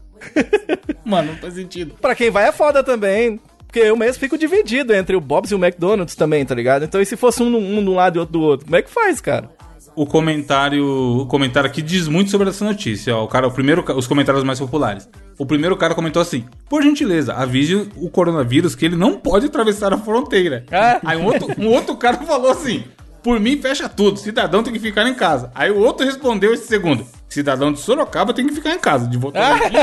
Mano, 1.05 1.33
não 1.33 1.39
faz 1.39 1.55
sentido. 1.55 1.95
Pra 2.01 2.15
quem 2.15 2.31
vai 2.31 2.49
é 2.49 2.53
foda 2.53 2.83
também. 2.83 3.41
Porque 3.67 3.81
eu 3.81 3.97
mesmo 3.97 4.21
fico 4.21 4.37
dividido 4.37 4.93
entre 4.93 5.17
o 5.17 5.21
Bob's 5.21 5.51
e 5.51 5.55
o 5.55 5.65
McDonald's 5.65 6.15
também, 6.15 6.45
tá 6.45 6.55
ligado? 6.55 6.85
Então 6.85 7.01
e 7.01 7.07
se 7.07 7.17
fosse 7.17 7.43
um, 7.43 7.57
um 7.57 7.83
de 7.83 7.89
um 7.89 7.95
lado 7.95 8.17
e 8.17 8.19
outro 8.19 8.33
do 8.35 8.43
outro? 8.43 8.67
Como 8.67 8.77
é 8.77 8.83
que 8.83 8.91
faz, 8.91 9.19
cara? 9.19 9.49
O 9.95 10.07
comentário, 10.07 11.21
o 11.21 11.27
comentário 11.27 11.69
aqui 11.69 11.81
diz 11.83 12.07
muito 12.07 12.31
sobre 12.31 12.49
essa 12.49 12.65
notícia. 12.65 13.17
Ó, 13.17 13.25
o 13.25 13.29
cara, 13.29 13.47
o 13.47 13.51
primeiro, 13.51 13.85
os 13.97 14.07
comentários 14.07 14.45
mais 14.45 14.59
populares. 14.59 15.09
O 15.39 15.47
primeiro 15.47 15.77
cara 15.77 15.95
comentou 15.95 16.21
assim: 16.21 16.45
Por 16.69 16.83
gentileza, 16.83 17.35
avise 17.35 17.89
o 17.97 18.11
coronavírus 18.11 18.75
que 18.75 18.85
ele 18.85 18.97
não 18.97 19.19
pode 19.19 19.47
atravessar 19.47 19.93
a 19.93 19.99
fronteira. 19.99 20.65
Ah. 20.71 21.01
Aí 21.05 21.19
um 21.19 21.25
outro, 21.25 21.49
um 21.59 21.69
outro 21.69 21.97
cara 21.97 22.19
falou 22.19 22.51
assim: 22.51 22.85
Por 23.23 23.39
mim, 23.39 23.61
fecha 23.61 23.89
tudo. 23.89 24.19
Cidadão 24.19 24.63
tem 24.63 24.73
que 24.73 24.79
ficar 24.81 25.07
em 25.09 25.15
casa. 25.15 25.51
Aí 25.55 25.71
o 25.71 25.79
outro 25.79 26.05
respondeu 26.05 26.53
esse 26.53 26.67
segundo: 26.67 27.07
Cidadão 27.29 27.73
de 27.73 27.79
Sorocaba 27.79 28.33
tem 28.35 28.47
que 28.47 28.55
ficar 28.55 28.71
em 28.75 28.79
casa. 28.79 29.07
De 29.07 29.17
voltar 29.17 29.55
aqui. 29.63 29.77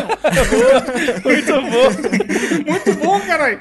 Muito 1.23 1.53
bom. 1.53 2.71
Muito 2.71 2.93
bom, 3.05 3.19
caralho. 3.21 3.59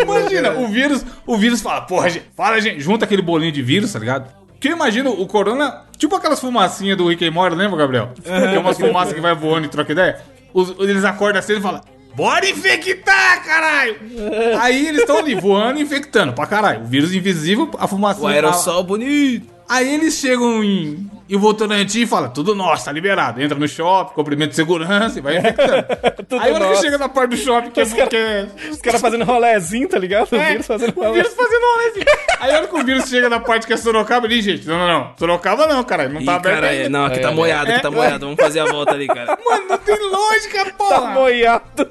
Imagina, 0.00 0.52
o 0.52 0.68
vírus, 0.68 1.04
o 1.26 1.36
vírus 1.36 1.60
fala, 1.60 1.82
porra, 1.82 2.08
gente, 2.10 2.26
fala, 2.36 2.60
gente, 2.60 2.80
junta 2.80 3.04
aquele 3.04 3.22
bolinho 3.22 3.52
de 3.52 3.62
vírus, 3.62 3.92
tá 3.92 3.98
ligado? 3.98 4.30
Que 4.60 4.68
eu 4.68 4.72
imagino 4.72 5.10
o 5.10 5.26
corona, 5.26 5.82
tipo 5.98 6.14
aquelas 6.16 6.40
fumacinhas 6.40 6.96
do 6.96 7.08
Rick 7.08 7.26
and 7.26 7.30
Morty, 7.32 7.56
lembra, 7.56 7.76
Gabriel? 7.76 8.10
Tem 8.22 8.58
umas 8.58 8.78
fumaças 8.78 9.12
que 9.12 9.20
vai 9.20 9.34
voando 9.34 9.66
e 9.66 9.68
troca 9.68 9.92
ideia. 9.92 10.18
Os- 10.54 10.74
eles 10.78 11.04
acordam 11.04 11.38
assim 11.40 11.56
e 11.58 11.60
falam, 11.60 11.80
bora 12.16 12.48
infectar, 12.48 13.44
caralho! 13.44 13.96
Aí 14.60 14.88
eles 14.88 15.02
estão 15.02 15.18
ali 15.18 15.34
voando 15.34 15.78
e 15.78 15.82
infectando 15.82 16.32
pra 16.32 16.46
caralho. 16.46 16.82
O 16.82 16.86
vírus 16.86 17.12
invisível, 17.14 17.70
a 17.78 17.86
fumacinha. 17.86 18.24
O 18.24 18.28
aerossol 18.28 18.82
bonito. 18.82 19.54
Aí 19.68 19.92
eles 19.94 20.14
chegam 20.14 20.62
em, 20.62 21.10
em 21.28 21.36
Votorantim 21.36 22.02
e 22.02 22.06
falam, 22.06 22.30
tudo 22.30 22.54
nosso, 22.54 22.84
tá 22.84 22.92
liberado. 22.92 23.42
Entra 23.42 23.58
no 23.58 23.66
shopping, 23.66 24.14
cumprimento 24.14 24.50
de 24.50 24.56
segurança 24.56 25.18
e 25.18 25.22
vai 25.22 25.38
infectando. 25.38 25.86
Aí 26.40 26.52
a 26.52 26.54
hora 26.54 26.68
que 26.68 26.76
chega 26.76 26.96
na 26.96 27.08
parte 27.08 27.30
do 27.30 27.36
shopping, 27.36 27.70
que 27.70 27.80
é, 27.80 27.84
que 27.84 28.16
é 28.16 28.46
Os 28.70 28.80
caras 28.80 29.00
fazendo 29.00 29.24
rolezinho, 29.24 29.88
tá 29.88 29.98
ligado? 29.98 30.30
O 30.30 30.36
é, 30.36 30.50
vírus 30.50 30.66
fazendo 30.68 30.96
o 30.96 31.00
rolé. 31.00 31.14
vírus 31.14 31.34
fazendo 31.34 31.62
rolezinho. 31.64 32.06
Aí 32.38 32.52
a 32.52 32.58
hora 32.58 32.68
que 32.68 32.76
o 32.76 32.84
vírus 32.84 33.08
chega 33.08 33.28
na 33.28 33.40
parte 33.40 33.66
que 33.66 33.72
é 33.72 33.76
Sorocaba 33.76 34.26
ali, 34.26 34.40
gente, 34.40 34.68
não, 34.68 34.78
não, 34.78 34.86
não. 34.86 35.14
Sorocaba 35.18 35.66
não, 35.66 35.82
caralho. 35.82 36.12
Não 36.12 36.20
Ih, 36.20 36.26
tá 36.26 36.36
aberto 36.36 36.60
cara, 36.60 36.72
é, 36.72 36.88
não, 36.88 37.06
aqui 37.06 37.18
É, 37.18 37.22
tá 37.22 37.30
é, 37.30 37.34
moiado, 37.34 37.62
aqui 37.64 37.72
é. 37.72 37.80
tá 37.80 37.90
moiado. 37.90 38.24
Vamos 38.24 38.40
fazer 38.40 38.60
a 38.60 38.66
volta 38.66 38.92
ali, 38.92 39.08
cara. 39.08 39.36
Mano, 39.44 39.64
não 39.68 39.78
tem 39.78 39.98
lógica, 40.10 40.64
porra. 40.78 41.00
Tá 41.00 41.06
moiado. 41.08 41.90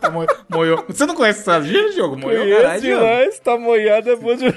Tá 0.00 0.10
mo- 0.10 0.26
moiou. 0.48 0.84
Você 0.88 1.06
não 1.06 1.14
conhece 1.14 1.40
essa 1.40 1.60
gíria, 1.62 1.92
jogo? 1.92 2.16
Moiou? 2.16 2.42
Conheço 2.42 2.62
caralho, 2.62 2.80
demais, 2.82 3.38
tá 3.40 3.56
moiado 3.58 4.10
é 4.10 4.16
bom 4.16 4.34
de... 4.34 4.54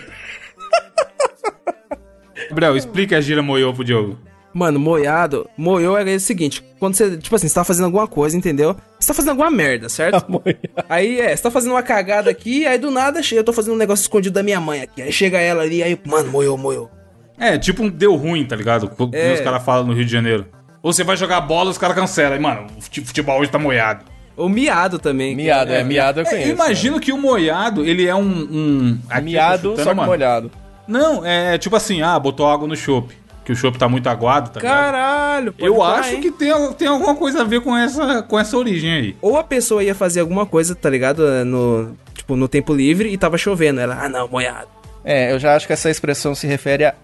Gabriel, 2.49 2.75
explica 2.77 3.17
a 3.17 3.21
gira 3.21 3.41
moiou 3.41 3.73
pro 3.73 3.83
Diogo. 3.83 4.17
Mano, 4.53 4.79
moiado, 4.79 5.49
moiou 5.57 5.97
é 5.97 6.15
o 6.15 6.19
seguinte, 6.19 6.63
quando 6.79 6.95
você, 6.95 7.17
tipo 7.17 7.35
assim, 7.35 7.47
você 7.47 7.53
tá 7.55 7.63
fazendo 7.65 7.85
alguma 7.85 8.07
coisa, 8.07 8.37
entendeu? 8.37 8.75
Você 8.97 9.07
tá 9.09 9.13
fazendo 9.13 9.31
alguma 9.31 9.51
merda, 9.51 9.89
certo? 9.89 10.25
Aí 10.87 11.19
é, 11.19 11.35
você 11.35 11.43
tá 11.43 11.51
fazendo 11.51 11.71
uma 11.71 11.83
cagada 11.83 12.29
aqui, 12.31 12.65
aí 12.65 12.77
do 12.77 12.89
nada 12.89 13.21
chega, 13.21 13.41
eu 13.41 13.43
tô 13.43 13.51
fazendo 13.51 13.73
um 13.73 13.77
negócio 13.77 14.03
escondido 14.03 14.33
da 14.33 14.41
minha 14.43 14.59
mãe 14.61 14.81
aqui. 14.81 15.01
Aí 15.01 15.11
chega 15.11 15.39
ela 15.39 15.61
ali, 15.63 15.83
aí, 15.83 15.99
mano, 16.05 16.31
moiou, 16.31 16.57
moiou. 16.57 16.89
É, 17.37 17.57
tipo 17.57 17.83
um 17.83 17.89
deu 17.89 18.15
ruim, 18.15 18.45
tá 18.45 18.55
ligado? 18.55 18.87
Como 18.89 19.13
É. 19.13 19.33
os 19.33 19.41
caras 19.41 19.61
falam 19.63 19.87
no 19.87 19.93
Rio 19.93 20.05
de 20.05 20.11
Janeiro. 20.11 20.45
Ou 20.81 20.93
você 20.93 21.03
vai 21.03 21.17
jogar 21.17 21.41
bola, 21.41 21.69
os 21.69 21.77
caras 21.77 21.95
cancelam. 21.95 22.33
Aí, 22.33 22.39
mano, 22.39 22.67
o 22.77 22.81
fute- 22.81 23.01
futebol 23.03 23.39
hoje 23.41 23.51
tá 23.51 23.59
moiado. 23.59 24.05
Ou 24.37 24.49
miado 24.49 24.99
também. 24.99 25.35
Miado, 25.35 25.71
é, 25.71 25.83
miado 25.83 26.19
eu 26.19 26.25
É, 26.25 26.29
conheço. 26.29 26.49
eu 26.49 26.53
imagino 26.53 26.99
que 26.99 27.11
o 27.13 27.17
moiado, 27.17 27.85
ele 27.85 28.05
é 28.05 28.13
um... 28.15 28.21
um 28.21 28.99
aqui 29.09 29.17
eu 29.17 29.19
tô 29.19 29.23
Miado, 29.25 29.69
chutando, 29.69 29.83
só 29.83 29.89
que 29.91 29.95
mano. 29.95 30.09
molhado. 30.09 30.51
Não, 30.87 31.25
é 31.25 31.57
tipo 31.57 31.75
assim, 31.75 32.01
ah, 32.01 32.19
botou 32.19 32.47
água 32.47 32.67
no 32.67 32.75
chopp. 32.75 33.15
Que 33.45 33.51
o 33.51 33.55
chopp 33.55 33.77
tá 33.77 33.87
muito 33.87 34.07
aguado, 34.09 34.49
tá 34.49 34.59
ligado? 34.59 34.75
Caralho, 34.75 35.53
pode 35.53 35.65
Eu 35.67 35.83
acho 35.83 36.15
hein? 36.15 36.21
que 36.21 36.31
tem, 36.31 36.51
tem 36.73 36.87
alguma 36.87 37.15
coisa 37.15 37.41
a 37.41 37.43
ver 37.43 37.61
com 37.61 37.77
essa, 37.77 38.23
com 38.23 38.39
essa 38.39 38.57
origem 38.57 38.91
aí. 38.91 39.15
Ou 39.21 39.37
a 39.37 39.43
pessoa 39.43 39.83
ia 39.83 39.93
fazer 39.95 40.19
alguma 40.21 40.45
coisa, 40.47 40.73
tá 40.75 40.89
ligado? 40.89 41.23
No, 41.45 41.95
tipo, 42.13 42.35
no 42.35 42.47
tempo 42.47 42.73
livre 42.73 43.07
e 43.09 43.17
tava 43.17 43.37
chovendo. 43.37 43.79
Ela, 43.79 43.99
ah 44.03 44.09
não, 44.09 44.27
moiado. 44.27 44.67
É, 45.03 45.31
eu 45.31 45.37
já 45.39 45.55
acho 45.55 45.67
que 45.67 45.73
essa 45.73 45.89
expressão 45.91 46.33
se 46.33 46.47
refere 46.47 46.85
a... 46.85 46.95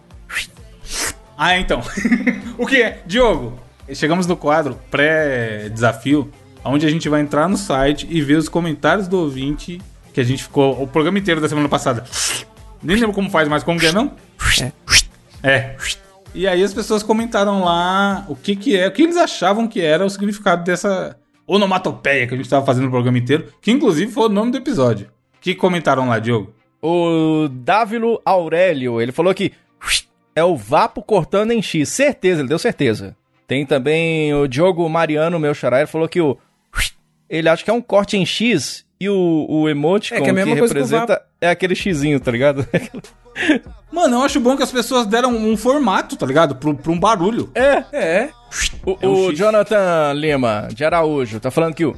Ah, 1.37 1.57
então. 1.57 1.81
o 2.57 2.65
que 2.65 2.81
é? 2.81 2.99
Diogo, 3.05 3.59
chegamos 3.93 4.25
no 4.27 4.35
quadro 4.35 4.79
pré-desafio, 4.89 6.29
onde 6.63 6.85
a 6.85 6.89
gente 6.89 7.07
vai 7.09 7.21
entrar 7.21 7.47
no 7.47 7.57
site 7.57 8.07
e 8.09 8.21
ver 8.21 8.37
os 8.37 8.49
comentários 8.49 9.07
do 9.07 9.19
ouvinte 9.19 9.81
que 10.13 10.19
a 10.19 10.23
gente 10.23 10.43
ficou 10.43 10.81
o 10.81 10.87
programa 10.87 11.19
inteiro 11.19 11.41
da 11.41 11.47
semana 11.49 11.69
passada. 11.69 12.03
Nem 12.83 12.97
lembro 12.97 13.13
como 13.13 13.29
faz 13.29 13.47
mais, 13.47 13.63
como 13.63 13.79
que 13.79 13.87
é, 13.87 13.91
não? 13.91 14.11
É. 15.43 15.75
E 16.33 16.47
aí 16.47 16.63
as 16.63 16.73
pessoas 16.73 17.03
comentaram 17.03 17.63
lá 17.63 18.25
o 18.27 18.35
que 18.35 18.55
que 18.55 18.77
é, 18.77 18.87
o 18.87 18.91
que 18.91 19.03
eles 19.03 19.17
achavam 19.17 19.67
que 19.67 19.81
era 19.81 20.05
o 20.05 20.09
significado 20.09 20.63
dessa 20.63 21.17
onomatopeia 21.45 22.27
que 22.27 22.33
a 22.33 22.37
gente 22.37 22.49
tava 22.49 22.65
fazendo 22.65 22.85
no 22.85 22.91
programa 22.91 23.17
inteiro, 23.17 23.47
que 23.61 23.71
inclusive 23.71 24.11
foi 24.11 24.25
o 24.25 24.29
nome 24.29 24.51
do 24.51 24.57
episódio. 24.57 25.07
O 25.37 25.41
que 25.41 25.53
comentaram 25.55 26.07
lá, 26.07 26.19
Diogo? 26.19 26.53
O 26.81 27.47
Dávilo 27.49 28.21
Aurélio, 28.23 29.01
ele 29.01 29.11
falou 29.11 29.33
que 29.33 29.51
é 30.35 30.43
o 30.43 30.55
vapo 30.55 31.03
cortando 31.03 31.51
em 31.51 31.61
X. 31.61 31.89
Certeza, 31.89 32.41
ele 32.41 32.49
deu 32.49 32.59
certeza. 32.59 33.15
Tem 33.45 33.65
também 33.65 34.33
o 34.33 34.47
Diogo 34.47 34.87
Mariano, 34.87 35.39
meu 35.39 35.53
xará, 35.53 35.79
ele 35.79 35.87
falou 35.87 36.07
que 36.07 36.21
o 36.21 36.37
ele 37.37 37.49
acha 37.49 37.63
que 37.63 37.69
é 37.69 37.73
um 37.73 37.81
corte 37.81 38.17
em 38.17 38.25
X 38.25 38.85
e 38.99 39.09
o, 39.09 39.45
o 39.49 39.67
emoticon 39.69 40.15
É 40.17 40.21
que 40.21 40.27
é 40.27 40.31
a 40.31 40.33
mesma 40.33 40.55
coisa 40.57 40.73
que 40.73 40.79
o 40.79 40.83
representa 40.83 41.21
é 41.39 41.49
aquele 41.49 41.73
xizinho, 41.73 42.19
tá 42.19 42.29
ligado? 42.31 42.67
Mano, 43.91 44.17
eu 44.17 44.21
acho 44.23 44.39
bom 44.39 44.55
que 44.57 44.63
as 44.63 44.71
pessoas 44.71 45.05
deram 45.05 45.35
um 45.35 45.55
formato, 45.57 46.15
tá 46.15 46.25
ligado? 46.25 46.55
Pra, 46.55 46.73
pra 46.73 46.91
um 46.91 46.99
barulho. 46.99 47.49
é, 47.55 47.83
É. 47.91 48.29
O, 48.85 48.97
É 49.01 49.07
um 49.07 49.27
o. 49.27 49.33
Jonathan 49.33 50.13
Lima, 50.13 50.67
de 50.73 50.83
Araújo, 50.83 51.39
tá 51.39 51.49
falando 51.49 51.73
que 51.73 51.85
o 51.85 51.95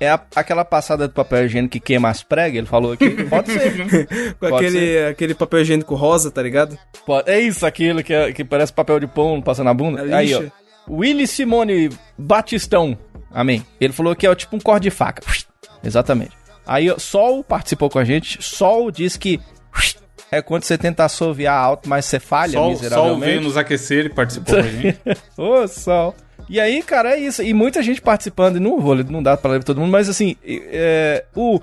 é 0.00 0.10
a- 0.10 0.20
aquela 0.34 0.64
passada 0.64 1.06
do 1.08 1.14
papel 1.14 1.46
higiênico 1.46 1.72
que 1.72 1.80
queima 1.80 2.10
as 2.10 2.22
pregas, 2.22 2.58
ele 2.58 2.66
falou 2.66 2.92
aqui. 2.92 3.08
Pode 3.30 3.50
ser. 3.52 4.06
Com 4.38 4.48
Pode 4.48 4.66
aquele, 4.66 4.98
aquele 5.06 5.34
papel 5.34 5.60
higiênico 5.60 5.94
rosa, 5.94 6.30
tá 6.30 6.42
ligado? 6.42 6.76
Pode- 7.06 7.30
É 7.30 7.40
isso, 7.40 7.64
aquilo 7.64 8.02
que, 8.02 8.12
é- 8.12 8.32
que 8.32 8.44
parece 8.44 8.72
papel 8.72 9.00
de 9.00 9.06
pão 9.06 9.40
passando 9.40 9.66
na 9.66 9.74
bunda. 9.74 10.06
É 10.06 10.14
Aí, 10.14 10.34
ó. 10.34 10.42
Willy 10.88 11.26
Simone 11.26 11.90
Batistão. 12.18 12.96
Amém. 13.36 13.66
Ele 13.78 13.92
falou 13.92 14.16
que 14.16 14.26
é 14.26 14.34
tipo 14.34 14.56
um 14.56 14.58
corte 14.58 14.84
de 14.84 14.90
faca. 14.90 15.22
Exatamente. 15.84 16.32
Aí, 16.66 16.90
Sol 16.98 17.44
participou 17.44 17.90
com 17.90 17.98
a 17.98 18.04
gente. 18.04 18.42
Sol 18.42 18.90
diz 18.90 19.18
que 19.18 19.38
é 20.32 20.40
quando 20.40 20.64
você 20.64 20.78
tenta 20.78 21.04
assoviar 21.04 21.54
alto, 21.54 21.86
mas 21.86 22.06
você 22.06 22.18
falha 22.18 22.54
Sol, 22.54 22.62
Sol 22.62 22.70
miseravelmente. 22.70 23.24
veio 23.26 23.40
nos 23.42 23.58
aquecer 23.58 24.06
e 24.06 24.08
participou 24.08 24.54
com 24.54 24.60
a 24.60 24.68
gente. 24.68 24.98
Ô, 25.36 25.68
Sol. 25.68 26.14
E 26.48 26.58
aí, 26.58 26.82
cara, 26.82 27.10
é 27.10 27.20
isso. 27.20 27.42
E 27.42 27.52
muita 27.52 27.82
gente 27.82 28.00
participando. 28.00 28.56
E 28.56 28.60
não 28.60 28.80
vou, 28.80 28.94
não 29.04 29.22
dá 29.22 29.36
pra 29.36 29.50
ler 29.50 29.62
todo 29.62 29.82
mundo, 29.82 29.90
mas 29.90 30.08
assim, 30.08 30.34
é, 30.42 31.26
o 31.34 31.60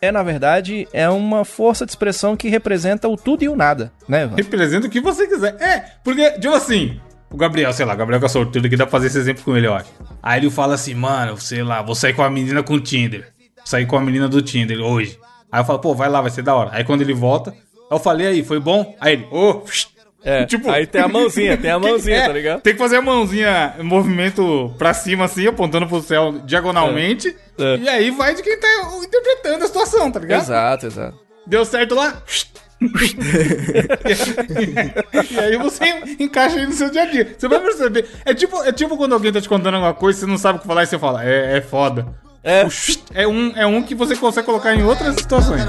é, 0.00 0.10
na 0.10 0.22
verdade, 0.22 0.88
é 0.92 1.08
uma 1.10 1.44
força 1.44 1.84
de 1.84 1.92
expressão 1.92 2.34
que 2.34 2.48
representa 2.48 3.08
o 3.08 3.16
tudo 3.16 3.44
e 3.44 3.48
o 3.48 3.56
nada, 3.56 3.92
né, 4.08 4.24
Ivan? 4.24 4.36
Representa 4.36 4.86
o 4.86 4.90
que 4.90 5.00
você 5.00 5.26
quiser. 5.26 5.54
É, 5.60 5.92
porque, 6.02 6.30
tipo 6.32 6.54
assim, 6.54 6.98
o 7.34 7.36
Gabriel, 7.36 7.72
sei 7.72 7.84
lá, 7.84 7.94
o 7.94 7.96
Gabriel 7.96 8.20
que 8.20 8.26
é 8.26 8.28
sorteiro 8.28 8.66
aqui, 8.66 8.76
dá 8.76 8.84
pra 8.86 8.92
fazer 8.92 9.08
esse 9.08 9.18
exemplo 9.18 9.42
com 9.42 9.56
ele, 9.56 9.66
acho. 9.66 9.90
Aí 10.22 10.40
ele 10.40 10.50
fala 10.50 10.74
assim, 10.74 10.94
mano, 10.94 11.36
sei 11.36 11.64
lá, 11.64 11.82
vou 11.82 11.94
sair 11.96 12.14
com 12.14 12.22
a 12.22 12.30
menina 12.30 12.62
com 12.62 12.74
o 12.74 12.80
Tinder. 12.80 13.32
Vou 13.56 13.66
sair 13.66 13.86
com 13.86 13.96
a 13.96 14.00
menina 14.00 14.28
do 14.28 14.40
Tinder 14.40 14.78
hoje. 14.80 15.18
Aí 15.50 15.60
eu 15.60 15.64
falo, 15.64 15.80
pô, 15.80 15.94
vai 15.94 16.08
lá, 16.08 16.20
vai 16.20 16.30
ser 16.30 16.42
da 16.42 16.54
hora. 16.54 16.70
Aí 16.72 16.84
quando 16.84 17.02
ele 17.02 17.12
volta, 17.12 17.52
eu 17.90 17.98
falei 17.98 18.28
aí, 18.28 18.44
foi 18.44 18.60
bom? 18.60 18.96
Aí 19.00 19.14
ele, 19.14 19.26
ô, 19.32 19.62
É, 20.24 20.46
aí 20.68 20.86
tem 20.86 21.02
a 21.02 21.08
mãozinha, 21.08 21.56
tem 21.56 21.72
a 21.72 21.78
mãozinha, 21.80 22.16
É, 22.18 22.26
tá 22.28 22.32
ligado? 22.32 22.60
Tem 22.60 22.72
que 22.72 22.78
fazer 22.78 22.96
a 22.98 23.02
mãozinha, 23.02 23.74
movimento 23.82 24.72
pra 24.78 24.94
cima 24.94 25.24
assim, 25.24 25.48
apontando 25.48 25.88
pro 25.88 26.00
céu 26.02 26.40
diagonalmente. 26.44 27.34
É. 27.58 27.76
E 27.78 27.88
aí 27.88 28.10
vai 28.12 28.32
de 28.34 28.42
quem 28.44 28.58
tá 28.60 28.68
interpretando 29.04 29.64
a 29.64 29.66
situação, 29.66 30.10
tá 30.12 30.20
ligado? 30.20 30.40
Exato, 30.40 30.86
exato. 30.86 31.18
Deu 31.46 31.64
certo 31.64 31.96
lá? 31.96 32.22
e 35.30 35.38
aí 35.38 35.56
você 35.56 35.84
encaixa 36.18 36.56
aí 36.56 36.66
no 36.66 36.72
seu 36.72 36.90
dia 36.90 37.02
a 37.02 37.06
dia. 37.06 37.34
Você 37.36 37.48
vai 37.48 37.60
perceber. 37.60 38.06
É 38.24 38.34
tipo, 38.34 38.62
é 38.62 38.72
tipo 38.72 38.96
quando 38.96 39.12
alguém 39.12 39.32
tá 39.32 39.40
te 39.40 39.48
contando 39.48 39.74
alguma 39.74 39.94
coisa, 39.94 40.20
você 40.20 40.26
não 40.26 40.38
sabe 40.38 40.58
o 40.58 40.62
que 40.62 40.66
falar 40.66 40.82
e 40.82 40.86
você 40.86 40.98
fala, 40.98 41.24
é, 41.24 41.58
é 41.58 41.60
foda. 41.60 42.06
É. 42.42 42.66
É 43.14 43.26
um, 43.26 43.52
é 43.56 43.66
um 43.66 43.82
que 43.82 43.94
você 43.94 44.14
consegue 44.14 44.46
colocar 44.46 44.74
em 44.74 44.82
outras 44.82 45.14
situações. 45.14 45.62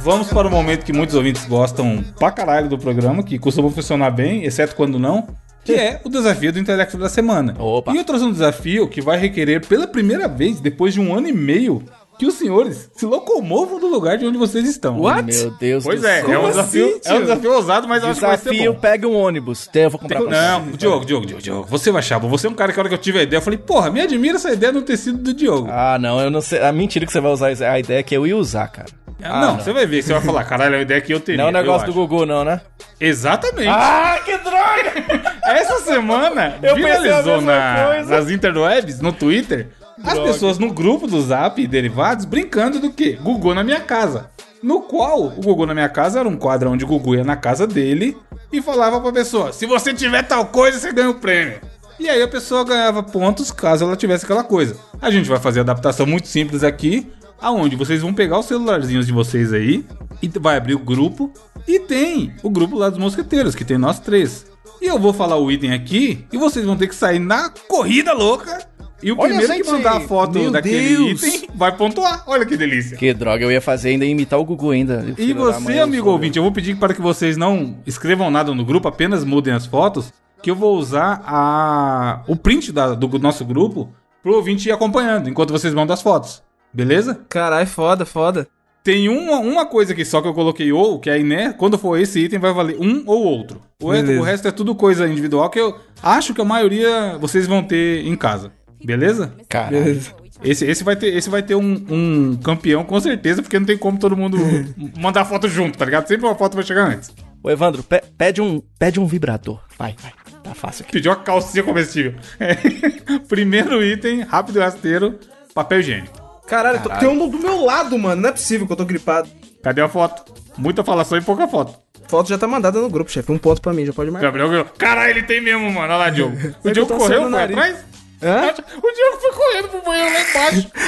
Vamos 0.00 0.28
para 0.28 0.48
o 0.48 0.50
momento 0.50 0.84
que 0.84 0.92
muitos 0.92 1.14
ouvintes 1.14 1.44
gostam 1.46 2.04
pra 2.18 2.30
caralho 2.30 2.68
do 2.68 2.78
programa, 2.78 3.22
que 3.22 3.38
costuma 3.38 3.70
funcionar 3.70 4.10
bem, 4.10 4.44
exceto 4.44 4.74
quando 4.74 4.98
não, 4.98 5.28
que 5.64 5.74
é 5.74 6.00
o 6.04 6.08
desafio 6.08 6.52
do 6.52 6.58
intelecto 6.58 6.96
da 6.96 7.08
semana. 7.08 7.54
Opa. 7.58 7.92
E 7.92 7.96
eu 7.96 8.04
trouxe 8.04 8.24
um 8.24 8.32
desafio 8.32 8.88
que 8.88 9.00
vai 9.00 9.18
requerer 9.18 9.66
pela 9.66 9.86
primeira 9.86 10.26
vez, 10.28 10.60
depois 10.60 10.94
de 10.94 11.00
um 11.00 11.14
ano 11.14 11.28
e 11.28 11.32
meio, 11.32 11.82
que 12.18 12.26
os 12.26 12.34
senhores 12.34 12.90
se 12.96 13.06
locomovam 13.06 13.78
do 13.78 13.86
lugar 13.86 14.18
de 14.18 14.26
onde 14.26 14.36
vocês 14.38 14.66
estão. 14.68 14.98
What? 15.00 15.22
Meu 15.32 15.50
Deus 15.52 15.84
Pois 15.84 16.00
do 16.00 16.06
é, 16.06 16.20
céu. 16.22 16.32
é 16.32 16.38
um, 16.38 16.48
desafio, 16.48 16.86
assim, 16.86 17.00
é 17.04 17.12
um 17.12 17.16
tio? 17.16 17.20
desafio 17.20 17.52
ousado, 17.52 17.86
mas 17.86 18.02
eu 18.02 18.08
acho 18.08 18.18
que 18.20 18.26
vai 18.26 18.36
ser 18.36 18.50
Desafio, 18.50 18.72
bom. 18.72 18.80
pega 18.80 19.06
um 19.06 19.14
ônibus. 19.14 19.70
Eu 19.72 19.90
vou 19.90 20.00
comprar 20.00 20.20
pra 20.22 20.28
você. 20.28 20.34
Não, 20.36 20.60
Diogo, 20.72 20.76
Diogo, 20.76 21.06
Diogo, 21.06 21.26
Diogo, 21.26 21.42
Diogo, 21.42 21.66
você 21.68 21.92
vai 21.92 22.00
achar, 22.00 22.18
você 22.18 22.48
é 22.48 22.50
um 22.50 22.54
cara 22.54 22.72
que 22.72 22.80
a 22.80 22.82
hora 22.82 22.88
que 22.88 22.94
eu 22.94 22.98
tive 22.98 23.20
a 23.20 23.22
ideia, 23.22 23.38
eu 23.38 23.42
falei, 23.42 23.58
porra, 23.58 23.88
me 23.90 24.00
admira 24.00 24.34
essa 24.36 24.50
ideia 24.50 24.72
no 24.72 24.82
tecido 24.82 25.18
do 25.18 25.32
Diogo. 25.32 25.68
Ah, 25.70 25.96
não, 26.00 26.18
eu 26.20 26.28
não 26.28 26.40
sei. 26.40 26.60
A 26.60 26.72
mentira 26.72 27.06
que 27.06 27.12
você 27.12 27.20
vai 27.20 27.30
usar 27.30 27.52
é 27.52 27.68
a 27.68 27.78
ideia 27.78 28.02
que 28.02 28.16
eu 28.16 28.26
ia 28.26 28.36
usar, 28.36 28.66
cara. 28.66 28.88
Ah, 29.22 29.40
não, 29.40 29.56
você 29.58 29.72
vai 29.72 29.84
ver, 29.86 30.02
você 30.02 30.12
vai 30.12 30.22
falar, 30.22 30.44
caralho, 30.44 30.74
é 30.74 30.78
uma 30.78 30.82
ideia 30.82 31.00
que 31.00 31.12
eu 31.12 31.18
teria. 31.20 31.38
Não 31.42 31.48
é 31.48 31.50
o 31.50 31.52
negócio 31.52 31.86
do. 31.88 31.92
Gugu, 31.92 32.24
não, 32.24 32.44
né? 32.44 32.60
Exatamente. 33.00 33.68
Ah, 33.68 34.18
que 34.24 34.36
droga! 34.38 35.32
Essa 35.44 35.80
semana 35.80 36.54
Eu 36.62 36.76
viralizou 36.76 37.40
na- 37.40 38.02
nas 38.04 38.30
interwebs, 38.30 39.00
no 39.00 39.12
Twitter, 39.12 39.68
as 40.04 40.18
pessoas 40.18 40.58
no 40.58 40.72
grupo 40.72 41.06
do 41.06 41.20
Zap 41.20 41.60
e 41.60 41.66
derivados 41.66 42.24
brincando 42.24 42.78
do 42.78 42.90
quê? 42.90 43.18
Gugu 43.20 43.54
na 43.54 43.64
minha 43.64 43.80
casa. 43.80 44.30
No 44.62 44.80
qual 44.82 45.22
o 45.24 45.30
Gugu 45.30 45.66
na 45.66 45.74
minha 45.74 45.88
casa 45.88 46.20
era 46.20 46.28
um 46.28 46.36
quadro 46.36 46.70
onde 46.70 46.84
o 46.84 46.88
Gugu 46.88 47.14
ia 47.16 47.24
na 47.24 47.36
casa 47.36 47.66
dele 47.66 48.16
e 48.52 48.60
falava 48.62 49.00
pra 49.00 49.12
pessoa: 49.12 49.52
se 49.52 49.66
você 49.66 49.92
tiver 49.94 50.22
tal 50.22 50.46
coisa, 50.46 50.78
você 50.78 50.92
ganha 50.92 51.10
o 51.10 51.14
prêmio. 51.14 51.60
E 51.98 52.08
aí 52.08 52.22
a 52.22 52.28
pessoa 52.28 52.64
ganhava 52.64 53.02
pontos 53.02 53.50
caso 53.50 53.84
ela 53.84 53.96
tivesse 53.96 54.24
aquela 54.24 54.44
coisa. 54.44 54.76
A 55.02 55.10
gente 55.10 55.28
vai 55.28 55.38
fazer 55.40 55.60
a 55.60 55.62
adaptação 55.62 56.06
muito 56.06 56.28
simples 56.28 56.62
aqui, 56.62 57.10
aonde 57.40 57.76
vocês 57.76 58.02
vão 58.02 58.12
pegar 58.12 58.38
os 58.38 58.46
celularzinhos 58.46 59.06
de 59.06 59.12
vocês 59.12 59.52
aí 59.52 59.84
e 60.22 60.28
vai 60.38 60.56
abrir 60.56 60.74
o 60.74 60.78
grupo 60.78 61.32
e 61.66 61.78
tem 61.80 62.32
o 62.42 62.50
grupo 62.50 62.76
lá 62.76 62.88
dos 62.88 62.98
mosqueteiros, 62.98 63.54
que 63.54 63.64
tem 63.64 63.78
nós 63.78 63.98
três. 64.00 64.46
E 64.80 64.86
eu 64.86 64.98
vou 64.98 65.12
falar 65.12 65.36
o 65.36 65.50
item 65.50 65.72
aqui 65.72 66.24
e 66.32 66.36
vocês 66.38 66.64
vão 66.64 66.76
ter 66.76 66.86
que 66.88 66.94
sair 66.94 67.18
na 67.18 67.50
corrida 67.68 68.12
louca. 68.12 68.66
E 69.00 69.12
o 69.12 69.16
Olha, 69.18 69.36
primeiro 69.38 69.64
que 69.64 69.70
mandar 69.70 69.96
a 69.96 70.00
foto 70.00 70.38
meu 70.40 70.50
daquele 70.50 70.96
Deus. 70.96 71.22
item 71.22 71.48
vai 71.54 71.76
pontuar. 71.76 72.24
Olha 72.26 72.44
que 72.44 72.56
delícia. 72.56 72.96
Que 72.96 73.14
droga, 73.14 73.44
eu 73.44 73.50
ia 73.52 73.60
fazer 73.60 73.90
ainda 73.90 74.04
imitar 74.04 74.38
o 74.40 74.44
Gugu 74.44 74.70
ainda. 74.72 75.04
E 75.16 75.32
você, 75.32 75.78
eu 75.78 75.84
amigo 75.84 76.10
ouvinte, 76.10 76.36
eu 76.36 76.42
vou 76.42 76.50
pedir 76.50 76.76
para 76.76 76.92
que 76.92 77.00
vocês 77.00 77.36
não 77.36 77.78
escrevam 77.86 78.28
nada 78.28 78.52
no 78.52 78.64
grupo, 78.64 78.88
apenas 78.88 79.24
mudem 79.24 79.54
as 79.54 79.66
fotos, 79.66 80.12
que 80.42 80.50
eu 80.50 80.56
vou 80.56 80.76
usar 80.76 81.22
a... 81.24 82.22
o 82.26 82.34
print 82.34 82.72
da- 82.72 82.94
do 82.94 83.18
nosso 83.20 83.44
grupo 83.44 83.88
pro 84.20 84.34
ouvinte 84.34 84.68
ir 84.68 84.72
acompanhando 84.72 85.28
enquanto 85.28 85.52
vocês 85.52 85.72
mandam 85.72 85.94
as 85.94 86.02
fotos. 86.02 86.42
Beleza? 86.72 87.18
Caralho, 87.28 87.66
foda, 87.66 88.04
foda. 88.04 88.46
Tem 88.84 89.08
uma, 89.08 89.38
uma 89.38 89.66
coisa 89.66 89.92
aqui 89.92 90.04
só 90.04 90.22
que 90.22 90.28
eu 90.28 90.32
coloquei 90.34 90.72
ou, 90.72 90.98
que 90.98 91.10
aí, 91.10 91.22
né, 91.22 91.52
quando 91.52 91.76
for 91.76 91.98
esse 91.98 92.20
item 92.20 92.38
vai 92.38 92.52
valer 92.54 92.76
um 92.80 93.02
ou 93.06 93.22
outro. 93.24 93.60
O, 93.82 93.90
resto- 93.90 94.12
o 94.12 94.22
resto 94.22 94.48
é 94.48 94.50
tudo 94.50 94.74
coisa 94.74 95.06
individual 95.06 95.50
que 95.50 95.60
eu 95.60 95.76
acho 96.02 96.32
que 96.32 96.40
a 96.40 96.44
maioria 96.44 97.18
vocês 97.20 97.46
vão 97.46 97.62
ter 97.62 98.06
em 98.06 98.16
casa. 98.16 98.50
Beleza? 98.82 99.34
Caralho. 99.48 99.84
Beleza. 99.84 100.14
Esse, 100.42 100.64
esse 100.64 100.84
vai 100.84 100.94
ter, 100.94 101.08
esse 101.16 101.28
vai 101.28 101.42
ter 101.42 101.56
um, 101.56 101.84
um 101.90 102.36
campeão 102.36 102.84
com 102.84 102.98
certeza, 103.00 103.42
porque 103.42 103.58
não 103.58 103.66
tem 103.66 103.76
como 103.76 103.98
todo 103.98 104.16
mundo 104.16 104.38
mandar 104.96 105.24
foto 105.24 105.48
junto, 105.48 105.76
tá 105.76 105.84
ligado? 105.84 106.06
Sempre 106.06 106.26
uma 106.26 106.36
foto 106.36 106.54
vai 106.54 106.62
chegar 106.64 106.86
antes. 106.88 107.10
Ô, 107.42 107.50
Evandro, 107.50 107.82
pe- 107.82 108.02
pede 108.16 108.40
um, 108.40 108.62
pede 108.78 109.00
um 109.00 109.06
vibrador. 109.06 109.60
Vai, 109.76 109.96
vai. 110.00 110.12
Tá 110.44 110.54
fácil 110.54 110.84
aqui. 110.84 110.92
Pediu 110.92 111.10
uma 111.10 111.16
calcinha 111.18 111.64
comestível. 111.64 112.14
É. 112.38 112.54
Primeiro 113.28 113.82
item, 113.84 114.20
rápido 114.22 114.56
e 114.56 114.60
rasteiro, 114.62 115.18
papel 115.52 115.80
higiênico. 115.80 116.17
Caralho, 116.48 116.80
tô- 116.82 116.88
tem 116.90 117.08
um 117.08 117.28
do 117.28 117.38
meu 117.38 117.64
lado, 117.64 117.98
mano. 117.98 118.22
Não 118.22 118.28
é 118.30 118.32
possível 118.32 118.66
que 118.66 118.72
eu 118.72 118.76
tô 118.76 118.84
gripado. 118.84 119.28
Cadê 119.62 119.80
a 119.82 119.88
foto? 119.88 120.32
Muita 120.56 120.82
falação 120.82 121.16
e 121.18 121.22
pouca 121.22 121.46
foto. 121.46 121.74
Foto 122.08 122.28
já 122.28 122.38
tá 122.38 122.46
mandada 122.48 122.80
no 122.80 122.88
grupo, 122.88 123.10
chefe. 123.10 123.30
Um 123.30 123.38
ponto 123.38 123.60
pra 123.60 123.72
mim, 123.74 123.84
já 123.84 123.92
pode 123.92 124.10
marcar. 124.10 124.26
Gabriel 124.28 124.48
ganhou. 124.48 124.64
Caralho, 124.78 125.10
ele 125.10 125.22
tem 125.22 125.40
mesmo, 125.42 125.70
mano. 125.70 125.80
Olha 125.80 125.96
lá, 125.96 126.10
Diogo. 126.10 126.36
O 126.64 126.70
Diogo 126.70 126.96
correu, 126.96 127.04
assando 127.24 127.26
o 127.28 127.30
foi 127.30 127.38
nariz. 127.38 127.56
atrás? 127.58 127.84
Hã? 128.20 128.46
O 128.82 128.92
Diogo 128.92 129.18
foi 129.20 129.32
correndo 129.32 129.68
pro 129.68 129.82
banheiro 129.82 130.12
lá 130.14 130.20
embaixo. 130.20 130.70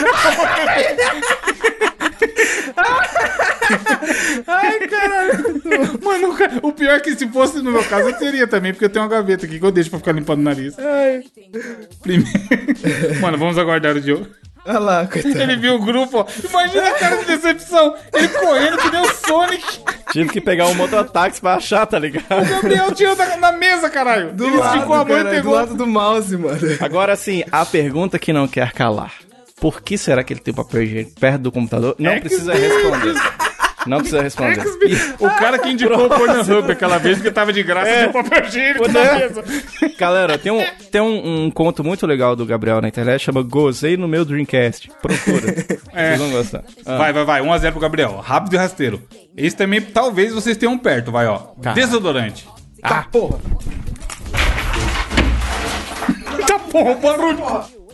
Ai, 4.47 4.79
caralho. 4.89 5.61
Mano, 6.03 6.37
o 6.63 6.73
pior 6.73 6.97
é 6.97 7.01
que 7.01 7.15
se 7.15 7.29
fosse 7.29 7.59
no 7.63 7.71
meu 7.71 7.85
caso, 7.85 8.09
eu 8.09 8.19
teria 8.19 8.47
também, 8.47 8.73
porque 8.73 8.85
eu 8.85 8.91
tenho 8.91 9.05
uma 9.05 9.11
gaveta 9.11 9.47
aqui 9.47 9.59
que 9.59 9.65
eu 9.65 9.71
deixo 9.71 9.91
pra 9.91 9.99
ficar 9.99 10.13
limpando 10.13 10.41
o 10.41 10.43
nariz. 10.43 10.75
Primeiro. 12.03 12.31
Mano, 13.21 13.39
vamos 13.39 13.59
aguardar 13.59 13.97
o 13.97 14.01
Diogo. 14.01 14.27
Olha 14.71 14.79
lá, 14.79 15.07
coitado. 15.07 15.39
Ele 15.41 15.57
viu 15.57 15.75
o 15.75 15.79
grupo, 15.85 16.19
ó. 16.19 16.27
Imagina 16.49 16.89
a 16.89 16.95
cara 16.95 17.17
de 17.19 17.25
decepção. 17.27 17.95
Ele 18.15 18.29
correndo 18.29 18.79
que 18.79 18.97
o 18.97 19.15
Sonic. 19.27 19.65
Tive 20.13 20.29
que 20.31 20.41
pegar 20.41 20.67
um 20.67 20.75
mototáxi 20.75 21.41
pra 21.41 21.55
achar, 21.55 21.87
tá 21.87 21.99
ligado? 21.99 22.43
O 22.43 22.49
Gabriel 22.49 22.93
tirou 22.93 23.15
da, 23.15 23.37
na 23.37 23.53
mesa, 23.53 23.89
caralho. 23.91 24.33
Do 24.33 24.47
Ele 24.47 24.57
lado, 24.57 24.75
esticou 24.77 24.95
a 24.97 25.05
mão 25.05 25.07
e 25.07 25.09
caralho, 25.11 25.29
do 25.29 25.35
pegou. 25.37 25.55
lado 25.55 25.75
do 25.75 25.87
mouse, 25.87 26.37
mano. 26.37 26.59
Agora 26.81 27.15
sim, 27.17 27.45
a 27.51 27.65
pergunta 27.67 28.19
que 28.19 28.33
não 28.33 28.49
quer 28.49 28.73
calar. 28.73 29.13
Por 29.61 29.83
que 29.83 29.99
será 29.99 30.25
que 30.25 30.33
ele 30.33 30.41
tem 30.41 30.55
papel 30.55 30.83
higiênico 30.83 31.21
perto 31.21 31.43
do 31.43 31.53
computador? 31.53 31.95
Não 31.99 32.13
É 32.13 32.21
precisa 32.21 32.53
responder. 32.55 33.15
Não 33.87 33.99
precisa 33.99 34.23
responder. 34.23 34.63
O 35.19 35.29
cara 35.31 35.59
que 35.59 35.69
indicou 35.71 36.07
o 36.07 36.09
Pornhub 36.09 36.71
aquela 36.71 36.99
vez 36.99 37.21
que 37.21 37.31
tava 37.31 37.53
de 37.53 37.63
graça 37.63 37.89
É. 37.89 38.07
de 38.07 38.13
papel 38.13 38.45
higiênico 38.47 38.89
na 38.93 39.15
mesa. 39.15 39.45
Galera, 39.99 40.39
tem, 40.39 40.53
um, 40.53 40.63
tem 40.91 41.01
um, 41.01 41.45
um 41.47 41.51
conto 41.51 41.83
muito 41.83 42.07
legal 42.07 42.37
do 42.37 42.45
Gabriel 42.45 42.81
na 42.81 42.89
internet, 42.89 43.23
chama 43.23 43.43
Gozei 43.43 43.97
no 43.97 44.07
meu 44.09 44.25
Dreamcast. 44.25 44.91
Procura. 45.01 45.81
É. 45.93 46.11
Vocês 46.17 46.21
vão 46.21 46.31
gostar. 46.31 46.63
Ah, 46.87 46.97
Vai, 46.99 47.13
vai, 47.13 47.25
vai. 47.25 47.41
1x0 47.43 47.73
pro 47.73 47.81
Gabriel. 47.81 48.17
Rápido 48.23 48.55
e 48.55 48.57
rasteiro. 48.57 49.03
Esse 49.37 49.57
também, 49.57 49.81
talvez 49.81 50.33
vocês 50.33 50.57
tenham 50.57 50.79
perto, 50.79 51.11
vai, 51.11 51.27
ó. 51.27 51.39
Caralho. 51.61 51.75
Desodorante. 51.85 52.49
Tá, 52.81 53.07
porra. 53.11 53.39
Tá 56.47 56.59
bom, 56.73 56.95
barulho. 57.01 57.45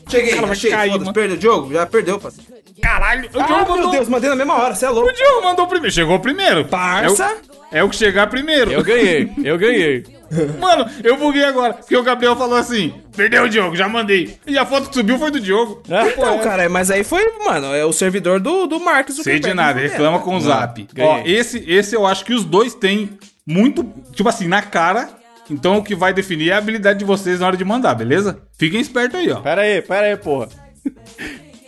Cheguei, 0.08 0.30
Cara, 0.34 0.42
vai 0.42 0.50
achei. 0.52 0.70
cair, 0.70 1.12
perdeu 1.12 1.36
o 1.36 1.40
jogo? 1.40 1.72
Já 1.72 1.84
perdeu, 1.86 2.18
parceiro. 2.20 2.50
Caralho. 2.80 3.26
O 3.28 3.32
Diogo 3.32 3.44
Ah, 3.54 3.58
mandou. 3.60 3.76
meu 3.78 3.90
Deus, 3.90 4.08
mandei 4.08 4.30
na 4.30 4.36
mesma 4.36 4.54
hora, 4.54 4.74
você 4.74 4.84
é 4.86 4.90
O 4.90 4.92
louco. 4.92 5.12
Diogo 5.12 5.42
mandou 5.42 5.66
primeiro. 5.66 5.94
Chegou 5.94 6.18
primeiro. 6.20 6.64
Parça. 6.66 7.24
É 7.72 7.78
o, 7.78 7.78
é 7.78 7.84
o 7.84 7.88
que 7.88 7.96
chegar 7.96 8.26
primeiro. 8.28 8.70
Eu 8.70 8.84
ganhei, 8.84 9.32
eu 9.42 9.58
ganhei. 9.58 10.04
Mano, 10.60 10.86
eu 11.02 11.16
buguei 11.16 11.44
agora. 11.44 11.74
Porque 11.74 11.96
o 11.96 12.02
Gabriel 12.02 12.36
falou 12.36 12.56
assim: 12.56 12.92
perdeu 13.16 13.44
o 13.44 13.48
Diogo, 13.48 13.74
já 13.76 13.88
mandei. 13.88 14.36
E 14.46 14.58
a 14.58 14.66
foto 14.66 14.88
que 14.90 14.94
subiu 14.94 15.18
foi 15.18 15.30
do 15.30 15.40
Diogo. 15.40 15.82
Ah, 15.90 16.06
Então, 16.16 16.38
cara, 16.40 16.68
mas 16.68 16.90
aí 16.90 17.02
foi, 17.02 17.24
mano, 17.44 17.74
é 17.74 17.84
o 17.84 17.92
servidor 17.92 18.38
do, 18.40 18.66
do 18.66 18.78
Mark 18.78 19.08
Sei 19.10 19.38
de 19.40 19.54
nada, 19.54 19.80
reclama 19.80 20.18
com 20.20 20.36
o 20.36 20.40
Zap. 20.40 20.86
ganhei. 20.92 21.10
Ó, 21.10 21.22
esse, 21.24 21.64
esse 21.66 21.94
eu 21.96 22.06
acho 22.06 22.24
que 22.24 22.34
os 22.34 22.44
dois 22.44 22.74
têm 22.74 23.18
muito, 23.46 23.84
tipo 24.12 24.28
assim, 24.28 24.46
na 24.46 24.62
cara. 24.62 25.08
Então 25.50 25.78
o 25.78 25.82
que 25.82 25.94
vai 25.94 26.12
definir 26.12 26.50
é 26.50 26.52
a 26.54 26.58
habilidade 26.58 26.98
de 26.98 27.04
vocês 27.04 27.40
na 27.40 27.46
hora 27.46 27.56
de 27.56 27.64
mandar, 27.64 27.94
beleza? 27.94 28.38
Fiquem 28.58 28.80
espertos 28.80 29.18
aí, 29.18 29.30
ó. 29.30 29.40
Pera 29.40 29.62
aí, 29.62 29.80
pera 29.80 30.06
aí, 30.06 30.16
porra. 30.16 30.48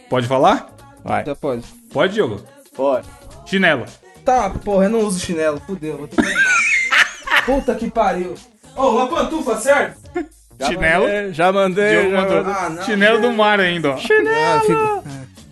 Pode 0.08 0.26
falar? 0.26 0.74
Vai. 1.04 1.24
Já 1.24 1.34
pode. 1.34 1.62
Pode, 1.92 2.14
Diogo. 2.14 2.42
Pode. 2.74 3.06
Chinelo. 3.46 3.84
Tá, 4.24 4.50
porra, 4.50 4.84
eu 4.84 4.90
não 4.90 5.00
uso 5.00 5.20
chinelo. 5.20 5.60
Fudeu, 5.66 5.96
vou 5.96 6.08
ter 6.08 6.16
que. 6.16 6.28
Puta 7.46 7.74
que 7.74 7.90
pariu. 7.90 8.34
Ô, 8.76 8.90
uma 8.90 9.06
pantufa, 9.06 9.56
certo? 9.56 9.98
Chinelo. 10.66 11.04
Mandei, 11.04 11.32
já 11.32 11.52
mandei. 11.52 11.90
Diogo 11.90 12.10
já 12.10 12.20
mandou. 12.20 12.52
Ah, 12.52 12.70
não. 12.70 12.82
Chinelo 12.84 13.20
do 13.20 13.32
mar 13.32 13.60
ainda, 13.60 13.90
ó. 13.90 13.94
Ah, 13.94 14.60
fico... 14.60 15.04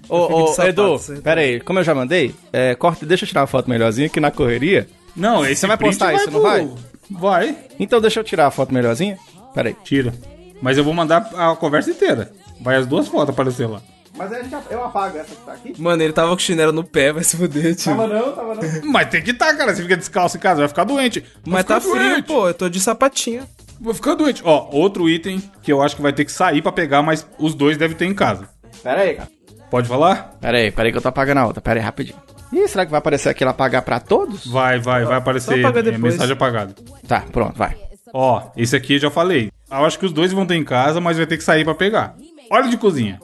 Ô, 0.08 0.26
fico 0.26 0.36
de 0.36 0.42
ô, 0.42 0.46
sapato, 0.48 0.68
Edu, 0.68 1.22
pera 1.22 1.40
aí. 1.40 1.60
Como 1.60 1.78
eu 1.78 1.84
já 1.84 1.94
mandei, 1.94 2.34
é, 2.52 2.74
corta, 2.74 3.06
deixa 3.06 3.24
eu 3.24 3.28
tirar 3.28 3.42
uma 3.42 3.46
foto 3.46 3.68
melhorzinha 3.68 4.06
aqui 4.06 4.20
na 4.20 4.30
correria. 4.30 4.88
Não, 5.16 5.44
esse 5.44 5.62
Você 5.62 5.66
vai 5.66 5.78
postar 5.78 6.14
isso, 6.14 6.30
não 6.30 6.42
vai? 6.42 6.68
Vai. 7.10 7.56
Então 7.78 8.00
deixa 8.00 8.20
eu 8.20 8.24
tirar 8.24 8.46
a 8.46 8.50
foto 8.50 8.72
melhorzinha. 8.74 9.18
Pera 9.54 9.68
aí. 9.68 9.76
Tira. 9.84 10.12
Mas 10.60 10.78
eu 10.78 10.84
vou 10.84 10.94
mandar 10.94 11.30
a 11.36 11.54
conversa 11.56 11.90
inteira. 11.90 12.32
Vai 12.60 12.76
as 12.76 12.86
duas 12.86 13.08
fotos 13.08 13.30
aparecer 13.30 13.66
lá. 13.68 13.80
Mas 14.16 14.30
eu 14.70 14.82
apago 14.82 15.18
essa 15.18 15.34
que 15.34 15.42
tá 15.42 15.52
aqui. 15.52 15.74
Mano, 15.78 16.02
ele 16.02 16.12
tava 16.12 16.30
com 16.32 16.38
chinelo 16.38 16.72
no 16.72 16.82
pé, 16.82 17.12
vai 17.12 17.22
se 17.22 17.36
fuder, 17.36 17.74
tio. 17.76 17.94
não, 17.94 18.32
tava 18.32 18.54
não. 18.54 18.62
Mas 18.90 19.10
tem 19.10 19.22
que 19.22 19.34
tá, 19.34 19.54
cara. 19.54 19.74
Você 19.74 19.82
fica 19.82 19.96
descalço 19.96 20.38
em 20.38 20.40
casa, 20.40 20.60
vai 20.60 20.68
ficar 20.68 20.84
doente. 20.84 21.20
Vai 21.44 21.62
Mas 21.62 21.62
ficar 21.62 21.74
tá 21.74 21.80
frio, 21.82 21.92
doente. 22.10 22.22
pô, 22.26 22.48
eu 22.48 22.54
tô 22.54 22.68
de 22.70 22.80
sapatinho. 22.80 23.46
Vou 23.78 23.92
ficar 23.92 24.14
doente. 24.14 24.40
Ó, 24.42 24.70
outro 24.72 25.06
item 25.06 25.42
que 25.62 25.70
eu 25.70 25.82
acho 25.82 25.94
que 25.94 26.00
vai 26.00 26.14
ter 26.14 26.24
que 26.24 26.32
sair 26.32 26.62
pra 26.62 26.72
pegar, 26.72 27.02
mas 27.02 27.26
os 27.38 27.54
dois 27.54 27.76
devem 27.76 27.94
ter 27.94 28.06
em 28.06 28.14
casa. 28.14 28.48
Pera 28.82 29.02
aí, 29.02 29.14
cara. 29.16 29.28
Pode 29.70 29.86
falar? 29.86 30.34
Pera 30.40 30.56
aí, 30.56 30.70
pera 30.70 30.88
aí 30.88 30.92
que 30.92 30.96
eu 30.98 31.02
tô 31.02 31.08
apagando 31.08 31.38
a 31.38 31.46
outra. 31.46 31.60
Pera 31.60 31.78
aí, 31.78 31.84
rapidinho. 31.84 32.16
Ih, 32.52 32.68
será 32.68 32.84
que 32.84 32.90
vai 32.90 32.98
aparecer 32.98 33.28
aquilo 33.28 33.50
apagar 33.50 33.82
pra 33.82 34.00
todos? 34.00 34.46
Vai, 34.46 34.78
vai, 34.78 35.04
vai 35.04 35.16
aparecer 35.16 35.58
é, 35.58 35.98
mensagem 35.98 36.32
apagada. 36.32 36.74
Tá, 37.06 37.22
pronto, 37.32 37.56
vai. 37.56 37.76
Ó, 38.12 38.50
esse 38.56 38.76
aqui 38.76 38.94
eu 38.94 38.98
já 38.98 39.10
falei. 39.10 39.50
Eu 39.70 39.84
acho 39.84 39.98
que 39.98 40.06
os 40.06 40.12
dois 40.12 40.32
vão 40.32 40.46
ter 40.46 40.54
em 40.54 40.64
casa, 40.64 41.00
mas 41.00 41.16
vai 41.16 41.26
ter 41.26 41.36
que 41.36 41.44
sair 41.44 41.64
pra 41.64 41.74
pegar. 41.74 42.14
Óleo 42.50 42.70
de 42.70 42.76
cozinha. 42.76 43.20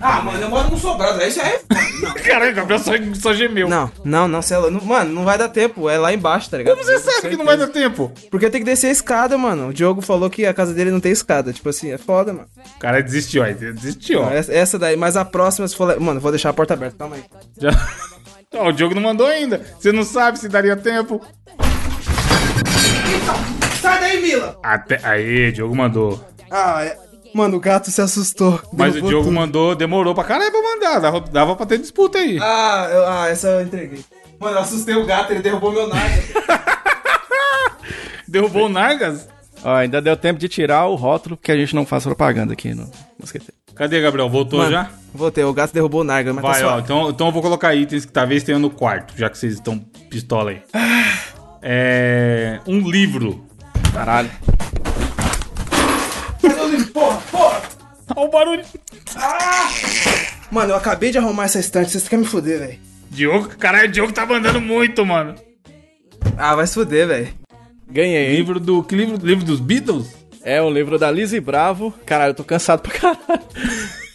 Ah, 0.00 0.20
mano, 0.22 0.40
eu 0.40 0.48
moro 0.50 0.70
no 0.70 0.78
sobrado, 0.78 1.20
aí 1.20 1.28
isso 1.28 1.40
é... 1.40 1.60
Caralho, 2.24 2.54
Gabriel 2.54 2.80
só, 2.80 2.92
só 3.14 3.34
gemeu. 3.34 3.68
Não, 3.68 3.90
não, 4.04 4.28
não, 4.28 4.42
cê 4.42 4.54
é 4.54 4.58
louco. 4.58 4.84
Mano, 4.84 5.12
não 5.12 5.24
vai 5.24 5.38
dar 5.38 5.48
tempo, 5.48 5.88
é 5.88 5.96
lá 5.98 6.12
embaixo, 6.12 6.50
tá 6.50 6.58
ligado? 6.58 6.76
Como 6.76 6.86
você 6.86 6.98
sabe 6.98 7.30
que 7.30 7.36
não 7.36 7.44
vai 7.44 7.56
dar 7.56 7.68
tempo? 7.68 8.12
Porque 8.30 8.50
tem 8.50 8.60
que 8.60 8.64
descer 8.64 8.88
a 8.88 8.92
escada, 8.92 9.38
mano. 9.38 9.68
O 9.68 9.72
Diogo 9.72 10.00
falou 10.00 10.28
que 10.28 10.46
a 10.46 10.54
casa 10.54 10.74
dele 10.74 10.90
não 10.90 11.00
tem 11.00 11.12
escada. 11.12 11.52
Tipo 11.52 11.68
assim, 11.68 11.90
é 11.90 11.98
foda, 11.98 12.32
mano. 12.32 12.46
O 12.76 12.78
cara 12.78 13.02
desistiu, 13.02 13.42
aí 13.42 13.54
desistiu, 13.54 14.22
ó. 14.22 14.30
Essa, 14.30 14.52
essa 14.52 14.78
daí, 14.78 14.96
mas 14.96 15.16
a 15.16 15.24
próxima, 15.24 15.66
se 15.66 15.76
for. 15.76 15.98
Mano, 16.00 16.20
vou 16.20 16.30
deixar 16.30 16.50
a 16.50 16.54
porta 16.54 16.74
aberta, 16.74 16.96
calma 16.98 17.16
aí. 17.16 17.24
Já... 17.60 17.70
Ó, 18.54 18.68
o 18.68 18.72
Diogo 18.72 18.94
não 18.94 19.02
mandou 19.02 19.26
ainda. 19.26 19.60
Você 19.78 19.92
não 19.92 20.02
sabe 20.04 20.38
se 20.38 20.48
daria 20.48 20.76
tempo. 20.76 21.20
Sai 23.80 24.00
daí, 24.00 24.20
Mila! 24.22 24.58
Até... 24.62 24.98
Aí, 25.04 25.52
Diogo 25.52 25.76
mandou. 25.76 26.22
Ah, 26.50 26.82
é... 26.84 26.96
Mano, 27.34 27.58
o 27.58 27.60
gato 27.60 27.90
se 27.90 28.00
assustou. 28.00 28.60
Mas 28.72 28.96
o 28.96 29.02
Diogo 29.02 29.24
tudo. 29.26 29.34
mandou, 29.34 29.74
demorou 29.74 30.14
pra 30.14 30.24
caralho 30.24 30.50
pra 30.50 30.62
mandar. 30.62 30.98
Dava, 30.98 31.20
dava 31.20 31.54
pra 31.56 31.66
ter 31.66 31.78
disputa 31.78 32.18
aí. 32.18 32.38
Ah, 32.40 32.88
eu- 32.90 33.06
ah, 33.06 33.28
essa 33.28 33.48
eu 33.48 33.60
entreguei. 33.62 34.02
Mano, 34.40 34.56
eu 34.56 34.60
assustei 34.62 34.94
o 34.94 35.04
gato, 35.04 35.30
ele 35.32 35.42
derrubou 35.42 35.70
meu 35.70 35.86
nada. 35.88 36.00
Derrubou 38.26 38.66
o 38.66 38.68
Nargas? 38.68 39.28
Ó, 39.64 39.74
ainda 39.74 40.00
deu 40.00 40.16
tempo 40.16 40.38
de 40.38 40.48
tirar 40.48 40.86
o 40.86 40.94
rótulo, 40.94 41.36
porque 41.36 41.50
a 41.52 41.56
gente 41.56 41.74
não 41.74 41.84
faz 41.86 42.04
propaganda 42.04 42.52
aqui 42.52 42.74
no 42.74 42.90
Mosqueteiro. 43.18 43.57
Cadê, 43.78 44.00
Gabriel? 44.00 44.28
Voltou 44.28 44.58
Mano, 44.58 44.72
já? 44.72 44.90
Voltei, 45.14 45.44
o 45.44 45.52
gato 45.52 45.72
derrubou 45.72 46.00
o 46.00 46.04
Narga, 46.04 46.32
mas 46.34 46.42
Vai, 46.42 46.60
tá 46.60 46.74
ó. 46.74 46.78
Então, 46.80 47.10
então 47.10 47.26
eu 47.28 47.32
vou 47.32 47.40
colocar 47.40 47.76
itens 47.76 48.04
que 48.04 48.10
talvez 48.10 48.42
tenham 48.42 48.58
no 48.58 48.70
quarto, 48.70 49.14
já 49.16 49.30
que 49.30 49.38
vocês 49.38 49.54
estão 49.54 49.78
pistola 50.10 50.50
aí. 50.50 50.62
É. 51.62 52.60
Um 52.66 52.88
livro. 52.90 53.46
Caralho. 53.92 54.30
Porra, 56.92 57.18
porra! 57.30 57.62
Olha 58.16 58.26
o 58.26 58.30
barulho. 58.30 58.64
Mano, 60.50 60.72
eu 60.72 60.76
acabei 60.76 61.10
de 61.12 61.18
arrumar 61.18 61.44
essa 61.44 61.60
estante, 61.60 61.90
vocês 61.90 62.08
querem 62.08 62.24
me 62.24 62.30
fuder, 62.30 62.58
velho. 62.58 62.78
Diogo, 63.10 63.48
caralho, 63.58 63.88
o 63.88 63.92
Diogo 63.92 64.12
tá 64.12 64.26
mandando 64.26 64.60
muito, 64.60 65.06
mano. 65.06 65.34
Ah, 66.36 66.54
vai 66.56 66.66
se 66.66 66.74
fuder, 66.74 67.06
velho. 67.06 67.28
Ganhei? 67.90 68.36
Livro 68.36 68.58
do. 68.58 68.82
Que 68.82 68.94
livro? 68.96 69.24
Livro 69.24 69.44
dos 69.44 69.60
Beatles? 69.60 70.17
É 70.42 70.62
um 70.62 70.70
livro 70.70 70.98
da 70.98 71.10
Lizzie 71.10 71.40
Bravo. 71.40 71.92
Caralho, 72.06 72.30
eu 72.30 72.34
tô 72.34 72.44
cansado 72.44 72.80
pra 72.80 72.92
caralho. 72.92 73.42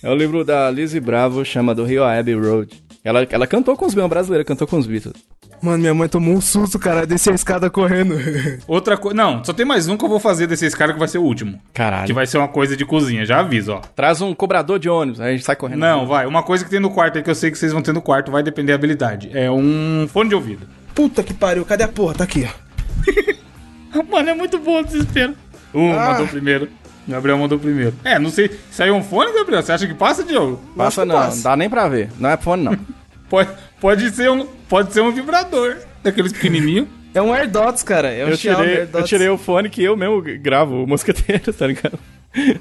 É 0.01 0.09
um 0.09 0.15
livro 0.15 0.43
da 0.43 0.69
Lizzie 0.69 0.99
Bravo, 0.99 1.45
chama 1.45 1.74
do 1.74 1.84
Rio 1.84 2.03
Abbey 2.03 2.36
Road. 2.36 2.84
Ela, 3.03 3.28
ela 3.30 3.47
cantou 3.47 3.76
com 3.76 3.86
os 3.86 3.93
Beatles, 3.93 4.09
brasileira, 4.09 4.45
cantou 4.45 4.67
com 4.67 4.78
os 4.78 4.88
Beatles. 4.88 5.15
Mano, 5.61 5.78
minha 5.78 5.93
mãe 5.93 6.09
tomou 6.09 6.34
um 6.34 6.41
susto, 6.41 6.78
cara, 6.78 7.05
desci 7.05 7.30
a 7.30 7.34
escada 7.34 7.69
correndo. 7.69 8.15
Outra 8.67 8.97
coisa. 8.97 9.15
Não, 9.15 9.43
só 9.43 9.53
tem 9.53 9.65
mais 9.65 9.88
um 9.88 9.95
que 9.95 10.03
eu 10.03 10.09
vou 10.09 10.19
fazer 10.19 10.45
desses 10.45 10.76
caras 10.76 10.93
que 10.93 10.99
vai 10.99 11.07
ser 11.07 11.19
o 11.19 11.24
último. 11.24 11.57
Caralho. 11.74 12.05
Que 12.05 12.11
vai 12.11 12.28
ser 12.28 12.38
uma 12.38 12.49
coisa 12.49 12.76
de 12.76 12.86
cozinha, 12.86 13.26
já 13.26 13.39
aviso, 13.39 13.74
ó. 13.74 13.82
Traz 13.95 14.19
um 14.19 14.34
cobrador 14.34 14.78
de 14.78 14.89
ônibus, 14.89 15.21
aí 15.21 15.30
a 15.30 15.32
gente 15.32 15.45
sai 15.45 15.55
correndo. 15.55 15.80
Não, 15.80 16.05
vai. 16.05 16.26
Uma 16.26 16.43
coisa 16.43 16.65
que 16.65 16.69
tem 16.69 16.82
no 16.82 16.89
quarto 16.89 17.17
aí 17.17 17.24
que 17.24 17.30
eu 17.30 17.36
sei 17.36 17.49
que 17.49 17.57
vocês 17.57 17.71
vão 17.71 17.82
ter 17.82 17.93
no 17.93 18.01
quarto, 18.01 18.30
vai 18.30 18.43
depender 18.43 18.74
da 18.74 18.76
habilidade. 18.76 19.30
É 19.34 19.49
um 19.49 20.05
fone 20.11 20.28
de 20.30 20.36
ouvido. 20.36 20.67
Puta 20.93 21.24
que 21.24 21.34
pariu, 21.34 21.63
cadê 21.63 21.84
a 21.84 21.88
porra? 21.88 22.15
Tá 22.15 22.24
aqui, 22.26 22.45
ó. 22.45 24.03
Mano, 24.11 24.30
é 24.30 24.34
muito 24.34 24.59
bom 24.59 24.80
o 24.80 24.84
desespero. 24.84 25.34
Um, 25.74 25.93
Ah. 25.93 26.11
mandou 26.11 26.28
primeiro. 26.28 26.69
Gabriel 27.07 27.38
mandou 27.38 27.59
primeiro. 27.59 27.93
É, 28.03 28.17
não 28.17 28.30
sei. 28.30 28.49
Saiu 28.71 28.95
um 28.95 29.03
fone, 29.03 29.34
Gabriel? 29.34 29.61
Você 29.61 29.74
acha 29.74 29.86
que 29.88 29.93
passa, 29.93 30.24
Diogo? 30.24 30.61
Passa 30.78 31.03
não, 31.05 31.15
passa. 31.15 31.36
não 31.36 31.43
dá 31.43 31.55
nem 31.57 31.69
pra 31.69 31.88
ver. 31.89 32.09
Não 32.17 32.30
é 32.30 32.38
fone, 32.38 32.63
não. 32.63 32.78
Pode, 33.30 33.49
pode, 33.82 34.11
ser 34.11 34.30
um, 34.30 34.45
pode 34.69 34.93
ser 34.93 35.01
um 35.01 35.11
vibrador. 35.11 35.78
Daqueles 36.03 36.32
pequenininhos. 36.32 36.88
É 37.15 37.21
um 37.21 37.34
AirDots, 37.34 37.82
cara. 37.82 38.09
É 38.11 38.24
um 38.24 38.30
Eu 38.30 38.38
tirei, 38.38 38.88
eu 38.93 39.03
tirei 39.03 39.30
o 39.30 39.39
fone 39.39 39.69
que 39.69 39.84
eu 39.84 39.97
mesmo 39.97 40.21
gravo 40.39 40.84
o 40.84 40.88
mosqueteiro, 40.88 41.51
tá 41.53 41.65
ligado? 41.65 41.97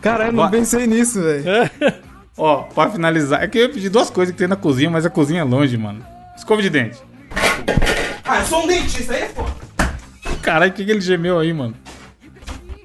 Caralho, 0.01 0.33
não 0.33 0.51
pensei 0.51 0.87
nisso, 0.87 1.21
velho. 1.21 1.45
Ó, 2.39 2.63
pra 2.63 2.89
finalizar. 2.89 3.43
É 3.43 3.49
que 3.49 3.59
eu 3.59 3.63
ia 3.65 3.69
pedir 3.69 3.91
duas 3.91 4.09
coisas 4.09 4.33
que 4.33 4.39
tem 4.39 4.49
na 4.49 4.57
cozinha, 4.57 4.89
mas 4.89 5.05
a 5.05 5.11
cozinha 5.11 5.43
é 5.43 5.45
longe, 5.45 5.77
mano. 5.77 6.03
Escova 6.37 6.63
de 6.63 6.71
dente. 6.71 6.97
Ah, 8.25 8.39
eu 8.41 8.47
sou 8.47 8.65
um 8.65 8.67
dentista, 8.67 9.13
aí 9.13 9.23
é 9.23 9.29
foda. 9.29 9.53
Caralho, 10.41 10.71
o 10.73 10.75
que, 10.75 10.85
que 10.87 10.91
ele 10.91 11.01
gemeu 11.03 11.39
aí, 11.39 11.53
mano? 11.53 11.75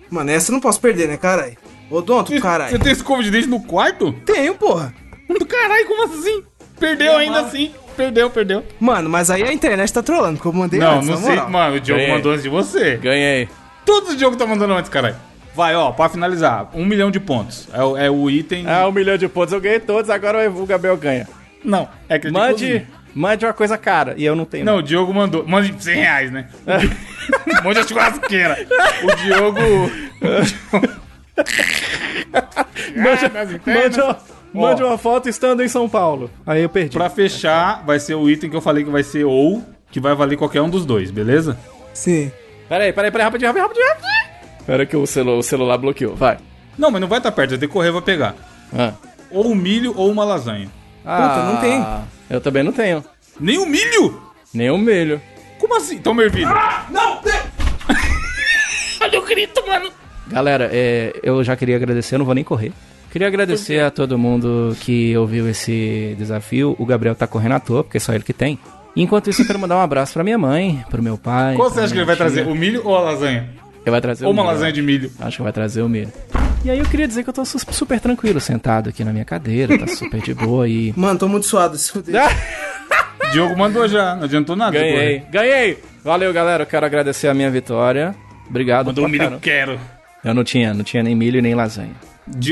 Mano, 0.09 0.31
essa 0.31 0.51
eu 0.51 0.53
não 0.53 0.59
posso 0.59 0.79
perder, 0.79 1.07
né, 1.07 1.17
caralho? 1.17 1.55
Odonto, 1.89 2.31
Você 2.31 2.39
caralho. 2.41 2.77
tem 2.79 2.91
escova 2.91 3.23
de 3.23 3.31
dente 3.31 3.47
no 3.47 3.61
quarto? 3.61 4.11
Tenho, 4.25 4.55
porra. 4.55 4.93
Do 5.27 5.45
caralho, 5.45 5.85
como 5.87 6.03
assim? 6.05 6.43
Perdeu 6.79 7.15
ainda 7.17 7.41
assim. 7.41 7.71
Perdeu, 7.95 8.29
perdeu. 8.29 8.63
Mano, 8.79 9.09
mas 9.09 9.29
aí 9.31 9.43
a 9.43 9.51
internet 9.51 9.91
tá 9.91 10.03
trolando, 10.03 10.35
porque 10.37 10.47
eu 10.47 10.53
mandei 10.53 10.79
Não, 10.79 10.97
antes, 10.97 11.09
não 11.09 11.17
sei. 11.17 11.29
moral. 11.29 11.49
Mano, 11.49 11.75
o 11.75 11.79
Diogo 11.79 11.99
Ganhei. 12.01 12.15
mandou 12.15 12.31
antes 12.31 12.43
de 12.43 12.49
você. 12.49 12.97
Ganhei. 12.97 13.49
Todos 13.85 14.11
os 14.11 14.17
Diogo 14.17 14.35
tá 14.35 14.45
mandando 14.45 14.73
antes, 14.73 14.89
caralho. 14.89 15.15
Vai, 15.55 15.75
ó, 15.75 15.91
pra 15.91 16.07
finalizar. 16.07 16.69
Um 16.73 16.85
milhão 16.85 17.09
de 17.09 17.19
pontos. 17.19 17.67
É, 17.73 17.83
o- 17.83 17.97
é 17.97 18.11
o 18.11 18.29
item. 18.29 18.65
Ah, 18.67 18.87
um 18.87 18.91
milhão 18.91 19.17
de 19.17 19.27
pontos 19.27 19.51
eu 19.53 19.59
ganhei 19.59 19.79
todos, 19.79 20.09
agora 20.11 20.47
o 20.51 20.65
Gabriel 20.67 20.95
ganha. 20.97 21.27
Não, 21.63 21.87
é 22.07 22.19
que 22.19 22.27
de 22.27 22.33
Mande, 22.33 22.53
cozinha. 22.53 22.87
Mande 23.13 23.45
uma 23.45 23.53
coisa 23.53 23.77
cara, 23.77 24.13
e 24.17 24.25
eu 24.25 24.35
não 24.35 24.45
tenho. 24.45 24.65
Não, 24.65 24.77
o 24.77 24.81
Diogo 24.83 25.13
mandou. 25.13 25.47
Mande 25.47 25.73
100 25.83 25.95
reais, 25.95 26.31
né? 26.31 26.47
Mande 27.63 27.79
a 27.79 27.87
churrasqueira. 27.87 28.57
O 29.03 29.15
Diogo. 29.15 29.61
Mande, 32.95 33.25
Ah, 33.25 33.45
mande, 33.65 34.01
uma, 34.01 34.17
mande 34.53 34.83
uma 34.83 34.97
foto 34.97 35.29
estando 35.29 35.61
em 35.63 35.67
São 35.67 35.87
Paulo. 35.87 36.29
Aí 36.45 36.63
eu 36.63 36.69
perdi. 36.69 36.97
Pra 36.97 37.09
fechar, 37.09 37.83
vai 37.85 37.99
ser 37.99 38.15
o 38.15 38.29
item 38.29 38.49
que 38.49 38.55
eu 38.55 38.61
falei 38.61 38.83
que 38.83 38.89
vai 38.89 39.03
ser 39.03 39.23
ou, 39.25 39.63
que 39.91 39.99
vai 39.99 40.15
valer 40.15 40.35
qualquer 40.37 40.61
um 40.61 40.69
dos 40.69 40.85
dois, 40.85 41.11
beleza? 41.11 41.57
Sim. 41.93 42.31
Peraí, 42.67 42.91
peraí, 42.91 43.11
peraí, 43.11 43.25
rapidinho, 43.25 43.51
rapidinho, 43.51 43.87
rapidinho. 43.87 44.27
Pera 44.65 44.85
que 44.85 44.97
o, 44.97 45.05
celu, 45.05 45.37
o 45.37 45.43
celular 45.43 45.77
bloqueou, 45.77 46.15
vai. 46.15 46.37
Não, 46.77 46.91
mas 46.91 46.99
não 47.01 47.07
vai 47.07 47.19
estar 47.19 47.31
perto, 47.31 47.51
vai 47.51 47.59
ter 47.59 47.67
que 47.67 47.73
correr 47.73 47.91
pra 47.91 48.01
pegar. 48.01 48.35
Ah. 48.77 48.93
Ou 49.31 49.47
um 49.47 49.55
milho 49.55 49.93
ou 49.95 50.11
uma 50.11 50.23
lasanha. 50.25 50.69
Ah, 51.07 51.51
não 51.53 51.61
tem. 51.61 51.85
Eu 52.29 52.41
também 52.41 52.63
não 52.63 52.71
tenho. 52.71 53.03
Nem 53.39 53.57
um 53.59 53.65
milho? 53.65 54.21
Nem 54.53 54.69
um 54.71 54.77
milho. 54.77 55.21
Como 55.59 55.75
assim? 55.77 55.95
Então, 55.95 56.19
ervilha. 56.21 56.53
Não, 56.89 57.17
tem... 57.17 57.33
Olha 59.01 59.19
o 59.19 59.25
grito, 59.25 59.63
mano. 59.67 59.89
Galera, 60.27 60.69
é, 60.71 61.13
eu 61.23 61.43
já 61.43 61.55
queria 61.55 61.75
agradecer, 61.77 62.15
eu 62.15 62.19
não 62.19 62.25
vou 62.25 62.35
nem 62.35 62.43
correr. 62.43 62.71
Queria 63.11 63.27
agradecer 63.27 63.79
a 63.79 63.89
todo 63.89 64.17
mundo 64.17 64.75
que 64.81 65.15
ouviu 65.17 65.49
esse 65.49 66.13
desafio. 66.17 66.75
O 66.77 66.85
Gabriel 66.85 67.15
tá 67.15 67.25
correndo 67.25 67.53
à 67.53 67.59
toa, 67.59 67.83
porque 67.83 67.97
é 67.97 67.99
só 67.99 68.13
ele 68.13 68.23
que 68.23 68.33
tem. 68.33 68.59
Enquanto 68.95 69.29
isso, 69.29 69.41
eu 69.43 69.47
quero 69.47 69.57
mandar 69.59 69.77
um 69.77 69.81
abraço 69.81 70.13
pra 70.13 70.23
minha 70.23 70.37
mãe, 70.37 70.83
pro 70.89 71.01
meu 71.01 71.17
pai. 71.17 71.55
Qual 71.55 71.69
você 71.69 71.79
acha 71.79 71.93
que 71.93 71.99
ele 71.99 72.05
vai 72.05 72.15
tia. 72.15 72.25
trazer? 72.25 72.47
O 72.47 72.53
milho 72.53 72.81
ou 72.83 72.95
a 72.97 72.99
lasanha? 73.01 73.49
Ele 73.85 73.91
vai 73.91 74.01
trazer 74.01 74.25
Ou 74.25 74.31
o 74.31 74.33
uma 74.33 74.41
milho. 74.43 74.53
lasanha 74.53 74.73
de 74.73 74.81
milho? 74.81 75.11
Acho 75.19 75.37
que 75.37 75.43
vai 75.43 75.53
trazer 75.53 75.81
o 75.81 75.87
milho. 75.89 76.11
E 76.67 76.69
aí 76.69 76.79
eu 76.79 76.85
queria 76.85 77.07
dizer 77.07 77.23
que 77.23 77.29
eu 77.29 77.33
tô 77.33 77.45
su- 77.45 77.57
super 77.71 77.97
tranquilo, 77.97 78.41
sentado 78.41 78.89
aqui 78.89 79.01
na 79.01 79.13
minha 79.13 79.23
cadeira, 79.23 79.79
tá 79.79 79.87
super 79.87 80.19
de 80.19 80.33
boa 80.33 80.67
e... 80.67 80.91
Mano, 80.99 81.17
tô 81.17 81.25
muito 81.25 81.45
suado, 81.45 81.77
se 81.77 81.89
fuder. 81.89 82.21
Diogo 83.31 83.57
mandou 83.57 83.87
já, 83.87 84.17
não 84.17 84.25
adiantou 84.25 84.53
nada. 84.53 84.77
Ganhei, 84.77 85.23
ganhei! 85.31 85.81
Valeu, 86.03 86.33
galera, 86.33 86.63
eu 86.63 86.67
quero 86.67 86.85
agradecer 86.85 87.29
a 87.29 87.33
minha 87.33 87.49
vitória. 87.49 88.13
Obrigado. 88.49 88.87
Mandou 88.87 89.05
um 89.05 89.07
milho, 89.07 89.39
quero. 89.39 89.79
Eu 90.21 90.33
não 90.33 90.43
tinha, 90.43 90.73
não 90.73 90.83
tinha 90.83 91.01
nem 91.01 91.15
milho 91.15 91.41
nem 91.41 91.55
lasanha. 91.55 91.95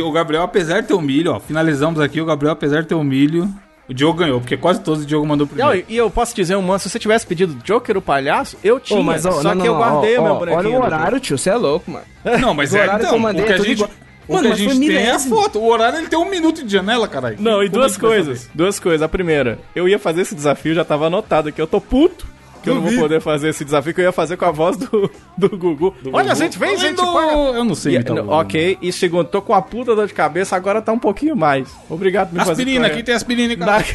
O 0.01 0.11
Gabriel, 0.13 0.43
apesar 0.43 0.79
de 0.79 0.87
ter 0.87 0.93
o 0.93 1.01
milho, 1.01 1.33
ó, 1.33 1.39
finalizamos 1.41 1.99
aqui, 1.99 2.21
o 2.21 2.25
Gabriel, 2.25 2.53
apesar 2.53 2.83
de 2.83 2.87
ter 2.87 2.95
o 2.95 3.03
milho, 3.03 3.53
o 3.89 3.93
Diogo 3.93 4.17
ganhou, 4.17 4.39
porque 4.39 4.55
quase 4.55 4.79
todos 4.79 5.03
o 5.03 5.05
Diogo 5.05 5.27
mandou 5.27 5.45
primeiro. 5.45 5.85
e, 5.89 5.93
e 5.93 5.97
eu 5.97 6.09
posso 6.09 6.33
dizer, 6.33 6.55
um 6.55 6.61
mano, 6.61 6.79
se 6.79 6.89
você 6.89 6.97
tivesse 6.97 7.27
pedido 7.27 7.53
Joker 7.65 7.97
o 7.97 8.01
palhaço, 8.01 8.57
eu 8.63 8.79
tinha, 8.79 8.97
Ô, 8.97 9.03
mas, 9.03 9.25
ó, 9.25 9.33
só 9.41 9.43
não, 9.43 9.51
que 9.51 9.57
não, 9.57 9.65
eu 9.65 9.75
guardei 9.75 10.17
ó, 10.17 10.21
o 10.21 10.23
meu 10.23 10.35
bonequinho. 10.35 10.69
Olha 10.75 10.79
o 10.79 10.83
horário, 10.85 11.19
tio, 11.19 11.37
você 11.37 11.49
é 11.49 11.55
louco, 11.55 11.91
mano. 11.91 12.05
Não, 12.39 12.53
mas 12.53 12.71
O 12.71 12.77
é, 12.77 12.81
horário 12.83 12.99
que 13.01 13.05
então, 13.07 13.17
eu 13.17 13.21
mandei 13.21 13.43
o 13.43 13.45
que 13.45 13.51
é 13.51 13.55
a 13.55 13.57
gente, 13.59 13.71
igual. 13.71 13.89
O 14.27 14.33
Mano, 14.33 14.47
que 14.47 14.53
a 14.53 14.55
gente 14.55 14.79
tem 14.79 14.95
é 14.95 14.99
a 14.99 15.03
milésimo. 15.03 15.35
foto. 15.35 15.59
O 15.59 15.67
horário 15.67 15.99
ele 15.99 16.07
tem 16.07 16.17
um 16.17 16.29
minuto 16.29 16.63
de 16.63 16.71
janela, 16.71 17.07
caralho. 17.07 17.37
Não, 17.39 17.61
e 17.63 17.69
Como 17.69 17.81
duas 17.81 17.95
é 17.95 17.99
coisas. 17.99 18.49
Duas 18.53 18.79
coisas. 18.79 19.01
A 19.01 19.07
primeira, 19.09 19.59
eu 19.75 19.87
ia 19.87 19.99
fazer 19.99 20.21
esse 20.21 20.35
desafio, 20.35 20.73
já 20.73 20.83
tava 20.85 21.07
anotado 21.07 21.49
aqui. 21.49 21.61
Eu 21.61 21.67
tô 21.67 21.79
puto 21.79 22.24
que 22.65 22.69
eu 22.69 22.75
não 22.75 22.81
vou 22.81 22.93
poder 22.99 23.21
fazer 23.21 23.49
esse 23.49 23.63
desafio 23.63 23.93
que 23.93 24.01
eu 24.01 24.05
ia 24.05 24.11
fazer 24.11 24.35
com 24.37 24.45
a 24.45 24.51
voz 24.51 24.75
do, 24.75 25.09
do 25.37 25.49
Gugu. 25.57 25.95
Olha, 26.11 26.31
a 26.31 26.35
gente 26.35 26.59
vem, 26.59 26.77
gente, 26.77 26.97
do... 26.97 27.13
paga. 27.13 27.31
Eu 27.31 27.63
não 27.63 27.75
sei 27.75 27.93
E- 27.93 27.95
imitar 27.95 28.13
o 28.13 28.15
não, 28.17 28.23
Gugu. 28.25 28.35
ok, 28.35 28.77
e 28.81 28.91
segundo, 28.91 29.27
tô 29.27 29.41
com 29.41 29.53
a 29.53 29.61
puta 29.61 29.95
dor 29.95 30.07
de 30.07 30.13
cabeça, 30.13 30.55
agora 30.55 30.81
tá 30.81 30.91
um 30.91 30.99
pouquinho 30.99 31.35
mais. 31.35 31.67
Obrigado 31.89 32.29
por 32.29 32.33
me 32.33 32.39
fazer 32.39 32.51
Aspirina, 32.63 32.87
aqui 32.87 33.03
tem 33.03 33.15
aspirina, 33.15 33.55
cara. 33.55 33.85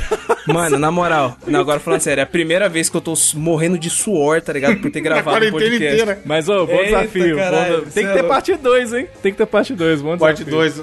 Na- 0.48 0.54
Mano, 0.54 0.78
na 0.78 0.90
moral, 0.90 1.36
não, 1.46 1.60
agora 1.60 1.78
falando 1.78 2.00
sério, 2.00 2.20
é 2.20 2.24
a 2.24 2.26
primeira 2.26 2.68
vez 2.68 2.88
que 2.88 2.96
eu 2.96 3.00
tô 3.00 3.12
morrendo 3.34 3.78
de 3.78 3.90
suor, 3.90 4.40
tá 4.40 4.52
ligado? 4.52 4.76
Por 4.78 4.90
ter 4.90 5.00
gravado 5.02 5.36
quarentena 5.36 5.52
podcast. 5.60 5.84
inteira. 6.02 6.20
Mas, 6.24 6.48
ô, 6.48 6.66
bom 6.66 6.72
Eita, 6.72 6.84
desafio. 7.00 7.36
bom 7.36 7.42
caralho, 7.42 7.84
de- 7.84 7.90
Tem 7.92 8.04
que 8.04 8.10
é 8.10 8.14
ter 8.14 8.22
parte 8.24 8.54
2, 8.56 8.92
hein? 8.94 9.06
Tem 9.22 9.32
que 9.32 9.38
ter 9.38 9.46
parte 9.46 9.74
2, 9.74 10.00
bom 10.02 10.16
Parte 10.16 10.44
desafio. 10.44 10.58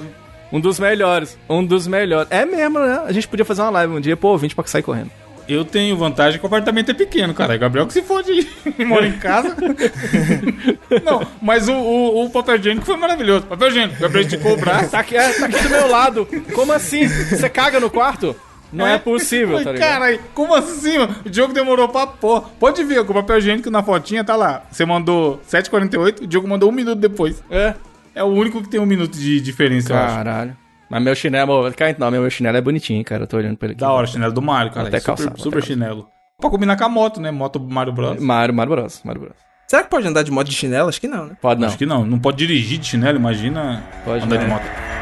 Um 0.50 0.60
dos 0.60 0.80
melhores. 0.80 1.36
Um 1.48 1.62
dos 1.64 1.86
melhores. 1.86 2.28
É 2.30 2.46
mesmo, 2.46 2.78
né? 2.78 3.02
A 3.06 3.12
gente 3.12 3.28
podia 3.28 3.44
fazer 3.44 3.60
uma 3.60 3.70
live 3.70 3.92
um 3.92 4.00
dia, 4.00 4.16
pô, 4.16 4.28
ouvinte 4.28 4.54
pra 4.54 4.64
sair 4.66 4.82
correndo. 4.82 5.10
Eu 5.48 5.64
tenho 5.64 5.96
vantagem 5.96 6.38
que 6.38 6.44
o 6.44 6.46
apartamento 6.46 6.90
é 6.90 6.94
pequeno, 6.94 7.32
cara. 7.32 7.54
E 7.54 7.58
Gabriel 7.58 7.86
que 7.86 7.92
se 7.94 8.02
fode. 8.02 8.46
Mora 8.86 9.06
em 9.06 9.18
casa. 9.18 9.56
não, 11.02 11.26
mas 11.40 11.68
o, 11.68 11.72
o, 11.72 12.24
o 12.26 12.30
papel 12.30 12.56
higiênico 12.56 12.84
foi 12.84 12.96
maravilhoso. 12.96 13.46
Papel 13.46 13.68
higiênico, 13.68 14.00
Gabriel 14.00 14.26
esticou 14.26 14.52
o 14.52 14.56
braço. 14.56 14.90
Tá 14.90 15.00
aqui, 15.00 15.16
é, 15.16 15.32
tá 15.32 15.46
aqui 15.46 15.62
do 15.62 15.70
meu 15.70 15.88
lado. 15.88 16.28
Como 16.52 16.72
assim? 16.72 17.08
Você 17.08 17.48
caga 17.48 17.80
no 17.80 17.88
quarto? 17.88 18.36
Não 18.70 18.86
é, 18.86 18.98
possível, 18.98 19.56
Ai, 19.56 19.64
tá 19.64 19.72
ligado? 19.72 19.88
Caralho, 19.88 20.20
como 20.34 20.54
assim, 20.54 20.98
mano? 20.98 21.16
O 21.24 21.30
Diogo 21.30 21.54
demorou 21.54 21.88
pra 21.88 22.06
porra. 22.06 22.50
Pode 22.60 22.84
ver, 22.84 23.02
que 23.04 23.10
o 23.10 23.14
papel 23.14 23.38
higiênico 23.38 23.70
na 23.70 23.82
fotinha 23.82 24.22
tá 24.22 24.36
lá. 24.36 24.64
Você 24.70 24.84
mandou 24.84 25.40
7h48, 25.50 26.22
o 26.22 26.26
Diogo 26.26 26.46
mandou 26.46 26.68
um 26.68 26.72
minuto 26.72 26.98
depois. 26.98 27.42
É. 27.50 27.74
É 28.14 28.22
o 28.22 28.26
único 28.26 28.60
que 28.62 28.68
tem 28.68 28.80
um 28.80 28.86
minuto 28.86 29.16
de 29.16 29.40
diferença, 29.40 29.92
eu 29.92 29.96
acho. 29.96 30.14
Caralho. 30.16 30.56
Mas 30.90 31.02
meu 31.02 31.14
chinelo, 31.14 31.72
cara, 31.74 31.94
não, 31.98 32.10
meu 32.10 32.28
chinelo 32.30 32.56
é 32.56 32.60
bonitinho, 32.60 33.04
cara. 33.04 33.24
Eu 33.24 33.26
tô 33.26 33.36
olhando 33.36 33.56
pra 33.56 33.66
ele 33.66 33.72
aqui. 33.74 33.80
Da 33.80 33.92
hora, 33.92 34.06
chinelo 34.06 34.32
do 34.32 34.40
Mario, 34.42 34.72
cara. 34.72 34.88
Até 34.88 34.98
super 34.98 35.06
calçar, 35.06 35.28
até 35.28 35.38
super 35.42 35.60
calçar. 35.60 35.66
chinelo. 35.68 36.08
Pra 36.40 36.50
combinar 36.50 36.76
com 36.76 36.84
a 36.84 36.88
moto, 36.88 37.20
né? 37.20 37.30
Moto 37.30 37.60
Mario 37.60 37.92
Bros. 37.92 38.20
Mario, 38.20 38.54
Mario 38.54 38.74
Bros, 38.76 39.02
Mario 39.04 39.20
Bros. 39.22 39.34
Será 39.66 39.82
que 39.82 39.90
pode 39.90 40.06
andar 40.06 40.22
de 40.22 40.30
moto 40.30 40.48
de 40.48 40.54
chinelo? 40.54 40.88
Acho 40.88 41.00
que 41.00 41.08
não, 41.08 41.26
né? 41.26 41.36
Pode 41.42 41.60
não. 41.60 41.68
Acho 41.68 41.76
que 41.76 41.84
não. 41.84 42.04
Não 42.06 42.18
pode 42.18 42.38
dirigir 42.38 42.78
de 42.78 42.86
chinelo, 42.86 43.18
imagina 43.18 43.82
Pode 44.04 44.24
andar 44.24 44.36
não. 44.36 44.44
de 44.44 44.50
moto. 44.50 44.97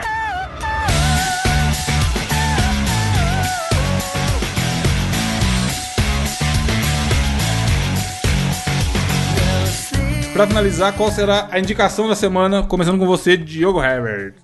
Pra 10.37 10.47
finalizar, 10.47 10.93
qual 10.93 11.11
será 11.11 11.49
a 11.51 11.59
indicação 11.59 12.07
da 12.07 12.15
semana? 12.15 12.63
Começando 12.63 12.99
com 12.99 13.07
você, 13.07 13.39
Diogo 13.39 13.83
Herbert. 13.83 14.35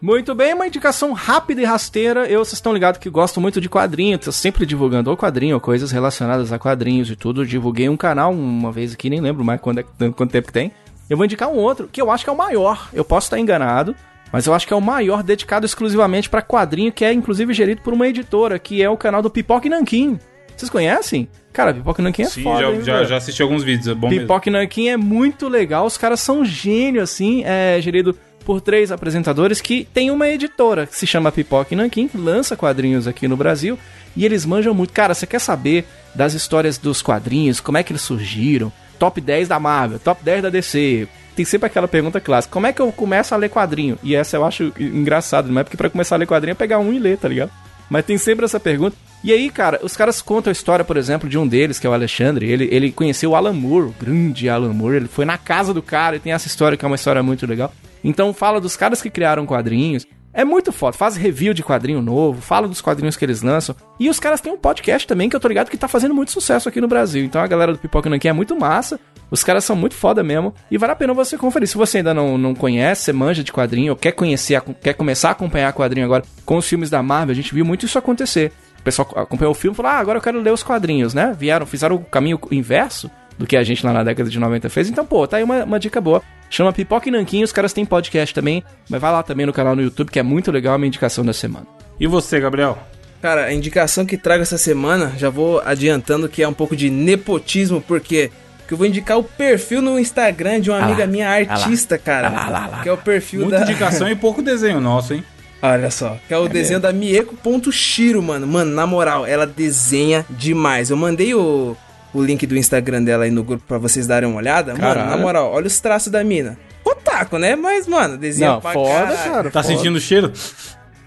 Muito 0.00 0.34
bem, 0.34 0.54
uma 0.54 0.66
indicação 0.66 1.12
rápida 1.12 1.60
e 1.60 1.66
rasteira. 1.66 2.26
Eu, 2.26 2.42
vocês 2.42 2.54
estão 2.54 2.72
ligados 2.72 2.98
que 2.98 3.10
gosto 3.10 3.42
muito 3.42 3.60
de 3.60 3.68
quadrinhos, 3.68 4.24
tô 4.24 4.32
sempre 4.32 4.64
divulgando 4.64 5.10
ou 5.10 5.18
quadrinho, 5.18 5.56
ou 5.56 5.60
coisas 5.60 5.90
relacionadas 5.90 6.50
a 6.50 6.58
quadrinhos 6.58 7.10
e 7.10 7.14
tudo. 7.14 7.44
Divulguei 7.44 7.90
um 7.90 7.96
canal 7.96 8.32
uma 8.32 8.72
vez 8.72 8.94
aqui, 8.94 9.10
nem 9.10 9.20
lembro 9.20 9.44
mais 9.44 9.60
quando 9.60 9.80
é, 9.80 9.82
quanto 10.16 10.32
tempo 10.32 10.46
que 10.46 10.52
tem. 10.54 10.72
Eu 11.10 11.18
vou 11.18 11.26
indicar 11.26 11.50
um 11.50 11.58
outro, 11.58 11.90
que 11.92 12.00
eu 12.00 12.10
acho 12.10 12.24
que 12.24 12.30
é 12.30 12.32
o 12.32 12.38
maior. 12.38 12.88
Eu 12.90 13.04
posso 13.04 13.26
estar 13.26 13.38
enganado, 13.38 13.94
mas 14.32 14.46
eu 14.46 14.54
acho 14.54 14.66
que 14.66 14.72
é 14.72 14.76
o 14.76 14.80
maior 14.80 15.22
dedicado 15.22 15.66
exclusivamente 15.66 16.30
para 16.30 16.40
quadrinho, 16.40 16.90
que 16.90 17.04
é 17.04 17.12
inclusive 17.12 17.52
gerido 17.52 17.82
por 17.82 17.92
uma 17.92 18.08
editora, 18.08 18.58
que 18.58 18.82
é 18.82 18.88
o 18.88 18.96
canal 18.96 19.20
do 19.20 19.28
Pipoca 19.28 19.66
e 19.66 19.70
Nanquim. 19.70 20.18
Vocês 20.56 20.70
conhecem? 20.70 21.28
Cara, 21.54 21.72
Pipoca 21.72 22.02
Nanquim 22.02 22.22
é 22.22 22.26
Sim, 22.26 22.42
foda, 22.42 22.60
já, 22.60 22.72
hein, 22.72 22.82
já, 22.82 23.04
já 23.04 23.16
assisti 23.16 23.40
alguns 23.40 23.62
vídeos, 23.62 23.86
é 23.86 23.94
bom 23.94 24.08
mesmo. 24.08 24.22
Pipoca 24.22 24.48
e 24.48 24.52
Nanquim 24.52 24.88
é 24.88 24.96
muito 24.96 25.48
legal, 25.48 25.86
os 25.86 25.96
caras 25.96 26.18
são 26.18 26.44
gênio, 26.44 27.00
assim, 27.00 27.44
é 27.44 27.80
gerido 27.80 28.18
por 28.44 28.60
três 28.60 28.90
apresentadores 28.90 29.60
que 29.60 29.86
tem 29.94 30.10
uma 30.10 30.28
editora 30.28 30.84
que 30.84 30.96
se 30.96 31.06
chama 31.06 31.30
Pipoca 31.30 31.70
que 31.88 32.10
lança 32.12 32.56
quadrinhos 32.56 33.06
aqui 33.06 33.28
no 33.28 33.36
Brasil, 33.36 33.78
e 34.16 34.24
eles 34.24 34.44
manjam 34.44 34.74
muito. 34.74 34.92
Cara, 34.92 35.14
você 35.14 35.28
quer 35.28 35.38
saber 35.38 35.86
das 36.12 36.34
histórias 36.34 36.76
dos 36.76 37.00
quadrinhos, 37.00 37.60
como 37.60 37.78
é 37.78 37.84
que 37.84 37.92
eles 37.92 38.02
surgiram, 38.02 38.72
top 38.98 39.20
10 39.20 39.46
da 39.46 39.60
Marvel, 39.60 40.00
top 40.00 40.24
10 40.24 40.42
da 40.42 40.50
DC, 40.50 41.06
tem 41.36 41.44
sempre 41.44 41.68
aquela 41.68 41.86
pergunta 41.86 42.20
clássica, 42.20 42.52
como 42.52 42.66
é 42.66 42.72
que 42.72 42.82
eu 42.82 42.90
começo 42.90 43.32
a 43.32 43.36
ler 43.36 43.48
quadrinho? 43.48 43.96
E 44.02 44.16
essa 44.16 44.36
eu 44.36 44.44
acho 44.44 44.72
engraçado, 44.76 45.52
não 45.52 45.60
é 45.60 45.62
porque 45.62 45.76
pra 45.76 45.88
começar 45.88 46.16
a 46.16 46.18
ler 46.18 46.26
quadrinho 46.26 46.52
é 46.52 46.56
pegar 46.56 46.80
um 46.80 46.92
e 46.92 46.98
ler, 46.98 47.16
tá 47.16 47.28
ligado? 47.28 47.52
Mas 47.88 48.04
tem 48.04 48.18
sempre 48.18 48.44
essa 48.44 48.58
pergunta. 48.58 48.96
E 49.22 49.32
aí, 49.32 49.50
cara, 49.50 49.80
os 49.82 49.96
caras 49.96 50.20
contam 50.20 50.50
a 50.50 50.52
história, 50.52 50.84
por 50.84 50.96
exemplo, 50.96 51.28
de 51.28 51.38
um 51.38 51.46
deles, 51.46 51.78
que 51.78 51.86
é 51.86 51.90
o 51.90 51.94
Alexandre. 51.94 52.50
Ele, 52.50 52.68
ele 52.70 52.92
conheceu 52.92 53.30
o 53.30 53.36
Alan 53.36 53.54
Moore, 53.54 53.88
o 53.88 53.94
grande 53.98 54.48
Alan 54.48 54.72
Moore. 54.72 54.96
Ele 54.96 55.08
foi 55.08 55.24
na 55.24 55.38
casa 55.38 55.72
do 55.72 55.82
cara 55.82 56.16
e 56.16 56.20
tem 56.20 56.32
essa 56.32 56.46
história 56.46 56.76
que 56.76 56.84
é 56.84 56.88
uma 56.88 56.96
história 56.96 57.22
muito 57.22 57.46
legal. 57.46 57.72
Então 58.02 58.34
fala 58.34 58.60
dos 58.60 58.76
caras 58.76 59.00
que 59.00 59.08
criaram 59.08 59.46
quadrinhos. 59.46 60.06
É 60.34 60.44
muito 60.44 60.72
foda. 60.72 60.96
Faz 60.96 61.16
review 61.16 61.54
de 61.54 61.62
quadrinho 61.62 62.02
novo, 62.02 62.42
fala 62.42 62.66
dos 62.66 62.80
quadrinhos 62.80 63.16
que 63.16 63.24
eles 63.24 63.40
lançam. 63.40 63.74
E 64.00 64.10
os 64.10 64.18
caras 64.18 64.40
têm 64.40 64.52
um 64.52 64.58
podcast 64.58 65.06
também 65.06 65.30
que 65.30 65.36
eu 65.36 65.40
tô 65.40 65.46
ligado 65.46 65.70
que 65.70 65.76
tá 65.76 65.86
fazendo 65.86 66.12
muito 66.12 66.32
sucesso 66.32 66.68
aqui 66.68 66.80
no 66.80 66.88
Brasil. 66.88 67.24
Então 67.24 67.40
a 67.40 67.46
galera 67.46 67.72
do 67.72 67.78
Pipoca 67.78 68.10
Nanquim 68.10 68.28
é 68.28 68.32
muito 68.32 68.58
massa. 68.58 68.98
Os 69.30 69.44
caras 69.44 69.64
são 69.64 69.76
muito 69.76 69.94
foda 69.94 70.24
mesmo. 70.24 70.52
E 70.68 70.76
vale 70.76 70.92
a 70.92 70.96
pena 70.96 71.14
você 71.14 71.38
conferir. 71.38 71.68
Se 71.68 71.76
você 71.76 71.98
ainda 71.98 72.12
não, 72.12 72.36
não 72.36 72.52
conhece, 72.52 73.12
manja 73.12 73.44
de 73.44 73.52
quadrinho, 73.52 73.92
ou 73.92 73.96
quer 73.96 74.12
conhecer, 74.12 74.60
quer 74.82 74.94
começar 74.94 75.28
a 75.28 75.32
acompanhar 75.32 75.72
quadrinho 75.72 76.04
agora 76.04 76.24
com 76.44 76.56
os 76.56 76.68
filmes 76.68 76.90
da 76.90 77.00
Marvel, 77.00 77.32
a 77.32 77.36
gente 77.36 77.54
viu 77.54 77.64
muito 77.64 77.86
isso 77.86 77.96
acontecer. 77.96 78.52
O 78.80 78.82
pessoal 78.82 79.08
acompanhou 79.14 79.52
o 79.52 79.54
filme 79.54 79.72
e 79.72 79.76
falou: 79.76 79.92
Ah, 79.92 79.98
agora 79.98 80.18
eu 80.18 80.22
quero 80.22 80.40
ler 80.40 80.52
os 80.52 80.64
quadrinhos, 80.64 81.14
né? 81.14 81.34
Vieram, 81.38 81.64
fizeram 81.64 81.96
o 81.96 82.04
caminho 82.04 82.40
inverso 82.50 83.08
do 83.38 83.46
que 83.46 83.56
a 83.56 83.62
gente 83.62 83.84
lá 83.84 83.92
na 83.92 84.02
década 84.04 84.28
de 84.28 84.38
90 84.38 84.68
fez. 84.68 84.88
Então, 84.88 85.06
pô, 85.06 85.26
tá 85.26 85.36
aí 85.36 85.42
uma, 85.44 85.64
uma 85.64 85.80
dica 85.80 86.00
boa. 86.00 86.22
Chama 86.54 86.72
Pipoca 86.72 87.08
e 87.08 87.10
Nanquim, 87.10 87.42
os 87.42 87.50
caras 87.50 87.72
têm 87.72 87.84
podcast 87.84 88.32
também. 88.32 88.62
Mas 88.88 89.00
vai 89.00 89.10
lá 89.10 89.24
também 89.24 89.44
no 89.44 89.52
canal 89.52 89.74
no 89.74 89.82
YouTube, 89.82 90.12
que 90.12 90.20
é 90.20 90.22
muito 90.22 90.52
legal, 90.52 90.76
a 90.76 90.78
minha 90.78 90.86
indicação 90.86 91.24
da 91.24 91.32
semana. 91.32 91.66
E 91.98 92.06
você, 92.06 92.38
Gabriel? 92.38 92.78
Cara, 93.20 93.46
a 93.46 93.52
indicação 93.52 94.06
que 94.06 94.16
trago 94.16 94.40
essa 94.40 94.56
semana, 94.56 95.12
já 95.16 95.28
vou 95.28 95.60
adiantando 95.64 96.28
que 96.28 96.44
é 96.44 96.46
um 96.46 96.52
pouco 96.52 96.76
de 96.76 96.90
nepotismo, 96.90 97.80
porque 97.80 98.30
que 98.68 98.72
eu 98.72 98.78
vou 98.78 98.86
indicar 98.86 99.18
o 99.18 99.24
perfil 99.24 99.82
no 99.82 99.98
Instagram 99.98 100.60
de 100.60 100.70
uma 100.70 100.78
Ah 100.78 100.84
amiga 100.84 101.00
lá, 101.00 101.06
minha 101.08 101.28
artista, 101.28 101.98
cara. 101.98 102.28
Ah 102.28 102.30
lá, 102.30 102.48
lá, 102.48 102.66
lá. 102.68 102.82
Que 102.84 102.88
é 102.88 102.92
o 102.92 102.98
perfil 102.98 103.40
Muita 103.40 103.58
da. 103.58 103.64
indicação 103.64 104.08
e 104.08 104.14
pouco 104.14 104.40
desenho 104.40 104.80
nosso, 104.80 105.12
hein? 105.12 105.24
Olha 105.60 105.90
só, 105.90 106.18
que 106.28 106.32
é 106.32 106.38
o 106.38 106.46
desenho 106.46 106.78
da 106.78 106.92
Mieko.shiro, 106.92 108.22
mano. 108.22 108.46
Mano, 108.46 108.72
na 108.72 108.86
moral, 108.86 109.26
ela 109.26 109.44
desenha 109.44 110.24
demais. 110.30 110.90
Eu 110.90 110.96
mandei 110.96 111.34
o, 111.34 111.76
o 112.14 112.22
link 112.22 112.46
do 112.46 112.56
Instagram 112.56 113.02
dela 113.02 113.24
aí 113.24 113.30
no 113.30 113.42
grupo 113.44 113.62
pra 113.66 113.76
vocês 113.78 114.06
darem 114.06 114.28
uma 114.28 114.38
olhada. 114.38 114.72
Mano, 114.72 114.82
Caralho. 114.84 115.10
na 115.10 115.16
moral, 115.16 115.52
olha 115.52 115.66
os 115.66 115.78
traços 115.80 116.10
da 116.12 116.22
mina. 116.24 116.56
Otaku, 116.84 117.38
né? 117.38 117.56
Mas, 117.56 117.86
mano, 117.86 118.16
desenha 118.16 118.52
Não, 118.52 118.60
pra 118.60 118.72
foda, 118.72 118.92
caralho. 118.94 119.16
cara. 119.32 119.50
Tá 119.50 119.62
foda. 119.62 119.74
sentindo 119.76 119.96
o 119.96 120.00
cheiro? 120.00 120.32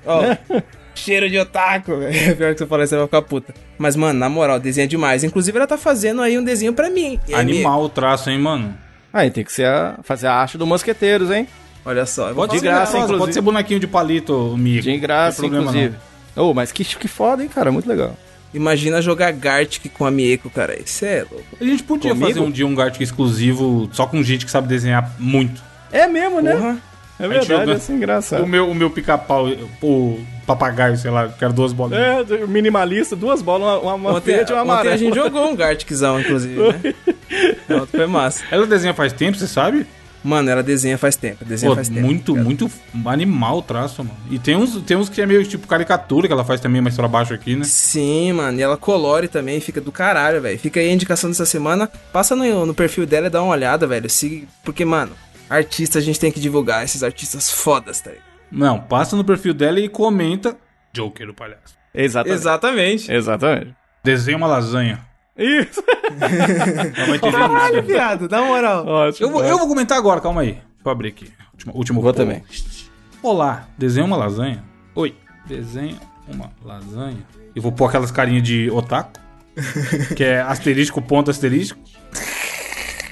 Ó, 0.05 0.21
cheiro 0.95 1.29
de 1.29 1.37
otaku. 1.39 1.97
velho. 1.97 2.35
Pior 2.37 2.53
que 2.53 2.59
você 2.59 2.65
falar, 2.65 2.87
você 2.87 2.95
vai 2.95 3.05
ficar 3.05 3.21
puta. 3.21 3.53
Mas, 3.77 3.95
mano, 3.95 4.19
na 4.19 4.27
moral, 4.29 4.59
desenha 4.59 4.87
demais. 4.87 5.23
Inclusive, 5.23 5.57
ela 5.57 5.67
tá 5.67 5.77
fazendo 5.77 6.21
aí 6.21 6.37
um 6.37 6.43
desenho 6.43 6.73
pra 6.73 6.89
mim. 6.89 7.19
E 7.27 7.33
aí, 7.33 7.39
Animal 7.41 7.83
o 7.83 7.89
traço, 7.89 8.29
hein, 8.29 8.39
mano? 8.39 8.75
Aí 9.13 9.31
tem 9.31 9.43
que 9.43 9.51
ser 9.53 9.65
a, 9.67 9.97
fazer 10.03 10.27
a 10.27 10.33
arte 10.33 10.57
do 10.57 10.65
Mosqueteiros, 10.67 11.31
hein? 11.31 11.47
Olha 11.85 12.05
só. 12.05 12.29
eu 12.29 12.35
vou 12.35 12.43
Pode 12.47 12.53
De 12.53 12.59
ser, 12.59 12.65
graça, 12.65 12.91
pode- 12.91 13.03
inclusive. 13.03 13.19
Pode 13.19 13.33
ser 13.33 13.41
bonequinho 13.41 13.79
de 13.79 13.87
palito, 13.87 14.55
Mico. 14.57 14.81
De 14.83 14.97
graça, 14.97 15.41
Não 15.41 15.49
tem 15.49 15.59
problema, 15.61 15.85
inclusive. 15.87 16.07
Ô, 16.35 16.53
mas 16.53 16.71
que, 16.71 16.83
que 16.83 17.07
foda, 17.07 17.41
hein, 17.43 17.49
cara? 17.49 17.71
Muito 17.71 17.87
legal. 17.87 18.15
Imagina 18.53 19.01
jogar 19.01 19.31
Gartic 19.33 19.91
com 19.93 20.05
a 20.05 20.11
Mieko, 20.11 20.49
cara. 20.49 20.79
Isso 20.81 21.05
é 21.05 21.25
louco. 21.29 21.45
A 21.59 21.63
gente 21.63 21.83
podia 21.83 22.11
Comigo? 22.11 22.27
fazer 22.29 22.39
um 22.39 22.49
dia 22.51 22.65
um 22.65 22.73
Gartic 22.73 23.01
exclusivo 23.01 23.89
só 23.91 24.05
com 24.07 24.23
gente 24.23 24.45
que 24.45 24.51
sabe 24.51 24.67
desenhar 24.67 25.11
muito. 25.19 25.61
É 25.91 26.07
mesmo, 26.07 26.41
né? 26.41 26.77
É 27.19 27.27
verdade, 27.27 27.47
joga- 27.47 27.73
assim, 27.73 27.95
engraçado. 27.95 28.43
O 28.43 28.47
meu, 28.47 28.69
o 28.69 28.75
meu 28.75 28.89
pica-pau, 28.91 29.47
o 29.81 30.19
papagaio, 30.45 30.95
sei 30.97 31.09
lá, 31.09 31.27
quero 31.27 31.51
duas 31.51 31.73
bolinhas. 31.73 32.29
É, 32.31 32.45
minimalista, 32.45 33.15
duas 33.15 33.41
bolas, 33.41 33.81
uma, 33.81 33.95
uma 33.95 34.13
Ontem, 34.13 34.35
verde 34.35 34.51
e 34.51 34.53
uma 34.55 34.61
amarela. 34.61 34.93
a 34.93 34.97
gente 34.97 35.15
jogou 35.15 35.49
um 35.49 35.55
Garticzão, 35.55 36.19
inclusive, 36.19 36.55
né? 36.55 36.93
Não, 37.67 37.87
foi 37.87 38.05
massa. 38.05 38.43
Ela 38.51 38.65
desenha 38.67 38.93
faz 38.93 39.11
tempo, 39.13 39.35
você 39.37 39.47
sabe? 39.47 39.85
Mano, 40.23 40.49
ela 40.49 40.63
desenha 40.63 40.97
faz 40.97 41.15
tempo. 41.15 41.45
Desenha 41.45 41.71
Pô, 41.71 41.75
faz 41.75 41.89
tempo. 41.89 42.01
muito, 42.01 42.33
cara. 42.33 42.43
muito 42.43 42.71
animal 43.05 43.59
o 43.59 43.61
traço, 43.61 44.03
mano. 44.03 44.17
E 44.29 44.37
tem 44.39 44.55
uns, 44.55 44.81
tem 44.81 44.97
uns 44.97 45.09
que 45.09 45.21
é 45.21 45.25
meio 45.25 45.45
tipo 45.45 45.67
caricatura 45.67 46.27
que 46.27 46.33
ela 46.33 46.43
faz 46.43 46.59
também 46.59 46.81
mais 46.81 46.95
pra 46.95 47.07
baixo 47.07 47.33
aqui, 47.33 47.55
né? 47.55 47.63
Sim, 47.63 48.33
mano. 48.33 48.59
E 48.59 48.61
ela 48.61 48.77
colore 48.77 49.27
também, 49.27 49.59
fica 49.59 49.79
do 49.79 49.91
caralho, 49.91 50.41
velho. 50.41 50.59
Fica 50.59 50.79
aí 50.79 50.89
a 50.89 50.93
indicação 50.93 51.29
dessa 51.29 51.45
semana. 51.45 51.89
Passa 52.11 52.35
no, 52.35 52.65
no 52.65 52.73
perfil 52.73 53.05
dela 53.05 53.27
e 53.27 53.29
dá 53.29 53.41
uma 53.41 53.51
olhada, 53.51 53.87
velho. 53.87 54.09
Se, 54.09 54.47
porque, 54.63 54.83
mano, 54.83 55.13
artista 55.49 55.99
a 55.99 56.01
gente 56.01 56.19
tem 56.19 56.31
que 56.31 56.39
divulgar. 56.39 56.83
Esses 56.83 57.03
artistas 57.03 57.49
fodas, 57.51 58.01
tá 58.01 58.09
ligado? 58.09 58.25
Não, 58.51 58.79
passa 58.79 59.15
no 59.15 59.23
perfil 59.23 59.53
dela 59.53 59.79
e 59.79 59.89
comenta 59.89 60.57
Joker, 60.93 61.29
o 61.29 61.33
palhaço. 61.33 61.77
Exatamente. 61.93 62.35
Exatamente. 62.35 63.11
Exatamente. 63.11 63.75
Desenha 64.03 64.37
uma 64.37 64.47
lasanha. 64.47 65.06
Isso. 65.37 65.83
Caralho, 67.21 67.75
nada. 67.75 67.81
viado, 67.81 68.29
na 68.29 68.41
moral. 68.41 68.85
Ótimo. 68.87 69.27
Eu 69.27 69.31
vou, 69.31 69.43
eu 69.43 69.57
vou 69.57 69.67
comentar 69.67 69.97
agora, 69.97 70.19
calma 70.19 70.41
aí. 70.41 70.53
Deixa 70.53 70.63
eu 70.85 70.91
abrir 70.91 71.09
aqui. 71.09 71.31
Último, 71.53 71.73
último 71.75 72.01
Vou 72.01 72.13
post. 72.13 72.25
também. 72.25 72.43
Olá, 73.21 73.67
desenha 73.77 74.05
uma 74.05 74.17
lasanha? 74.17 74.63
Oi, 74.95 75.15
desenha 75.45 75.95
uma 76.27 76.51
lasanha. 76.63 77.25
Eu 77.55 77.61
vou 77.61 77.71
pôr 77.71 77.85
aquelas 77.85 78.11
carinhas 78.11 78.43
de 78.43 78.69
otaku, 78.71 79.19
que 80.15 80.23
é 80.23 80.41
asterisco, 80.41 81.01
ponto 81.01 81.29
asterisco. 81.31 81.79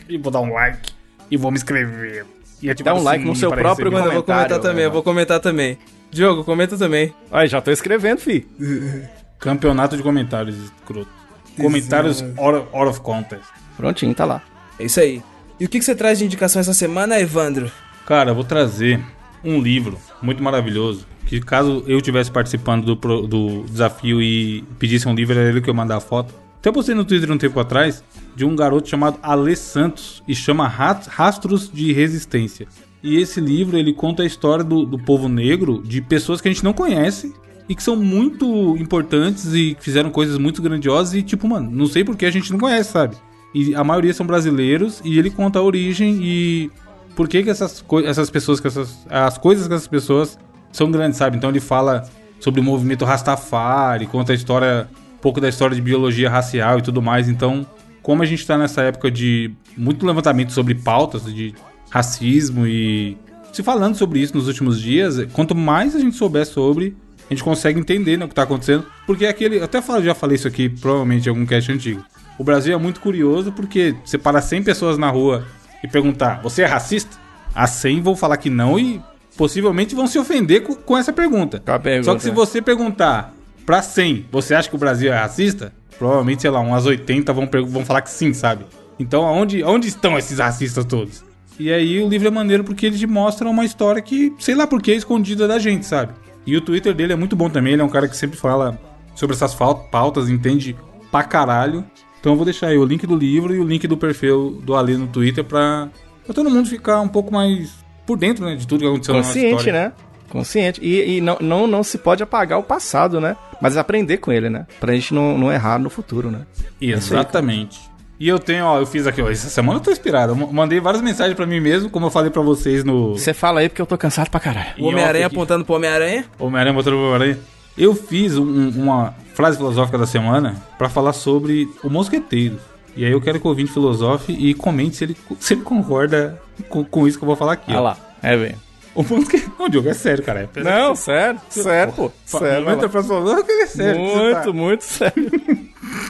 E 0.08 0.18
vou 0.18 0.32
dar 0.32 0.42
um 0.42 0.54
like. 0.54 0.92
E 1.30 1.38
vou 1.38 1.52
me 1.52 1.58
inscrever. 1.58 2.26
E 2.62 2.70
ativar 2.70 2.94
Dá 2.94 3.00
um 3.00 3.04
like 3.04 3.24
no 3.24 3.36
seu 3.36 3.52
próprio. 3.52 3.92
Mano, 3.92 4.08
eu 4.08 4.14
vou 4.14 4.24
comentar 4.24 4.48
Comentário, 4.48 4.64
também, 4.64 4.84
eu 4.84 4.92
vou 4.92 5.04
comentar 5.04 5.40
também. 5.40 5.78
Diogo, 6.12 6.44
comenta 6.44 6.78
também. 6.78 7.14
Aí, 7.32 7.48
já 7.48 7.60
tô 7.62 7.72
escrevendo, 7.72 8.20
fi. 8.20 8.48
Campeonato 9.40 9.98
de 9.98 10.04
comentários, 10.04 10.56
escroto. 10.56 11.25
Comentários 11.64 12.22
out, 12.38 12.68
out 12.74 12.90
of 12.90 13.02
contest. 13.02 13.44
Prontinho, 13.78 14.14
tá 14.14 14.26
lá. 14.26 14.42
É 14.80 14.86
isso 14.86 15.00
aí. 15.00 15.22
E 15.60 15.66
o 15.66 15.70
que, 15.70 15.80
que 15.80 15.86
você 15.86 15.96
traz 15.96 16.20
de 16.20 16.26
indicação 16.26 16.60
essa 16.60 16.74
semana, 16.74 17.20
Evandro? 17.20 17.72
Cara, 18.06 18.32
eu 18.32 18.36
vou 18.36 18.44
trazer 18.44 19.00
um 19.44 19.60
livro 19.62 19.98
muito 20.22 20.44
maravilhoso. 20.44 21.06
Que 21.26 21.40
caso 21.40 21.84
eu 21.88 21.98
estivesse 21.98 22.30
participando 22.30 22.86
do, 22.86 22.96
pro- 22.98 23.26
do 23.26 23.64
desafio 23.64 24.22
e 24.22 24.64
pedisse 24.78 25.08
um 25.08 25.16
livro, 25.16 25.38
era 25.38 25.50
ele 25.50 25.62
que 25.62 25.70
eu 25.70 25.74
mandar 25.74 25.98
a 25.98 26.00
foto. 26.00 26.34
Até 26.60 26.72
postei 26.72 26.94
no 26.94 27.06
Twitter 27.06 27.32
um 27.32 27.38
tempo 27.38 27.60
atrás 27.60 28.04
de 28.36 28.44
um 28.46 28.56
garoto 28.56 28.88
chamado 28.90 29.18
Ale 29.24 29.56
Santos 29.56 30.22
e 30.28 30.36
chama 30.36 30.68
Rastros 30.68 31.70
de 31.72 31.94
Resistência. 31.94 32.68
E 33.02 33.18
esse 33.18 33.40
livro 33.40 33.78
ele 33.78 33.94
conta 33.94 34.24
a 34.24 34.26
história 34.26 34.64
do, 34.64 34.86
do 34.86 34.98
povo 35.00 35.30
negro, 35.30 35.82
de 35.84 36.02
pessoas 36.02 36.42
que 36.42 36.48
a 36.48 36.52
gente 36.52 36.64
não 36.64 36.74
conhece 36.74 37.34
e 37.68 37.76
que 37.76 37.82
são 37.82 37.96
muito 37.96 38.78
importantes 38.78 39.54
e 39.54 39.76
fizeram 39.80 40.10
coisas 40.10 40.38
muito 40.38 40.62
grandiosas 40.62 41.14
e 41.14 41.22
tipo, 41.22 41.48
mano, 41.48 41.70
não 41.72 41.88
sei 41.88 42.04
porque 42.04 42.26
a 42.26 42.32
gente 42.32 42.52
não 42.52 42.60
conhece, 42.60 42.92
sabe? 42.92 43.16
E 43.54 43.74
a 43.74 43.84
maioria 43.84 44.14
são 44.14 44.26
brasileiros 44.26 45.02
e 45.04 45.18
ele 45.18 45.30
conta 45.30 45.60
a 45.60 45.62
origem 45.62 46.20
e 46.22 46.72
por 47.16 47.28
que, 47.28 47.42
que 47.42 47.50
essas, 47.50 47.84
essas 48.06 48.30
pessoas, 48.30 48.60
que 48.60 48.68
essas, 48.68 49.06
as 49.10 49.38
coisas 49.38 49.68
que 49.68 49.74
essas 49.74 49.88
pessoas 49.88 50.38
são 50.72 50.92
grandes, 50.92 51.18
sabe? 51.18 51.38
Então 51.38 51.50
ele 51.50 51.62
fala 51.62 52.08
sobre 52.40 52.60
o 52.60 52.64
movimento 52.64 53.06
Rastafari, 53.06 54.06
conta 54.06 54.34
a 54.34 54.36
história, 54.36 54.88
um 55.16 55.20
pouco 55.20 55.40
da 55.40 55.48
história 55.48 55.76
de 55.76 55.82
biologia 55.82 56.30
racial 56.30 56.80
e 56.80 56.82
tudo 56.82 57.02
mais. 57.02 57.30
Então, 57.30 57.66
como 58.02 58.22
a 58.22 58.26
gente 58.26 58.46
tá 58.46 58.58
nessa 58.58 58.82
época 58.82 59.10
de 59.10 59.52
muito 59.78 60.06
levantamento 60.06 60.52
sobre 60.52 60.76
pautas 60.76 61.24
de 61.34 61.56
racismo 61.90 62.68
e 62.68 63.18
se 63.54 63.64
falando 63.64 63.96
sobre 63.96 64.20
isso 64.20 64.36
nos 64.36 64.48
últimos 64.48 64.82
dias, 64.82 65.26
quanto 65.32 65.56
mais 65.56 65.96
a 65.96 66.00
gente 66.00 66.18
souber 66.18 66.46
sobre, 66.46 66.96
a 67.30 67.34
gente 67.34 67.44
consegue 67.44 67.80
entender 67.80 68.18
né, 68.18 68.26
o 68.26 68.28
que 68.28 68.34
está 68.34 68.44
acontecendo. 68.44 68.86
Porque 69.06 69.26
é 69.26 69.30
aquele. 69.30 69.62
Até 69.62 69.82
já 70.02 70.14
falei 70.14 70.36
isso 70.36 70.48
aqui, 70.48 70.70
provavelmente, 70.70 71.26
em 71.26 71.30
algum 71.30 71.46
cast 71.46 71.72
antigo. 71.72 72.04
O 72.38 72.44
Brasil 72.44 72.74
é 72.74 72.78
muito 72.78 73.00
curioso 73.00 73.52
porque 73.52 73.96
você 74.04 74.18
para 74.18 74.42
100 74.42 74.64
pessoas 74.64 74.98
na 74.98 75.10
rua 75.10 75.46
e 75.84 75.88
perguntar: 75.88 76.42
você 76.42 76.62
é 76.64 76.66
racista? 76.66 77.18
As 77.54 77.70
100 77.72 78.02
vão 78.02 78.16
falar 78.16 78.38
que 78.38 78.50
não 78.50 78.78
e 78.78 79.02
possivelmente 79.38 79.96
vão 79.96 80.08
se 80.08 80.20
ofender 80.20 80.64
com, 80.64 80.76
com 80.76 80.98
essa 80.98 81.14
pergunta. 81.14 81.60
pergunta. 81.80 82.04
Só 82.04 82.16
que 82.16 82.22
se 82.22 82.30
né? 82.30 82.36
você 82.36 82.62
perguntar 82.62 83.34
para 83.66 83.82
100, 83.82 84.28
você 84.32 84.54
acha 84.54 84.70
que 84.70 84.76
o 84.76 84.80
Brasil 84.80 85.12
é 85.12 85.18
racista? 85.18 85.74
Provavelmente, 85.98 86.42
sei 86.42 86.52
lá, 86.52 86.60
umas 86.60 86.86
80 86.86 87.32
vão, 87.34 87.50
vão 87.68 87.86
falar 87.86 88.02
que 88.02 88.10
sim, 88.10 88.34
sabe? 88.34 88.66
Então, 89.00 89.26
aonde, 89.26 89.64
estão 89.88 90.18
esses 90.18 90.40
racistas 90.40 90.86
todos? 90.86 91.24
E 91.58 91.72
aí 91.72 92.02
o 92.02 92.10
livro 92.10 92.28
é 92.28 92.32
maneiro 92.32 92.64
porque 92.64 92.86
eles 92.86 93.02
mostram 93.06 93.52
uma 93.52 93.64
história 93.64 94.02
que, 94.02 94.34
sei 94.40 94.56
lá 94.56 94.68
porquê, 94.68 94.92
é 94.92 94.96
escondida 94.96 95.48
da 95.48 95.58
gente, 95.58 95.86
sabe? 95.86 96.14
E 96.46 96.56
o 96.56 96.62
Twitter 96.62 96.94
dele 96.94 97.14
é 97.14 97.16
muito 97.16 97.36
bom 97.36 97.50
também, 97.50 97.74
ele 97.74 97.82
é 97.82 97.86
um 97.86 97.90
cara 97.90 98.08
que 98.08 98.16
sempre 98.16 98.38
fala 98.38 98.80
sobre 99.16 99.36
essas 99.36 99.56
pautas, 99.56 100.30
entende 100.30 100.76
pra 101.12 101.24
caralho. 101.24 101.84
Então 102.20 102.34
eu 102.34 102.36
vou 102.36 102.46
deixar 102.46 102.68
aí 102.68 102.78
o 102.78 102.86
link 102.86 103.06
do 103.06 103.16
livro 103.16 103.54
e 103.54 103.60
o 103.60 103.64
link 103.64 103.88
do 103.88 103.98
perfil 103.98 104.62
do 104.64 104.76
Ali 104.76 104.98
no 104.98 105.08
Twitter 105.08 105.44
pra, 105.44 105.90
pra 106.26 106.34
todo 106.34 106.50
mundo 106.50 106.68
ficar 106.68 107.00
um 107.02 107.08
pouco 107.08 107.32
mais 107.34 107.74
por 108.06 108.18
dentro, 108.18 108.46
né, 108.46 108.56
de 108.56 108.68
tudo 108.68 108.82
que 108.82 108.88
aconteceu 108.88 109.16
Consciente, 109.16 109.42
na 109.46 109.52
nossa 109.52 109.56
Consciente, 109.56 109.72
né? 109.72 109.94
Consciente. 110.30 110.82
E, 110.84 111.18
e 111.18 111.22
não, 111.22 111.38
não, 111.40 111.68
não 111.68 111.84
se 111.84 111.98
pode 111.98 112.22
apagar 112.22 112.60
o 112.60 112.64
passado, 112.64 113.22
né? 113.22 113.36
Mas 113.62 113.78
aprender 113.78 114.18
com 114.18 114.32
ele, 114.32 114.50
né? 114.50 114.66
Pra 114.80 114.94
gente 114.94 115.14
não, 115.14 115.38
não 115.38 115.52
errar 115.52 115.80
no 115.80 115.90
futuro, 115.90 116.30
né? 116.30 116.42
Exatamente. 116.82 117.80
E 118.20 118.28
eu 118.28 118.40
tenho, 118.40 118.66
ó, 118.66 118.80
eu 118.80 118.86
fiz 118.86 119.06
aqui, 119.06 119.22
ó, 119.22 119.30
essa 119.30 119.50
semana 119.50 119.80
eu 119.80 119.84
tô 119.84 119.92
inspirado. 119.92 120.32
Eu 120.32 120.36
mandei 120.36 120.80
várias 120.80 121.02
mensagens 121.02 121.36
para 121.36 121.46
mim 121.46 121.60
mesmo, 121.60 121.90
como 121.90 122.06
eu 122.06 122.10
falei 122.10 122.32
para 122.32 122.42
vocês 122.42 122.84
no. 122.84 123.18
Você 123.18 123.34
fala 123.34 123.60
aí 123.60 123.70
porque 123.70 123.82
eu 123.82 123.86
tô 123.86 123.98
cansado 123.98 124.30
pra 124.30 124.40
caralho. 124.40 124.74
O 124.80 124.88
Homem-Aranha 124.88 125.28
apontando 125.28 125.66
pro 125.66 125.76
Homem-Aranha? 125.76 126.26
Homem-Aranha 126.40 126.72
apontando 126.72 126.96
pro 126.96 127.06
Homem-Aranha. 127.06 127.40
Eu 127.78 127.94
fiz 127.94 128.38
um, 128.38 128.70
uma 128.70 129.14
frase 129.34 129.58
filosófica 129.58 129.98
da 129.98 130.08
semana 130.08 130.56
para 130.78 130.88
falar 130.88 131.12
sobre 131.12 131.68
o 131.84 131.90
mosqueteiro. 131.90 132.58
E 132.96 133.04
aí 133.04 133.12
eu 133.12 133.20
quero 133.20 133.38
que 133.40 133.46
o 133.46 133.50
ouvinte 133.50 133.72
filosofe 133.72 134.32
e 134.32 134.54
comente 134.54 134.96
se 134.96 135.04
ele, 135.04 135.18
se 135.38 135.54
ele 135.54 135.62
concorda 135.62 136.42
com, 136.70 136.86
com 136.86 137.06
isso 137.06 137.18
que 137.18 137.24
eu 137.26 137.28
vou 137.28 137.36
falar 137.36 137.54
aqui. 137.54 137.72
Ah 137.72 137.74
Olha 137.74 137.82
lá, 137.82 137.98
é 138.24 138.38
bem. 138.38 138.56
O 138.96 139.04
mosqueteiro. 139.04 139.52
Não, 139.60 139.68
Diogo, 139.68 139.90
é 139.90 139.94
sério, 139.94 140.24
cara. 140.24 140.50
É 140.56 140.64
não, 140.64 140.96
sério, 140.96 141.42
sério, 141.50 141.92
pô. 141.92 142.10
Sério. 142.26 142.66
Muito, 142.66 142.90
pra... 142.90 143.02
É 143.02 143.66
sério, 143.66 144.32
tá- 144.32 144.44
muito, 144.44 144.54
muito 144.54 144.84
sério. 144.86 145.32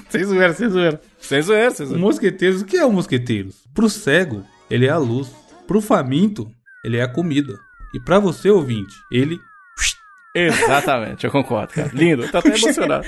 sem 0.09 0.23
zoeira, 0.23 0.53
sem 0.53 0.69
zoeira. 0.69 1.01
Sem 1.19 1.41
zoeira, 1.41 1.71
sem 1.71 1.86
zoeira. 1.86 2.01
Mosqueteiros, 2.01 2.61
o 2.61 2.65
que 2.65 2.77
é 2.77 2.86
o 2.86 2.91
mosqueteiros? 2.91 3.55
Pro 3.73 3.89
cego, 3.89 4.43
ele 4.69 4.86
é 4.86 4.89
a 4.89 4.97
luz. 4.97 5.29
Pro 5.67 5.81
faminto, 5.81 6.49
ele 6.83 6.97
é 6.97 7.01
a 7.01 7.07
comida. 7.07 7.57
E 7.93 7.99
para 7.99 8.19
você, 8.19 8.49
ouvinte, 8.49 8.93
ele. 9.11 9.39
Exatamente, 10.36 11.25
eu 11.25 11.31
concordo, 11.31 11.73
cara. 11.73 11.91
Lindo, 11.93 12.27
tá 12.29 12.39
até 12.39 12.49
emocionado. 12.49 13.07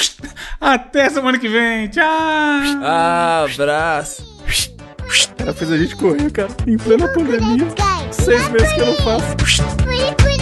até 0.60 1.08
semana 1.10 1.38
que 1.38 1.48
vem, 1.48 1.88
tchau! 1.88 2.04
Abraço! 2.82 4.36
Ela 5.38 5.54
fez 5.54 5.70
a 5.70 5.76
gente 5.76 5.94
correr, 5.94 6.30
cara, 6.32 6.48
em 6.66 6.76
plena 6.76 7.06
pandemia. 7.08 7.68
Seis 8.10 8.48
meses 8.48 8.72
que 8.72 8.80
eu 8.80 8.86
não 8.86 8.96
faço. 8.96 10.35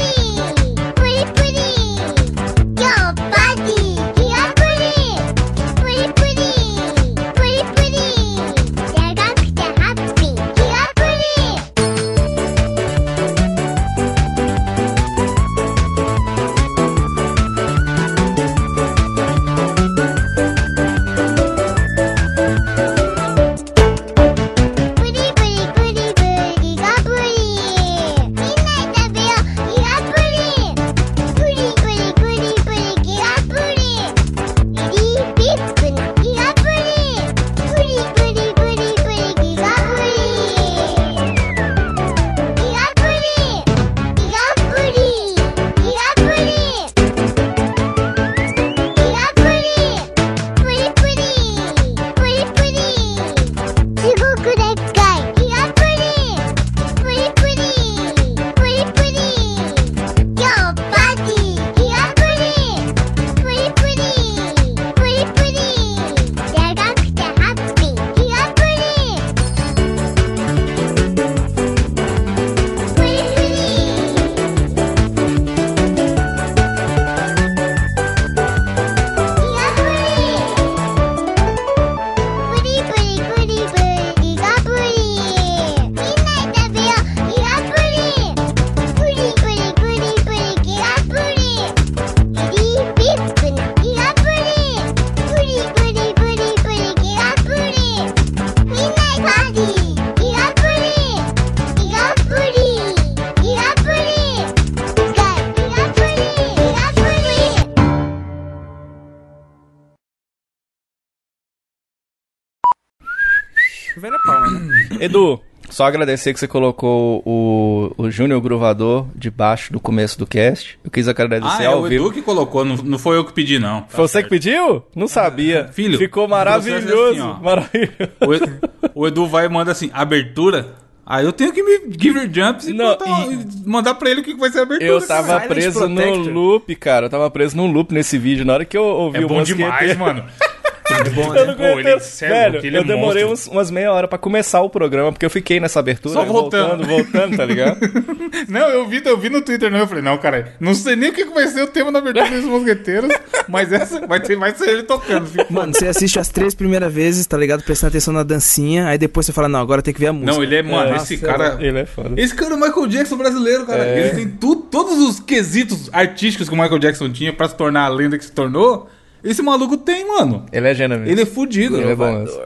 Edu, 115.19 115.41
só 115.71 115.85
agradecer 115.87 116.33
que 116.35 116.39
você 116.41 116.47
colocou 116.47 117.23
o, 117.25 117.91
o 117.97 118.11
Júnior 118.11 118.41
Gruvador 118.41 119.07
debaixo 119.15 119.73
do 119.73 119.81
começo 119.81 120.19
do 120.19 120.27
cast. 120.27 120.79
Eu 120.85 120.91
quis 120.91 121.09
agradecer 121.09 121.62
Ah, 121.62 121.65
é 121.65 121.67
ao 121.67 121.81
o 121.81 121.89
vivo. 121.89 122.05
Edu 122.07 122.12
que 122.15 122.23
colocou, 122.23 122.65
não, 122.65 122.77
não 122.77 122.99
foi 122.99 123.17
eu 123.17 123.25
que 123.25 123.33
pedi, 123.33 123.59
não. 123.59 123.81
Tá 123.83 123.87
Foi 123.89 124.07
você 124.07 124.12
certo. 124.15 124.25
que 124.27 124.31
pediu? 124.31 124.83
Não 124.95 125.09
sabia. 125.09 125.69
Filho, 125.73 125.97
Ficou 125.99 126.25
o 126.25 126.27
é 126.27 126.31
maravilhoso. 126.31 126.87
assim, 127.33 127.43
maravilhoso. 127.43 127.99
O 128.27 128.35
Edu, 128.35 128.53
o 128.95 129.07
Edu 129.09 129.27
vai 129.27 129.47
e 129.47 129.49
manda 129.49 129.73
assim, 129.73 129.91
abertura. 129.93 130.75
Aí 131.07 131.25
eu 131.25 131.33
tenho 131.33 131.53
que 131.53 131.62
me 131.62 131.93
give 132.01 132.19
your 132.19 132.29
jumps 132.33 132.67
e, 132.67 132.73
Não, 132.73 132.87
botar- 132.87 133.27
e- 133.31 133.69
mandar 133.69 133.95
pra 133.95 134.11
ele 134.11 134.21
o 134.21 134.25
que 134.25 134.35
vai 134.35 134.51
ser 134.51 134.61
a 134.61 134.62
abertura. 134.62 134.89
Eu 134.91 135.07
tava 135.07 135.39
preso 135.41 135.87
no 135.89 135.97
Protector. 136.01 136.33
loop, 136.33 136.75
cara. 136.77 137.07
Eu 137.07 137.11
tava 137.11 137.31
preso 137.31 137.57
num 137.57 137.71
loop 137.71 137.93
nesse 137.93 138.17
vídeo. 138.17 138.45
Na 138.45 138.55
hora 138.55 138.65
que 138.65 138.75
eu 138.77 138.83
ouvi 138.85 139.19
É 139.19 139.25
o 139.25 139.29
bom 139.29 139.35
mosqueteiro- 139.41 139.71
demais, 139.71 139.97
mano. 139.99 140.25
É 140.91 141.11
bom, 141.11 141.35
Eu 141.35 141.35
né? 141.35 141.45
não 141.47 141.55
Pô, 141.55 141.62
ele 141.62 141.72
aguentei. 141.89 142.01
cego, 142.01 142.32
Velho, 142.35 142.66
ele 142.66 142.76
é 142.76 142.80
eu 142.80 142.85
demorei 142.85 143.24
uns, 143.24 143.47
umas 143.47 143.70
meia 143.70 143.91
hora 143.93 144.07
pra 144.07 144.18
começar 144.18 144.61
o 144.61 144.68
programa, 144.68 145.11
porque 145.12 145.24
eu 145.24 145.30
fiquei 145.30 145.59
nessa 145.59 145.80
abertura. 145.80 146.12
Só 146.14 146.20
aí 146.22 146.26
voltando. 146.28 146.85
voltando, 146.87 146.87
voltando, 146.87 147.37
tá 147.37 147.45
ligado? 147.45 147.78
Não, 148.49 148.68
eu 148.68 148.87
vi, 148.87 149.01
eu 149.05 149.16
vi 149.18 149.30
no 149.30 149.41
Twitter, 149.41 149.70
não. 149.70 149.78
Eu 149.78 149.87
falei, 149.87 150.03
não, 150.03 150.18
cara, 150.18 150.53
não 150.61 150.74
sei 150.74 150.97
nem 150.97 151.11
o 151.11 151.12
que 151.12 151.24
vai 151.26 151.47
ser 151.47 151.62
o 151.62 151.66
tema 151.68 151.91
da 151.91 152.01
abertura 152.01 152.28
dos 152.30 152.45
mosqueteiros, 152.45 153.11
mas 153.49 153.72
essa 153.72 154.07
vai, 154.07 154.20
ter, 154.20 154.37
vai 154.37 154.55
ser 154.55 154.68
ele 154.70 154.82
tocando. 154.82 155.26
filho. 155.26 155.47
Mano, 155.49 155.72
você 155.72 155.87
assiste 155.87 156.18
as 156.18 156.28
três 156.28 156.55
primeiras 156.55 156.93
vezes, 156.93 157.26
tá 157.26 157.37
ligado? 157.37 157.62
Prestando 157.62 157.89
atenção 157.91 158.12
na 158.12 158.22
dancinha, 158.22 158.87
aí 158.89 158.99
depois 158.99 159.24
você 159.26 159.32
fala, 159.32 159.49
não, 159.49 159.61
agora 159.61 159.80
tem 159.82 159.95
que 159.95 160.01
ver 160.01 160.09
a 160.09 160.12
música. 160.12 160.32
Não, 160.32 160.43
ele 160.43 160.57
é, 160.57 160.62
mano, 160.62 160.93
É, 160.93 160.97
esse 160.97 161.16
nossa, 161.16 161.26
cara. 161.26 161.57
Ele 161.61 161.78
é 161.78 161.87
foda. 161.87 162.20
Esse 162.20 162.35
cara 162.35 162.53
é 162.53 162.57
o 162.57 162.61
Michael 162.61 162.87
Jackson 162.89 163.16
brasileiro, 163.16 163.64
cara. 163.66 163.85
É. 163.87 164.01
Ele 164.01 164.11
tem 164.16 164.28
tu, 164.28 164.57
todos 164.57 164.99
os 164.99 165.20
quesitos 165.20 165.89
artísticos 165.93 166.49
que 166.49 166.55
o 166.55 166.59
Michael 166.59 166.78
Jackson 166.78 167.11
tinha 167.11 167.32
pra 167.32 167.49
se 167.49 167.55
tornar 167.57 167.85
a 167.85 167.89
lenda 167.89 168.18
que 168.18 168.24
se 168.24 168.32
tornou. 168.32 168.89
Esse 169.25 169.41
maluco 169.43 169.79
tem, 169.79 170.07
mano. 170.07 170.45
Ele 170.53 170.68
é 170.68 170.75
gênio 170.75 170.99
mesmo. 170.99 171.12
Ele 171.12 171.22
é 171.22 171.27
fudido. 171.27 171.79
Ele 171.81 171.93
é 171.93 171.97
bom 171.97 172.12
mesmo. 172.18 172.39